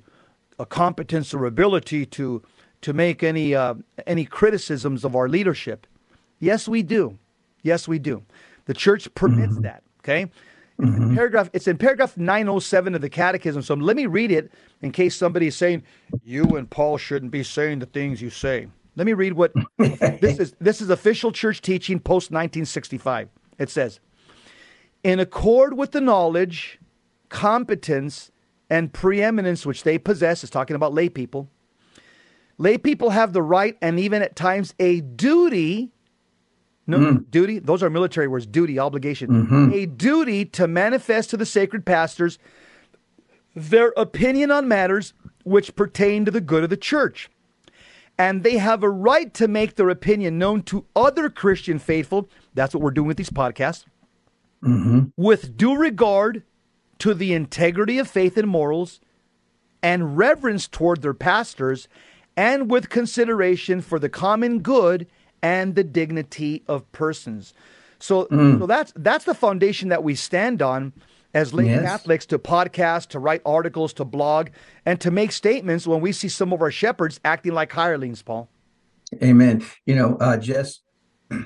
uh, 0.60 0.66
competence 0.66 1.34
or 1.34 1.46
ability 1.46 2.06
to 2.08 2.42
to 2.82 2.94
make 2.94 3.24
any 3.24 3.54
uh, 3.54 3.76
any 4.06 4.26
criticisms 4.26 5.04
of 5.04 5.16
our 5.16 5.28
leadership. 5.28 5.88
Yes, 6.40 6.68
we 6.68 6.84
do. 6.84 7.18
Yes, 7.64 7.88
we 7.88 8.00
do. 8.00 8.24
The 8.68 8.74
church 8.74 9.14
permits 9.16 9.54
mm-hmm. 9.54 9.64
that. 9.64 9.84
Okay. 10.00 10.30
In 10.80 11.16
Paragraph. 11.16 11.50
It's 11.54 11.68
in 11.68 11.78
paragraph 11.78 12.18
907 12.18 12.94
of 12.94 13.02
the 13.02 13.10
Catechism. 13.10 13.64
So 13.64 13.74
let 13.74 13.96
me 13.96 14.06
read 14.06 14.32
it 14.32 14.52
in 14.82 14.92
case 14.92 15.16
somebody 15.16 15.48
is 15.48 15.56
saying 15.56 15.82
you 16.24 16.56
and 16.56 16.70
Paul 16.70 17.00
shouldn't 17.00 17.32
be 17.32 17.42
saying 17.42 17.80
the 17.80 17.88
things 17.88 18.22
you 18.22 18.30
say. 18.30 18.68
Let 18.96 19.08
me 19.08 19.14
read 19.14 19.34
what 19.34 19.54
this 19.78 20.40
is. 20.40 20.56
This 20.60 20.82
is 20.82 20.92
official 20.92 21.32
church 21.32 21.62
teaching 21.62 22.00
post 22.00 22.30
1965. 22.30 23.30
It 23.58 23.72
says, 23.72 24.00
in 25.04 25.20
accord 25.20 25.76
with 25.78 25.94
the 25.94 26.02
knowledge, 26.02 26.80
competence, 27.30 28.32
and 28.70 28.94
preeminence 28.94 29.66
which 29.66 29.84
they 29.84 29.98
possess, 29.98 30.44
is 30.44 30.50
talking 30.50 30.76
about 30.76 30.94
lay 30.94 31.10
people. 31.10 31.50
Lay 32.58 32.78
people 32.78 33.12
have 33.12 33.34
the 33.34 33.42
right 33.42 33.78
and 33.82 34.00
even 34.00 34.22
at 34.22 34.36
times 34.36 34.74
a 34.80 35.02
duty. 35.02 35.92
No, 36.88 36.98
mm. 37.00 37.30
duty, 37.30 37.60
those 37.60 37.84
are 37.84 37.90
military 37.90 38.28
words 38.28 38.46
duty, 38.46 38.80
obligation. 38.80 39.30
Mm-hmm. 39.30 39.74
A 39.74 39.86
duty 39.86 40.46
to 40.46 40.68
manifest 40.68 41.30
to 41.32 41.38
the 41.38 41.46
sacred 41.46 41.86
pastors 41.86 42.40
their 43.56 43.92
opinion 43.98 44.52
on 44.52 44.68
matters 44.68 45.14
which 45.44 45.76
pertain 45.76 46.26
to 46.26 46.32
the 46.32 46.42
good 46.42 46.64
of 46.64 46.70
the 46.70 46.78
church. 46.78 47.30
And 48.18 48.44
they 48.44 48.58
have 48.58 48.84
a 48.84 48.90
right 48.90 49.34
to 49.36 49.48
make 49.48 49.76
their 49.76 49.90
opinion 49.90 50.38
known 50.38 50.64
to 50.64 50.86
other 50.96 51.30
Christian 51.30 51.78
faithful. 51.80 52.30
That's 52.54 52.74
what 52.74 52.82
we're 52.82 52.92
doing 52.92 53.08
with 53.08 53.18
these 53.18 53.30
podcasts 53.30 53.86
mm-hmm. 54.64 55.06
with 55.16 55.58
due 55.58 55.76
regard 55.76 56.44
to 57.00 57.14
the 57.14 57.34
integrity 57.34 58.00
of 58.00 58.08
faith 58.08 58.38
and 58.38 58.48
morals 58.48 59.00
and 59.82 60.18
reverence 60.18 60.68
toward 60.68 61.02
their 61.02 61.14
pastors 61.14 61.88
and 62.36 62.70
with 62.70 62.90
consideration 62.90 63.82
for 63.82 64.00
the 64.00 64.10
common 64.10 64.60
good 64.60 65.08
and 65.42 65.76
the 65.76 65.84
dignity 65.84 66.64
of 66.68 66.90
persons. 66.92 67.54
So, 68.00 68.28
so 68.30 68.66
that's 68.68 68.94
that's 68.96 69.26
the 69.26 69.34
foundation 69.34 69.90
that 69.90 70.04
we 70.04 70.14
stand 70.16 70.62
on 70.62 70.94
as 71.34 71.54
lay 71.54 71.66
Yes. 71.66 71.84
Catholics 71.84 72.26
to 72.28 72.40
podcast, 72.40 73.08
to 73.10 73.20
write 73.20 73.42
articles, 73.46 73.94
to 73.94 74.06
blog, 74.06 74.50
and 74.86 75.00
to 75.02 75.12
make 75.12 75.32
statements 75.32 75.86
when 75.88 76.02
we 76.02 76.12
see 76.12 76.30
some 76.30 76.54
of 76.54 76.62
our 76.62 76.72
shepherds 76.72 77.20
acting 77.26 77.54
like 77.54 77.72
hirelings, 77.72 78.22
Paul. 78.22 78.50
Amen. 79.24 79.64
You 79.86 79.96
know, 79.96 80.18
uh, 80.18 80.38
Jess, 80.38 80.82
uh, 81.32 81.42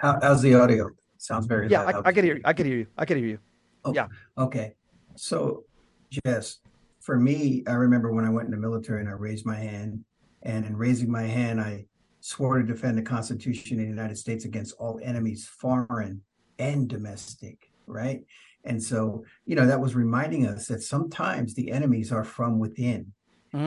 how, 0.00 0.18
how's 0.22 0.42
the 0.42 0.54
audio? 0.54 0.90
Sounds 1.18 1.46
very 1.46 1.68
Yeah, 1.68 1.82
loud. 1.82 2.06
I, 2.06 2.08
I 2.08 2.12
can 2.12 2.24
hear 2.24 2.36
you. 2.36 2.42
I 2.44 2.52
can 2.52 2.66
hear 2.66 2.76
you. 2.76 2.86
I 2.96 3.04
can 3.04 3.18
hear 3.18 3.26
you. 3.26 3.38
Oh, 3.84 3.92
yeah. 3.94 4.06
Okay. 4.38 4.74
So, 5.16 5.64
Jess, 6.10 6.60
for 7.00 7.18
me, 7.18 7.62
I 7.66 7.72
remember 7.72 8.12
when 8.12 8.24
I 8.24 8.30
went 8.30 8.46
in 8.46 8.50
the 8.52 8.56
military 8.56 9.00
and 9.00 9.08
I 9.08 9.12
raised 9.12 9.46
my 9.46 9.56
hand, 9.56 10.04
and 10.42 10.64
in 10.64 10.76
raising 10.76 11.10
my 11.10 11.22
hand, 11.22 11.60
I 11.60 11.86
swore 12.20 12.58
to 12.58 12.64
defend 12.64 12.98
the 12.98 13.02
Constitution 13.02 13.78
of 13.78 13.84
the 13.84 13.88
United 13.90 14.18
States 14.18 14.44
against 14.44 14.74
all 14.78 15.00
enemies, 15.02 15.46
foreign 15.46 16.22
and 16.58 16.88
domestic, 16.88 17.70
right? 17.86 18.22
And 18.64 18.82
so, 18.82 19.24
you 19.46 19.56
know, 19.56 19.66
that 19.66 19.80
was 19.80 19.94
reminding 19.94 20.46
us 20.46 20.66
that 20.66 20.82
sometimes 20.82 21.54
the 21.54 21.70
enemies 21.70 22.12
are 22.12 22.24
from 22.24 22.58
within. 22.58 23.12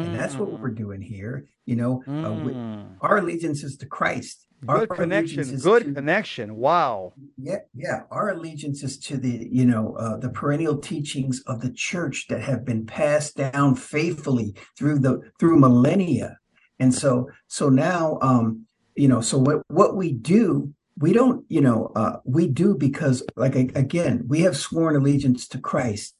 And 0.05 0.13
that's 0.13 0.37
what 0.37 0.59
we're 0.59 0.69
doing 0.69 1.01
here. 1.01 1.45
You 1.65 1.75
know, 1.75 2.03
uh, 2.23 2.33
we- 2.33 2.53
our 3.01 3.17
allegiance 3.17 3.63
is 3.63 3.77
to 3.77 3.87
Christ. 3.87 4.47
Our 4.67 4.85
Good 4.85 4.89
connection. 4.97 5.57
Good 5.59 5.85
to- 5.85 5.93
connection. 5.93 6.55
Wow. 6.55 7.13
yeah, 7.37 7.59
yeah. 7.75 8.01
Our 8.11 8.29
allegiance 8.29 8.83
is 8.83 8.97
to 8.99 9.17
the, 9.17 9.47
you 9.51 9.65
know, 9.65 9.95
uh, 9.97 10.17
the 10.17 10.29
perennial 10.29 10.77
teachings 10.77 11.41
of 11.47 11.61
the 11.61 11.71
church 11.71 12.27
that 12.29 12.41
have 12.41 12.63
been 12.65 12.85
passed 12.85 13.35
down 13.35 13.75
faithfully 13.75 14.55
through 14.77 14.99
the 14.99 15.21
through 15.39 15.59
millennia. 15.59 16.37
And 16.79 16.93
so, 16.93 17.29
so 17.47 17.69
now, 17.69 18.17
um, 18.21 18.65
you 18.95 19.07
know, 19.07 19.21
so 19.21 19.37
what 19.37 19.61
what 19.67 19.95
we 19.95 20.13
do, 20.13 20.73
we 20.97 21.13
don't, 21.13 21.45
you 21.49 21.61
know, 21.61 21.91
uh, 21.95 22.17
we 22.25 22.47
do 22.47 22.75
because, 22.75 23.23
like 23.35 23.55
again, 23.55 24.23
we 24.27 24.41
have 24.41 24.55
sworn 24.57 24.95
allegiance 24.95 25.47
to 25.49 25.57
Christ. 25.59 26.15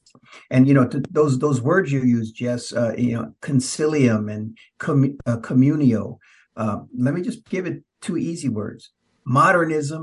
And 0.50 0.68
you 0.68 0.74
know 0.74 0.86
to 0.86 1.02
those 1.10 1.38
those 1.40 1.60
words 1.60 1.90
you 1.90 2.02
use, 2.02 2.30
Jess, 2.30 2.72
uh, 2.72 2.94
you 2.96 3.12
know, 3.14 3.34
concilium 3.42 4.32
and 4.32 4.56
com- 4.78 5.18
uh, 5.26 5.38
communio. 5.38 6.18
Uh, 6.56 6.82
let 6.96 7.14
me 7.14 7.20
just 7.20 7.44
give 7.48 7.66
it 7.66 7.82
two 8.04 8.16
easy 8.16 8.48
words: 8.60 8.82
modernism 9.24 10.02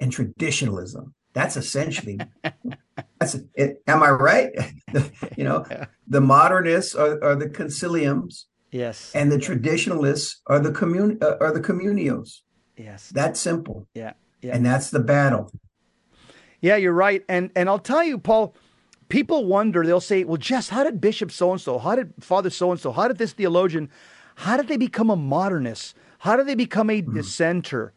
and 0.00 0.12
traditionalism. 0.12 1.04
That's 1.34 1.56
essentially. 1.56 2.18
that's 3.18 3.34
it. 3.54 3.70
Am 3.86 4.02
I 4.02 4.10
right? 4.10 4.50
you 5.38 5.44
know, 5.48 5.64
the 6.06 6.20
modernists 6.20 6.94
are, 6.94 7.22
are 7.24 7.36
the 7.36 7.48
conciliums, 7.48 8.44
Yes. 8.70 9.12
and 9.14 9.30
the 9.32 9.38
traditionalists 9.38 10.40
are 10.46 10.60
the 10.66 10.72
commun 10.72 11.18
uh, 11.22 11.36
are 11.40 11.52
the 11.52 11.60
communios. 11.60 12.28
yes. 12.76 13.10
That's 13.18 13.40
simple, 13.40 13.86
Yeah. 13.94 14.12
Yeah. 14.42 14.54
and 14.56 14.64
that's 14.66 14.90
the 14.90 15.00
battle. 15.00 15.50
Yeah, 16.60 16.76
you're 16.76 16.92
right. 17.08 17.22
And 17.28 17.50
and 17.56 17.68
I'll 17.68 17.78
tell 17.92 18.04
you, 18.04 18.18
Paul, 18.18 18.54
people 19.08 19.46
wonder, 19.46 19.84
they'll 19.84 20.00
say, 20.12 20.24
Well, 20.24 20.36
Jess, 20.48 20.68
how 20.68 20.84
did 20.84 21.00
Bishop 21.00 21.30
so 21.32 21.52
and 21.52 21.60
so, 21.60 21.78
how 21.78 21.94
did 21.96 22.12
Father 22.20 22.50
so 22.50 22.70
and 22.70 22.80
so, 22.80 22.92
how 22.92 23.08
did 23.08 23.18
this 23.18 23.32
theologian, 23.32 23.88
how 24.36 24.56
did 24.56 24.68
they 24.68 24.76
become 24.76 25.10
a 25.10 25.16
modernist? 25.16 25.94
How 26.22 26.36
do 26.36 26.44
they 26.44 26.54
become 26.54 26.88
a 26.88 27.00
dissenter? 27.00 27.92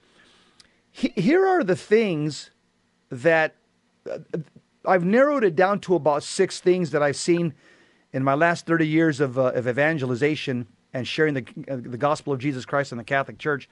He- 0.89 1.13
here 1.15 1.45
are 1.45 1.63
the 1.63 1.75
things 1.75 2.49
that 3.11 3.53
uh, 4.11 4.17
I've 4.83 5.05
narrowed 5.05 5.43
it 5.43 5.55
down 5.55 5.79
to 5.81 5.93
about 5.93 6.23
six 6.23 6.59
things 6.59 6.89
that 6.89 7.03
I've 7.03 7.17
seen 7.17 7.53
in 8.13 8.23
my 8.23 8.33
last 8.33 8.65
30 8.65 8.87
years 8.87 9.19
of, 9.19 9.37
uh, 9.37 9.51
of 9.53 9.67
evangelization 9.67 10.65
and 10.91 11.07
sharing 11.07 11.35
the, 11.35 11.45
uh, 11.69 11.75
the 11.75 11.99
gospel 11.99 12.33
of 12.33 12.39
Jesus 12.39 12.65
Christ 12.65 12.91
in 12.91 12.97
the 12.97 13.03
Catholic 13.03 13.37
Church. 13.37 13.69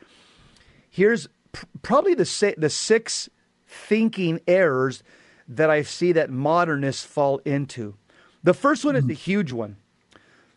Here's 0.88 1.30
pr- 1.52 1.66
probably 1.82 2.14
the, 2.14 2.54
the 2.56 2.70
six 2.70 3.30
thinking 3.68 4.40
errors 4.48 5.02
that 5.48 5.72
I 5.72 5.82
see 5.82 6.12
that 6.12 6.30
modernists 6.30 7.04
fall 7.04 7.40
into. 7.40 7.96
The 8.44 8.54
first 8.54 8.86
one 8.86 8.96
is 8.96 9.08
the 9.08 9.16
huge 9.16 9.52
one. 9.52 9.78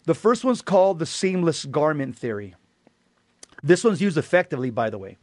The 0.05 0.15
first 0.15 0.45
one's 0.45 0.61
called 0.61 0.99
the 0.99 1.07
seamless 1.07 1.65
garment 1.65 2.19
theory. 2.19 2.57
This 3.67 3.83
one's 3.83 4.01
used 4.01 4.17
effectively, 4.17 4.71
by 4.71 4.91
the 4.91 4.99
way. 4.99 5.17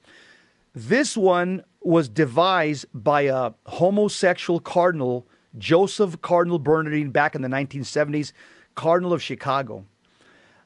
This 0.76 1.16
one 1.16 1.64
was 1.82 2.10
devised 2.10 2.86
by 2.94 3.22
a 3.22 3.52
homosexual 3.68 4.60
cardinal, 4.60 5.26
Joseph 5.58 6.22
Cardinal 6.22 6.60
Bernardin, 6.60 7.12
back 7.12 7.36
in 7.36 7.41
the 7.41 7.48
1970s, 7.48 8.34
Cardinal 8.76 9.14
of 9.14 9.22
Chicago. 9.22 9.86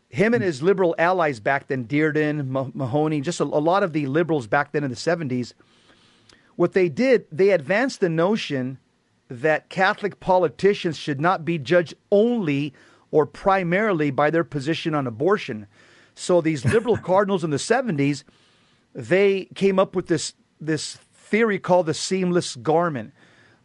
Him 0.10 0.34
and 0.34 0.42
his 0.42 0.64
liberal 0.64 0.96
allies 0.98 1.40
back 1.40 1.68
then, 1.68 1.86
Dearden, 1.86 2.74
Mahony, 2.74 3.22
just 3.22 3.42
a, 3.42 3.44
a 3.44 3.46
lot 3.46 3.84
of 3.84 3.94
the 3.94 4.08
liberals 4.08 4.48
back 4.48 4.72
then 4.72 4.84
in 4.84 4.90
the 4.90 4.96
70s, 4.96 5.54
what 6.56 6.74
they 6.74 6.90
did, 6.90 7.28
they 7.32 7.52
advanced 7.52 8.00
the 8.00 8.10
notion 8.10 8.80
that 9.30 9.70
Catholic 9.70 10.20
politicians 10.20 10.98
should 10.98 11.22
not 11.22 11.46
be 11.46 11.60
judged 11.60 11.94
only 12.12 12.74
or 13.12 13.26
primarily 13.26 14.10
by 14.10 14.32
their 14.32 14.44
position 14.44 14.96
on 14.96 15.06
abortion. 15.06 15.68
So 16.18 16.42
these 16.42 16.66
liberal 16.66 16.98
cardinals 17.12 17.44
in 17.44 17.52
the 17.52 17.58
70s, 17.58 18.24
they 18.94 19.46
came 19.56 19.80
up 19.80 19.96
with 19.96 20.08
this 20.08 20.34
this 20.60 20.96
theory 21.14 21.60
called 21.60 21.86
the 21.86 21.94
seamless 21.94 22.56
garment, 22.56 23.14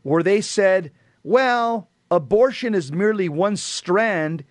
where 0.03 0.23
they 0.23 0.41
said, 0.43 0.93
well, 1.23 1.89
abortion 2.11 2.75
is 2.75 2.93
merely 2.93 3.29
one 3.29 3.57
strand 3.57 4.45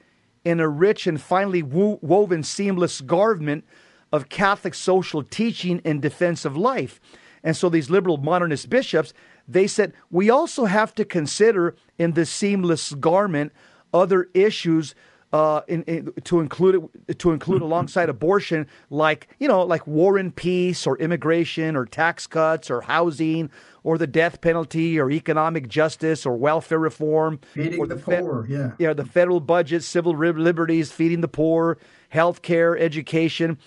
in 0.44 0.60
a 0.60 0.68
rich 0.68 1.06
and 1.06 1.22
finely 1.22 1.62
wo- 1.62 2.00
woven 2.02 2.42
seamless 2.42 3.02
garment 3.02 3.64
of 4.12 4.30
Catholic 4.30 4.74
social 4.74 5.22
teaching 5.24 5.80
in 5.80 6.00
defense 6.00 6.46
of 6.46 6.58
life. 6.58 7.00
And 7.44 7.56
so 7.56 7.70
these 7.70 7.92
liberal 7.92 8.18
modernist 8.18 8.70
bishops, 8.70 9.14
they 9.48 9.68
said, 9.68 9.94
we 10.10 10.30
also 10.30 10.66
have 10.66 10.96
to 10.96 11.06
consider 11.06 11.76
in 12.00 12.14
the 12.14 12.26
seamless 12.26 12.94
garment 12.94 13.52
other 13.94 14.30
issues 14.34 14.96
uh, 15.34 15.62
in, 15.68 15.84
in, 15.84 16.12
to 16.24 16.42
include 16.42 16.90
it, 17.08 17.20
to 17.20 17.32
include 17.32 17.62
alongside 17.62 18.10
abortion, 18.10 18.68
like 18.90 19.30
you 19.40 19.48
know, 19.48 19.64
like 19.64 19.86
war 19.88 20.18
and 20.18 20.36
peace, 20.36 20.86
or 20.86 20.98
immigration, 20.98 21.76
or 21.76 21.86
tax 21.86 22.28
cuts, 22.28 22.70
or 22.70 22.82
housing, 22.82 23.50
or 23.84 23.98
the 23.98 24.08
death 24.08 24.42
penalty, 24.42 25.00
or 25.00 25.10
economic 25.10 25.70
justice, 25.70 26.26
or 26.26 26.36
welfare 26.36 26.80
reform, 26.80 27.40
feeding 27.54 27.80
or 27.80 27.88
the, 27.88 27.96
the 27.96 28.02
poor, 28.02 28.46
fe- 28.46 28.54
yeah, 28.54 28.72
yeah, 28.78 28.94
the 28.94 29.06
federal 29.06 29.40
budget, 29.40 29.84
civil 29.84 30.14
liberties, 30.16 30.92
feeding 30.92 31.22
the 31.22 31.28
poor, 31.28 31.78
health 32.10 32.42
care, 32.42 32.78
education, 32.78 33.58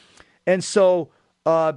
and 0.46 0.62
so. 0.62 1.10
Uh, 1.46 1.74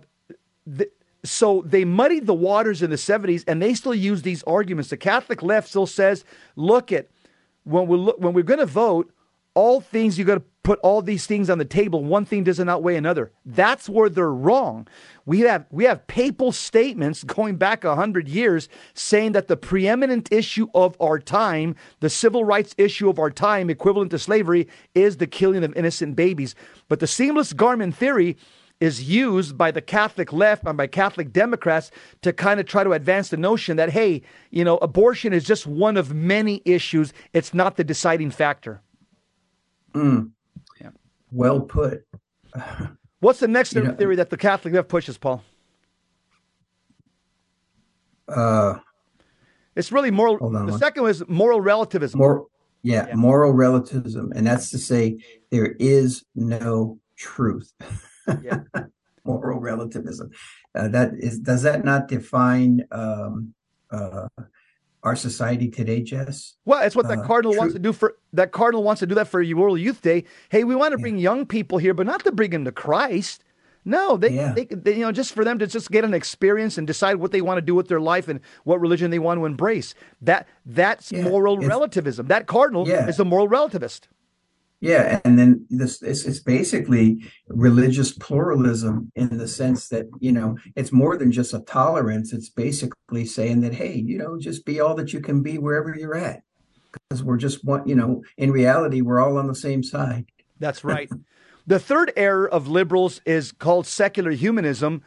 the, 0.66 0.90
so 1.24 1.62
they 1.66 1.84
muddied 1.84 2.26
the 2.26 2.34
waters 2.34 2.82
in 2.82 2.90
the 2.90 2.96
70s 2.96 3.44
and 3.48 3.62
they 3.62 3.74
still 3.74 3.94
use 3.94 4.22
these 4.22 4.44
arguments. 4.44 4.90
The 4.90 4.98
Catholic 4.98 5.42
left 5.44 5.68
still 5.68 5.88
says, 5.88 6.24
look 6.56 6.92
at 6.92 7.08
when 7.66 7.88
we 7.88 7.98
look, 7.98 8.18
when 8.20 8.34
we're 8.34 8.44
going 8.44 8.60
to 8.60 8.66
vote, 8.66 9.12
all 9.58 9.82
things 9.82 10.20
you 10.20 10.24
got 10.24 10.36
to 10.36 10.44
put 10.62 10.78
all 10.82 11.02
these 11.02 11.26
things 11.26 11.50
on 11.50 11.58
the 11.58 11.66
table. 11.66 12.04
One 12.04 12.26
thing 12.26 12.44
doesn't 12.44 12.70
outweigh 12.70 12.96
another. 12.96 13.32
That's 13.44 13.90
where 13.90 14.08
they're 14.08 14.32
wrong. 14.32 14.88
We 15.26 15.40
have 15.40 15.66
we 15.72 15.86
have 15.86 16.06
papal 16.06 16.52
statements 16.52 17.24
going 17.24 17.56
back 17.56 17.84
a 17.84 17.96
hundred 17.96 18.28
years 18.28 18.70
saying 18.94 19.32
that 19.32 19.48
the 19.48 19.58
preeminent 19.58 20.32
issue 20.32 20.68
of 20.76 20.96
our 21.02 21.18
time, 21.18 21.76
the 22.02 22.10
civil 22.10 22.46
rights 22.46 22.76
issue 22.78 23.10
of 23.10 23.18
our 23.18 23.32
time, 23.32 23.72
equivalent 23.72 24.12
to 24.12 24.20
slavery, 24.20 24.68
is 24.94 25.18
the 25.18 25.26
killing 25.26 25.64
of 25.64 25.76
innocent 25.76 26.16
babies. 26.16 26.54
But 26.88 27.00
the 27.00 27.08
seamless 27.08 27.52
garment 27.52 27.96
theory 27.96 28.38
is 28.80 29.10
used 29.10 29.58
by 29.58 29.72
the 29.72 29.82
Catholic 29.82 30.32
left 30.32 30.68
and 30.68 30.78
by 30.78 30.86
Catholic 30.86 31.34
Democrats 31.34 31.90
to 32.22 32.32
kind 32.32 32.60
of 32.60 32.68
try 32.68 32.84
to 32.84 32.92
advance 32.92 33.30
the 33.30 33.38
notion 33.38 33.78
that, 33.78 33.90
hey, 33.90 34.22
you 34.52 34.64
know, 34.64 34.78
abortion 34.84 35.34
is 35.34 35.44
just 35.44 35.66
one 35.66 35.98
of 35.98 36.14
many 36.14 36.62
issues. 36.64 37.12
It's 37.34 37.56
not 37.56 37.76
the 37.76 37.84
deciding 37.84 38.30
factor. 38.30 38.84
Mm. 39.98 40.32
Yeah. 40.80 40.90
Well 41.32 41.62
put. 41.62 42.06
What's 43.20 43.40
the 43.40 43.48
next 43.48 43.74
know, 43.76 43.94
theory 43.96 44.16
that 44.18 44.30
the 44.30 44.38
Catholic 44.38 44.74
left 44.74 44.90
pushes, 44.90 45.18
Paul? 45.18 45.44
Uh, 48.28 48.76
it's 49.76 49.92
really 49.92 50.12
moral. 50.12 50.38
the 50.38 50.66
one. 50.66 50.80
second 50.80 51.04
was 51.04 51.28
moral 51.28 51.62
relativism. 51.62 52.20
More, 52.20 52.46
yeah, 52.84 53.08
yeah, 53.08 53.16
moral 53.16 53.54
relativism, 53.54 54.32
and 54.36 54.46
that's 54.46 54.70
to 54.72 54.78
say 54.78 55.18
there 55.50 55.76
is 55.80 56.24
no 56.36 57.00
truth. 57.16 57.72
Yeah. 58.44 58.60
moral 59.26 59.60
relativism. 59.60 60.30
Uh, 60.76 60.88
that 60.90 61.12
is, 61.18 61.40
does 61.40 61.64
that 61.64 61.84
not 61.84 62.08
define 62.08 62.86
um, 62.92 63.54
uh, 63.92 64.28
our 65.08 65.16
society 65.16 65.70
today, 65.70 66.02
Jess. 66.02 66.56
Well, 66.66 66.82
it's 66.86 66.96
what 66.96 67.08
that 67.08 67.20
uh, 67.20 67.24
cardinal 67.26 67.56
wants 67.56 67.74
to 67.74 67.80
do 67.80 67.94
for 67.94 68.16
that 68.34 68.52
cardinal 68.52 68.84
wants 68.84 69.00
to 69.00 69.08
do 69.08 69.16
that 69.16 69.28
for 69.28 69.44
World 69.56 69.80
Youth 69.80 70.02
Day. 70.02 70.26
Hey, 70.50 70.64
we 70.64 70.76
want 70.76 70.92
to 70.92 70.98
bring 70.98 71.18
young 71.18 71.46
people 71.46 71.78
here, 71.78 71.94
but 71.94 72.06
not 72.06 72.24
to 72.26 72.32
bring 72.32 72.52
them 72.52 72.66
to 72.66 72.72
Christ. 72.72 73.44
No, 73.86 74.18
they, 74.18 74.32
yeah. 74.32 74.52
they, 74.52 74.66
they, 74.66 74.96
you 74.96 75.00
know, 75.00 75.14
just 75.14 75.32
for 75.32 75.46
them 75.46 75.60
to 75.60 75.66
just 75.66 75.92
get 75.92 76.04
an 76.04 76.14
experience 76.14 76.78
and 76.78 76.86
decide 76.86 77.16
what 77.16 77.32
they 77.32 77.40
want 77.40 77.58
to 77.58 77.62
do 77.62 77.74
with 77.74 77.88
their 77.88 78.02
life 78.02 78.28
and 78.28 78.42
what 78.66 78.82
religion 78.82 79.12
they 79.12 79.20
want 79.20 79.40
to 79.40 79.46
embrace. 79.46 79.96
That 80.22 80.46
that's 80.66 81.10
yeah. 81.10 81.24
moral 81.24 81.58
relativism. 81.58 82.28
That 82.28 82.48
cardinal 82.48 82.86
is 82.86 83.18
a 83.18 83.26
moral 83.26 83.48
relativist. 83.48 84.02
Yeah, 84.80 85.20
and 85.26 85.40
then 85.40 85.66
this 85.70 86.04
it's, 86.04 86.26
it's 86.26 86.40
basically 86.40 87.26
religious 87.48 88.12
pluralism 88.12 89.12
in 89.16 89.38
the 89.38 89.48
sense 89.48 89.90
that 89.90 90.06
you 90.20 90.32
know 90.32 90.58
it's 90.76 90.92
more 90.92 91.18
than 91.18 91.32
just 91.32 91.54
a 91.54 91.62
tolerance. 91.62 92.32
It's 92.32 92.50
basically 92.50 93.26
saying 93.26 93.62
that 93.62 93.74
hey, 93.74 93.96
you 93.96 94.20
know, 94.20 94.38
just 94.38 94.66
be 94.66 94.80
all 94.80 94.94
that 94.96 95.14
you 95.14 95.20
can 95.20 95.42
be 95.42 95.58
wherever 95.58 95.96
you're 95.96 96.16
at, 96.16 96.44
because 96.92 97.24
we're 97.24 97.38
just 97.38 97.66
one. 97.66 97.88
You 97.88 97.96
know, 97.96 98.24
in 98.38 98.52
reality, 98.52 99.02
we're 99.02 99.20
all 99.20 99.38
on 99.38 99.48
the 99.48 99.56
same 99.56 99.82
side. 99.82 100.26
That's 100.60 100.84
right. 100.84 101.10
the 101.66 101.80
third 101.80 102.14
error 102.16 102.48
of 102.48 102.68
liberals 102.68 103.20
is 103.26 103.52
called 103.52 103.88
secular 103.88 104.32
humanism, 104.32 105.02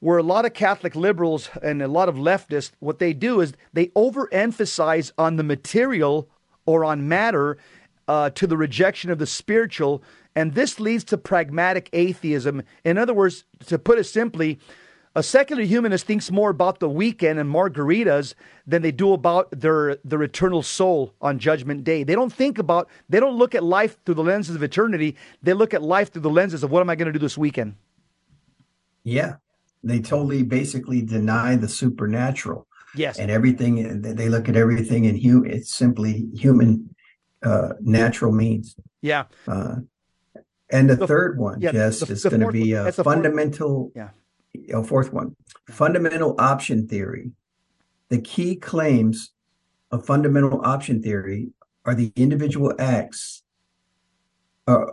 where 0.00 0.18
a 0.18 0.22
lot 0.22 0.46
of 0.46 0.54
Catholic 0.54 0.96
liberals 0.96 1.50
and 1.62 1.82
a 1.82 1.88
lot 1.88 2.08
of 2.08 2.16
leftists, 2.16 2.72
what 2.80 2.98
they 2.98 3.12
do 3.12 3.40
is 3.42 3.52
they 3.74 3.88
overemphasize 3.88 5.12
on 5.18 5.36
the 5.36 5.42
material 5.42 6.30
or 6.66 6.84
on 6.84 7.08
matter 7.08 7.58
uh, 8.12 8.28
to 8.28 8.46
the 8.46 8.58
rejection 8.58 9.10
of 9.10 9.18
the 9.18 9.26
spiritual, 9.26 10.02
and 10.36 10.52
this 10.52 10.78
leads 10.78 11.02
to 11.02 11.16
pragmatic 11.16 11.88
atheism. 11.94 12.62
In 12.84 12.98
other 12.98 13.14
words, 13.14 13.44
to 13.68 13.78
put 13.78 13.98
it 13.98 14.04
simply, 14.04 14.58
a 15.16 15.22
secular 15.22 15.62
humanist 15.62 16.04
thinks 16.04 16.30
more 16.30 16.50
about 16.50 16.78
the 16.78 16.90
weekend 16.90 17.38
and 17.38 17.48
margaritas 17.48 18.34
than 18.66 18.82
they 18.82 18.92
do 18.92 19.14
about 19.14 19.50
their 19.50 19.96
their 20.04 20.22
eternal 20.22 20.62
soul 20.62 21.14
on 21.22 21.38
judgment 21.38 21.84
day. 21.84 22.04
They 22.04 22.14
don't 22.14 22.32
think 22.32 22.58
about 22.58 22.90
they 23.08 23.18
don't 23.18 23.38
look 23.38 23.54
at 23.54 23.64
life 23.64 23.96
through 24.04 24.16
the 24.16 24.22
lenses 24.22 24.56
of 24.56 24.62
eternity. 24.62 25.16
They 25.42 25.54
look 25.54 25.72
at 25.72 25.82
life 25.82 26.12
through 26.12 26.22
the 26.22 26.36
lenses 26.40 26.62
of 26.62 26.70
what 26.70 26.80
am 26.82 26.90
I 26.90 26.96
going 26.96 27.06
to 27.06 27.18
do 27.18 27.18
this 27.18 27.38
weekend? 27.38 27.76
Yeah. 29.04 29.36
They 29.82 30.00
totally 30.00 30.42
basically 30.42 31.00
deny 31.00 31.56
the 31.56 31.68
supernatural. 31.68 32.66
Yes. 32.94 33.18
And 33.18 33.30
everything 33.30 34.02
they 34.02 34.28
look 34.28 34.50
at 34.50 34.56
everything 34.56 35.06
in 35.06 35.14
human 35.14 35.50
it's 35.50 35.72
simply 35.72 36.28
human 36.34 36.94
uh, 37.42 37.70
natural 37.80 38.32
means. 38.32 38.76
Yeah. 39.00 39.24
Uh, 39.46 39.76
and 40.70 40.88
the, 40.88 40.96
the, 40.96 41.06
third 41.06 41.38
one, 41.38 41.60
yeah, 41.60 41.72
Jess, 41.72 42.00
the, 42.00 42.12
is 42.12 42.24
going 42.24 42.40
to 42.40 42.50
be 42.50 42.72
a 42.72 42.90
fundamental. 42.92 43.90
Fourth, 43.94 44.10
yeah. 44.54 44.78
A 44.78 44.82
fourth 44.82 45.12
one, 45.12 45.36
fundamental 45.68 46.34
option 46.38 46.86
theory. 46.86 47.32
The 48.10 48.20
key 48.20 48.56
claims 48.56 49.32
of 49.90 50.06
fundamental 50.06 50.60
option 50.64 51.02
theory 51.02 51.48
are 51.84 51.94
the 51.94 52.12
individual 52.16 52.74
acts, 52.78 53.42
uh, 54.66 54.84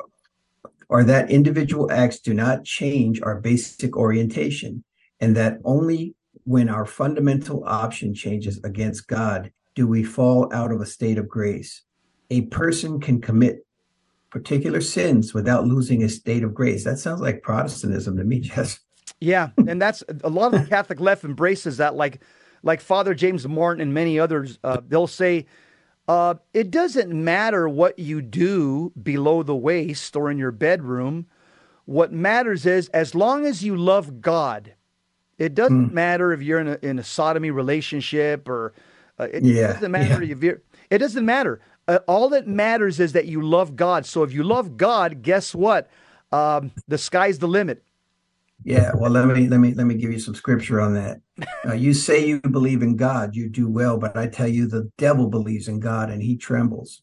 or 0.87 1.03
that 1.03 1.29
individual 1.29 1.91
acts 1.91 2.19
do 2.19 2.33
not 2.33 2.65
change 2.65 3.21
our 3.21 3.39
basic 3.39 3.95
orientation, 3.95 4.83
and 5.19 5.35
that 5.35 5.59
only 5.63 6.15
when 6.45 6.69
our 6.69 6.85
fundamental 6.85 7.63
option 7.65 8.13
changes 8.13 8.59
against 8.63 9.07
God 9.07 9.51
do 9.75 9.87
we 9.87 10.03
fall 10.03 10.51
out 10.53 10.71
of 10.71 10.81
a 10.81 10.85
state 10.85 11.17
of 11.17 11.29
grace 11.29 11.83
a 12.29 12.41
person 12.43 12.99
can 12.99 13.21
commit 13.21 13.65
particular 14.29 14.81
sins 14.81 15.33
without 15.33 15.65
losing 15.65 16.03
a 16.03 16.09
state 16.09 16.43
of 16.43 16.53
grace. 16.53 16.83
That 16.83 16.99
sounds 16.99 17.21
like 17.21 17.41
Protestantism 17.41 18.17
to 18.17 18.23
me, 18.23 18.39
Jess. 18.41 18.79
Yeah, 19.19 19.49
and 19.67 19.81
that's 19.81 20.03
a 20.23 20.29
lot 20.29 20.53
of 20.53 20.61
the 20.61 20.67
Catholic 20.69 20.99
left 20.99 21.23
embraces 21.23 21.77
that, 21.77 21.95
like 21.95 22.21
like 22.63 22.81
Father 22.81 23.13
James 23.13 23.47
Martin 23.47 23.81
and 23.81 23.93
many 23.93 24.19
others. 24.19 24.59
Uh, 24.63 24.81
they'll 24.87 25.07
say 25.07 25.45
uh, 26.07 26.35
it 26.53 26.71
doesn't 26.71 27.11
matter 27.11 27.67
what 27.67 27.99
you 27.99 28.21
do 28.21 28.91
below 29.01 29.43
the 29.43 29.55
waist 29.55 30.15
or 30.15 30.31
in 30.31 30.37
your 30.37 30.51
bedroom. 30.51 31.25
What 31.85 32.11
matters 32.13 32.65
is 32.65 32.87
as 32.89 33.13
long 33.15 33.45
as 33.45 33.63
you 33.63 33.75
love 33.75 34.21
God. 34.21 34.73
It 35.37 35.55
doesn't 35.55 35.91
mm. 35.91 35.93
matter 35.93 36.33
if 36.33 36.41
you're 36.41 36.59
in 36.59 36.67
a 36.67 36.79
in 36.81 36.99
a 36.99 37.03
sodomy 37.03 37.49
relationship 37.49 38.49
or 38.49 38.73
uh, 39.17 39.27
it 39.31 39.43
yeah, 39.43 39.73
doesn't 39.73 39.91
matter 39.91 40.23
yeah. 40.23 40.33
if 40.33 40.43
you're. 40.43 40.61
It 40.89 40.97
doesn't 40.97 41.25
matter 41.25 41.61
uh, 41.89 41.99
all 42.07 42.29
that 42.29 42.47
matters 42.47 42.99
is 42.99 43.13
that 43.13 43.25
you 43.25 43.41
love 43.41 43.75
God. 43.75 44.05
So 44.05 44.21
if 44.21 44.31
you 44.31 44.43
love 44.43 44.77
God, 44.77 45.23
guess 45.23 45.55
what? 45.55 45.89
Um, 46.31 46.71
the 46.87 46.99
sky's 46.99 47.39
the 47.39 47.47
limit. 47.47 47.83
Yeah, 48.63 48.91
well, 48.93 49.09
let 49.09 49.25
me 49.25 49.47
let 49.47 49.59
me 49.59 49.73
let 49.73 49.87
me 49.87 49.95
give 49.95 50.11
you 50.11 50.19
some 50.19 50.35
scripture 50.35 50.79
on 50.81 50.93
that. 50.93 51.21
Uh, 51.65 51.73
you 51.73 51.93
say 51.93 52.27
you 52.27 52.41
believe 52.41 52.83
in 52.83 52.95
God, 52.95 53.35
you 53.35 53.49
do 53.49 53.69
well, 53.69 53.97
but 53.97 54.15
I 54.15 54.27
tell 54.27 54.49
you, 54.49 54.67
the 54.67 54.91
devil 54.97 55.29
believes 55.29 55.67
in 55.67 55.79
God 55.79 56.09
and 56.09 56.21
he 56.21 56.37
trembles. 56.37 57.01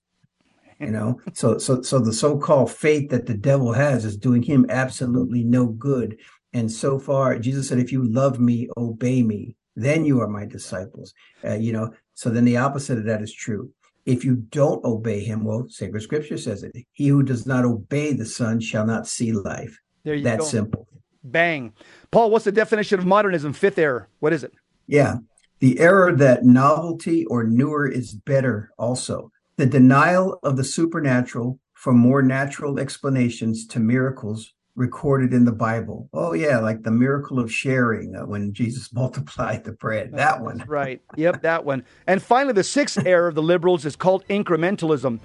You 0.78 0.91
know, 0.91 1.20
so 1.32 1.59
so 1.59 1.82
so 1.82 1.99
the 1.99 2.12
so-called 2.12 2.70
faith 2.70 3.11
that 3.11 3.26
the 3.26 3.34
devil 3.34 3.72
has 3.72 4.05
is 4.05 4.16
doing 4.16 4.43
him 4.43 4.66
absolutely 4.68 5.43
no 5.43 5.66
good, 5.66 6.18
And 6.53 6.70
so 6.70 6.99
far, 6.99 7.39
Jesus 7.39 7.68
said, 7.68 7.78
if 7.78 7.91
you 7.91 8.05
love 8.05 8.39
me, 8.39 8.68
obey 8.76 9.22
me, 9.22 9.57
then 9.74 10.05
you 10.05 10.20
are 10.20 10.28
my 10.28 10.45
disciples. 10.47 11.12
Uh, 11.43 11.55
you 11.55 11.72
know, 11.72 11.93
so 12.14 12.30
then 12.30 12.45
the 12.45 12.59
opposite 12.59 12.99
of 12.99 13.05
that 13.05 13.22
is 13.22 13.32
true. 13.32 13.72
If 14.07 14.25
you 14.25 14.37
don't 14.37 14.85
obey 14.85 15.21
him, 15.21 15.45
well, 15.45 15.67
sacred 15.69 16.03
scripture 16.03 16.39
says 16.39 16.63
it. 16.63 16.73
He 16.93 17.09
who 17.09 17.25
does 17.25 17.45
not 17.45 17.65
obey 17.65 18.13
the 18.13 18.25
Son 18.25 18.61
shall 18.61 18.87
not 18.87 19.09
see 19.09 19.33
life. 19.33 19.79
There 20.05 20.15
you 20.15 20.23
That's 20.23 20.45
go. 20.45 20.59
simple. 20.59 20.87
Bang. 21.25 21.73
Paul, 22.13 22.31
what's 22.31 22.45
the 22.45 22.53
definition 22.53 23.01
of 23.01 23.05
modernism? 23.05 23.53
Fifth 23.53 23.79
error. 23.79 24.09
What 24.21 24.33
is 24.33 24.45
it? 24.45 24.53
Yeah. 24.87 25.17
The 25.59 25.81
error 25.81 26.15
that 26.15 26.45
novelty 26.45 27.27
or 27.27 27.43
newer 27.43 27.89
is 27.89 28.15
better 28.15 28.71
also. 28.79 29.33
The 29.57 29.67
denial 29.67 30.39
of 30.45 30.57
the 30.57 30.65
supernatural 30.65 31.59
for 31.73 31.93
more 31.93 32.23
natural 32.23 32.79
explanations 32.79 33.67
to 33.69 33.81
miracles 33.81 34.53
recorded 34.77 35.33
in 35.33 35.45
the 35.45 35.53
Bible. 35.53 36.09
Oh, 36.12 36.33
yeah, 36.35 36.59
like 36.59 36.83
the 36.83 36.91
miracle 36.91 37.39
of 37.41 37.53
sharing 37.53 38.14
uh, 38.14 38.27
when 38.27 38.53
Jesus 38.53 38.93
multiplied 38.93 39.64
the 39.64 39.72
bread. 39.72 40.12
That 40.12 40.41
one. 40.41 40.64
Right. 40.66 41.01
Yep, 41.16 41.43
that 41.43 41.64
one. 41.64 41.85
And 42.07 42.22
finally, 42.22 42.53
the 42.53 42.64
sixth 42.64 43.05
error 43.05 43.29
of 43.29 43.35
the 43.35 43.43
liberals 43.43 43.85
is 43.85 43.97
called 43.97 44.24
incrementalism. 44.29 45.18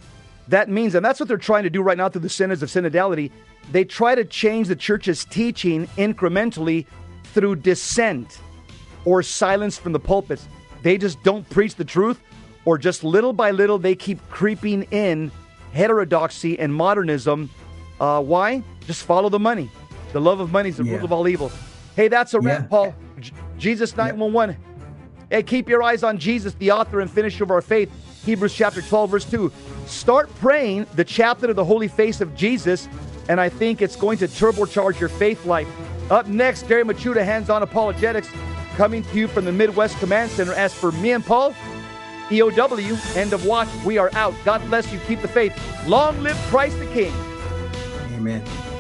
That 0.48 0.70
means, 0.70 0.96
and 0.96 1.06
that's 1.06 1.20
what 1.20 1.30
they're 1.30 1.38
trying 1.38 1.64
to 1.64 1.70
do 1.70 1.82
right 1.82 1.98
now 1.98 2.10
through 2.10 2.22
the 2.22 2.30
synods 2.30 2.64
of 2.64 2.70
synodality, 2.70 3.32
they 3.72 3.86
try 3.86 4.16
to 4.16 4.26
change 4.26 4.68
the 4.68 4.76
church's 4.76 5.24
teaching 5.26 5.88
incrementally 5.98 6.88
through 7.26 7.58
dissent 7.58 8.40
or 9.06 9.24
silence 9.24 9.78
from 9.78 9.94
the 9.94 10.00
pulpits. 10.00 10.48
They 10.82 10.98
just 10.98 11.22
don't 11.24 11.48
preach 11.50 11.76
the 11.76 11.86
truth, 11.86 12.20
or 12.66 12.78
just 12.78 13.04
little 13.04 13.34
by 13.34 13.52
little, 13.52 13.78
they 13.78 13.96
keep 13.96 14.20
creeping 14.30 14.84
in 14.92 15.32
heterodoxy 15.74 16.60
and 16.60 16.74
modernism. 16.74 17.50
Uh, 18.02 18.20
why? 18.22 18.64
Just 18.88 19.04
follow 19.04 19.30
the 19.30 19.38
money. 19.40 19.70
The 20.12 20.20
love 20.20 20.40
of 20.40 20.52
money 20.52 20.70
is 20.70 20.78
the 20.78 20.84
Yeah. 20.84 20.94
root 20.96 21.04
of 21.04 21.12
all 21.14 21.28
evil. 21.28 21.52
Hey, 21.96 22.08
that's 22.08 22.34
a 22.34 22.40
wrap, 22.40 22.62
Yeah. 22.62 22.68
Paul. 22.68 22.96
J- 23.20 23.32
Jesus 23.60 23.96
911. 23.96 24.58
Hey, 25.30 25.44
keep 25.44 25.70
your 25.70 25.84
eyes 25.84 26.04
on 26.04 26.18
Jesus, 26.18 26.56
the 26.56 26.72
author 26.72 27.00
and 27.00 27.10
finisher 27.10 27.44
of 27.44 27.52
our 27.52 27.62
faith. 27.62 27.90
Hebrews 28.26 28.54
chapter 28.56 28.82
12, 28.82 29.12
verse 29.12 29.26
2. 29.26 29.52
Start 29.86 30.34
praying 30.42 30.88
the 30.96 31.04
chaplet 31.04 31.50
of 31.52 31.56
the 31.56 31.64
holy 31.64 31.88
face 31.88 32.22
of 32.22 32.36
Jesus, 32.36 32.90
and 33.30 33.40
I 33.40 33.50
think 33.50 33.82
it's 33.84 33.96
going 33.96 34.18
to 34.18 34.28
turbocharge 34.28 35.00
your 35.00 35.10
faith 35.10 35.46
life. 35.46 35.68
Up 36.10 36.28
next, 36.28 36.68
Gary 36.68 36.84
Michuta, 36.84 37.24
Hands 37.24 37.50
On 37.52 37.62
Apologetics, 37.62 38.28
coming 38.78 39.04
to 39.04 39.16
you 39.16 39.28
from 39.28 39.46
the 39.46 39.52
Midwest 39.52 39.98
Command 40.00 40.32
Center. 40.32 40.54
As 40.54 40.74
for 40.74 40.92
me 40.92 41.12
and 41.12 41.24
Paul, 41.26 41.54
EOW, 42.32 42.98
end 43.16 43.34
of 43.34 43.46
watch. 43.46 43.68
We 43.86 43.98
are 43.98 44.10
out. 44.14 44.34
God 44.44 44.62
bless 44.70 44.92
you. 44.92 45.00
Keep 45.08 45.22
the 45.22 45.28
faith. 45.28 45.54
Long 45.88 46.22
live 46.24 46.36
Christ 46.50 46.80
the 46.80 46.88
King. 46.88 47.14
Amen. 48.22 48.71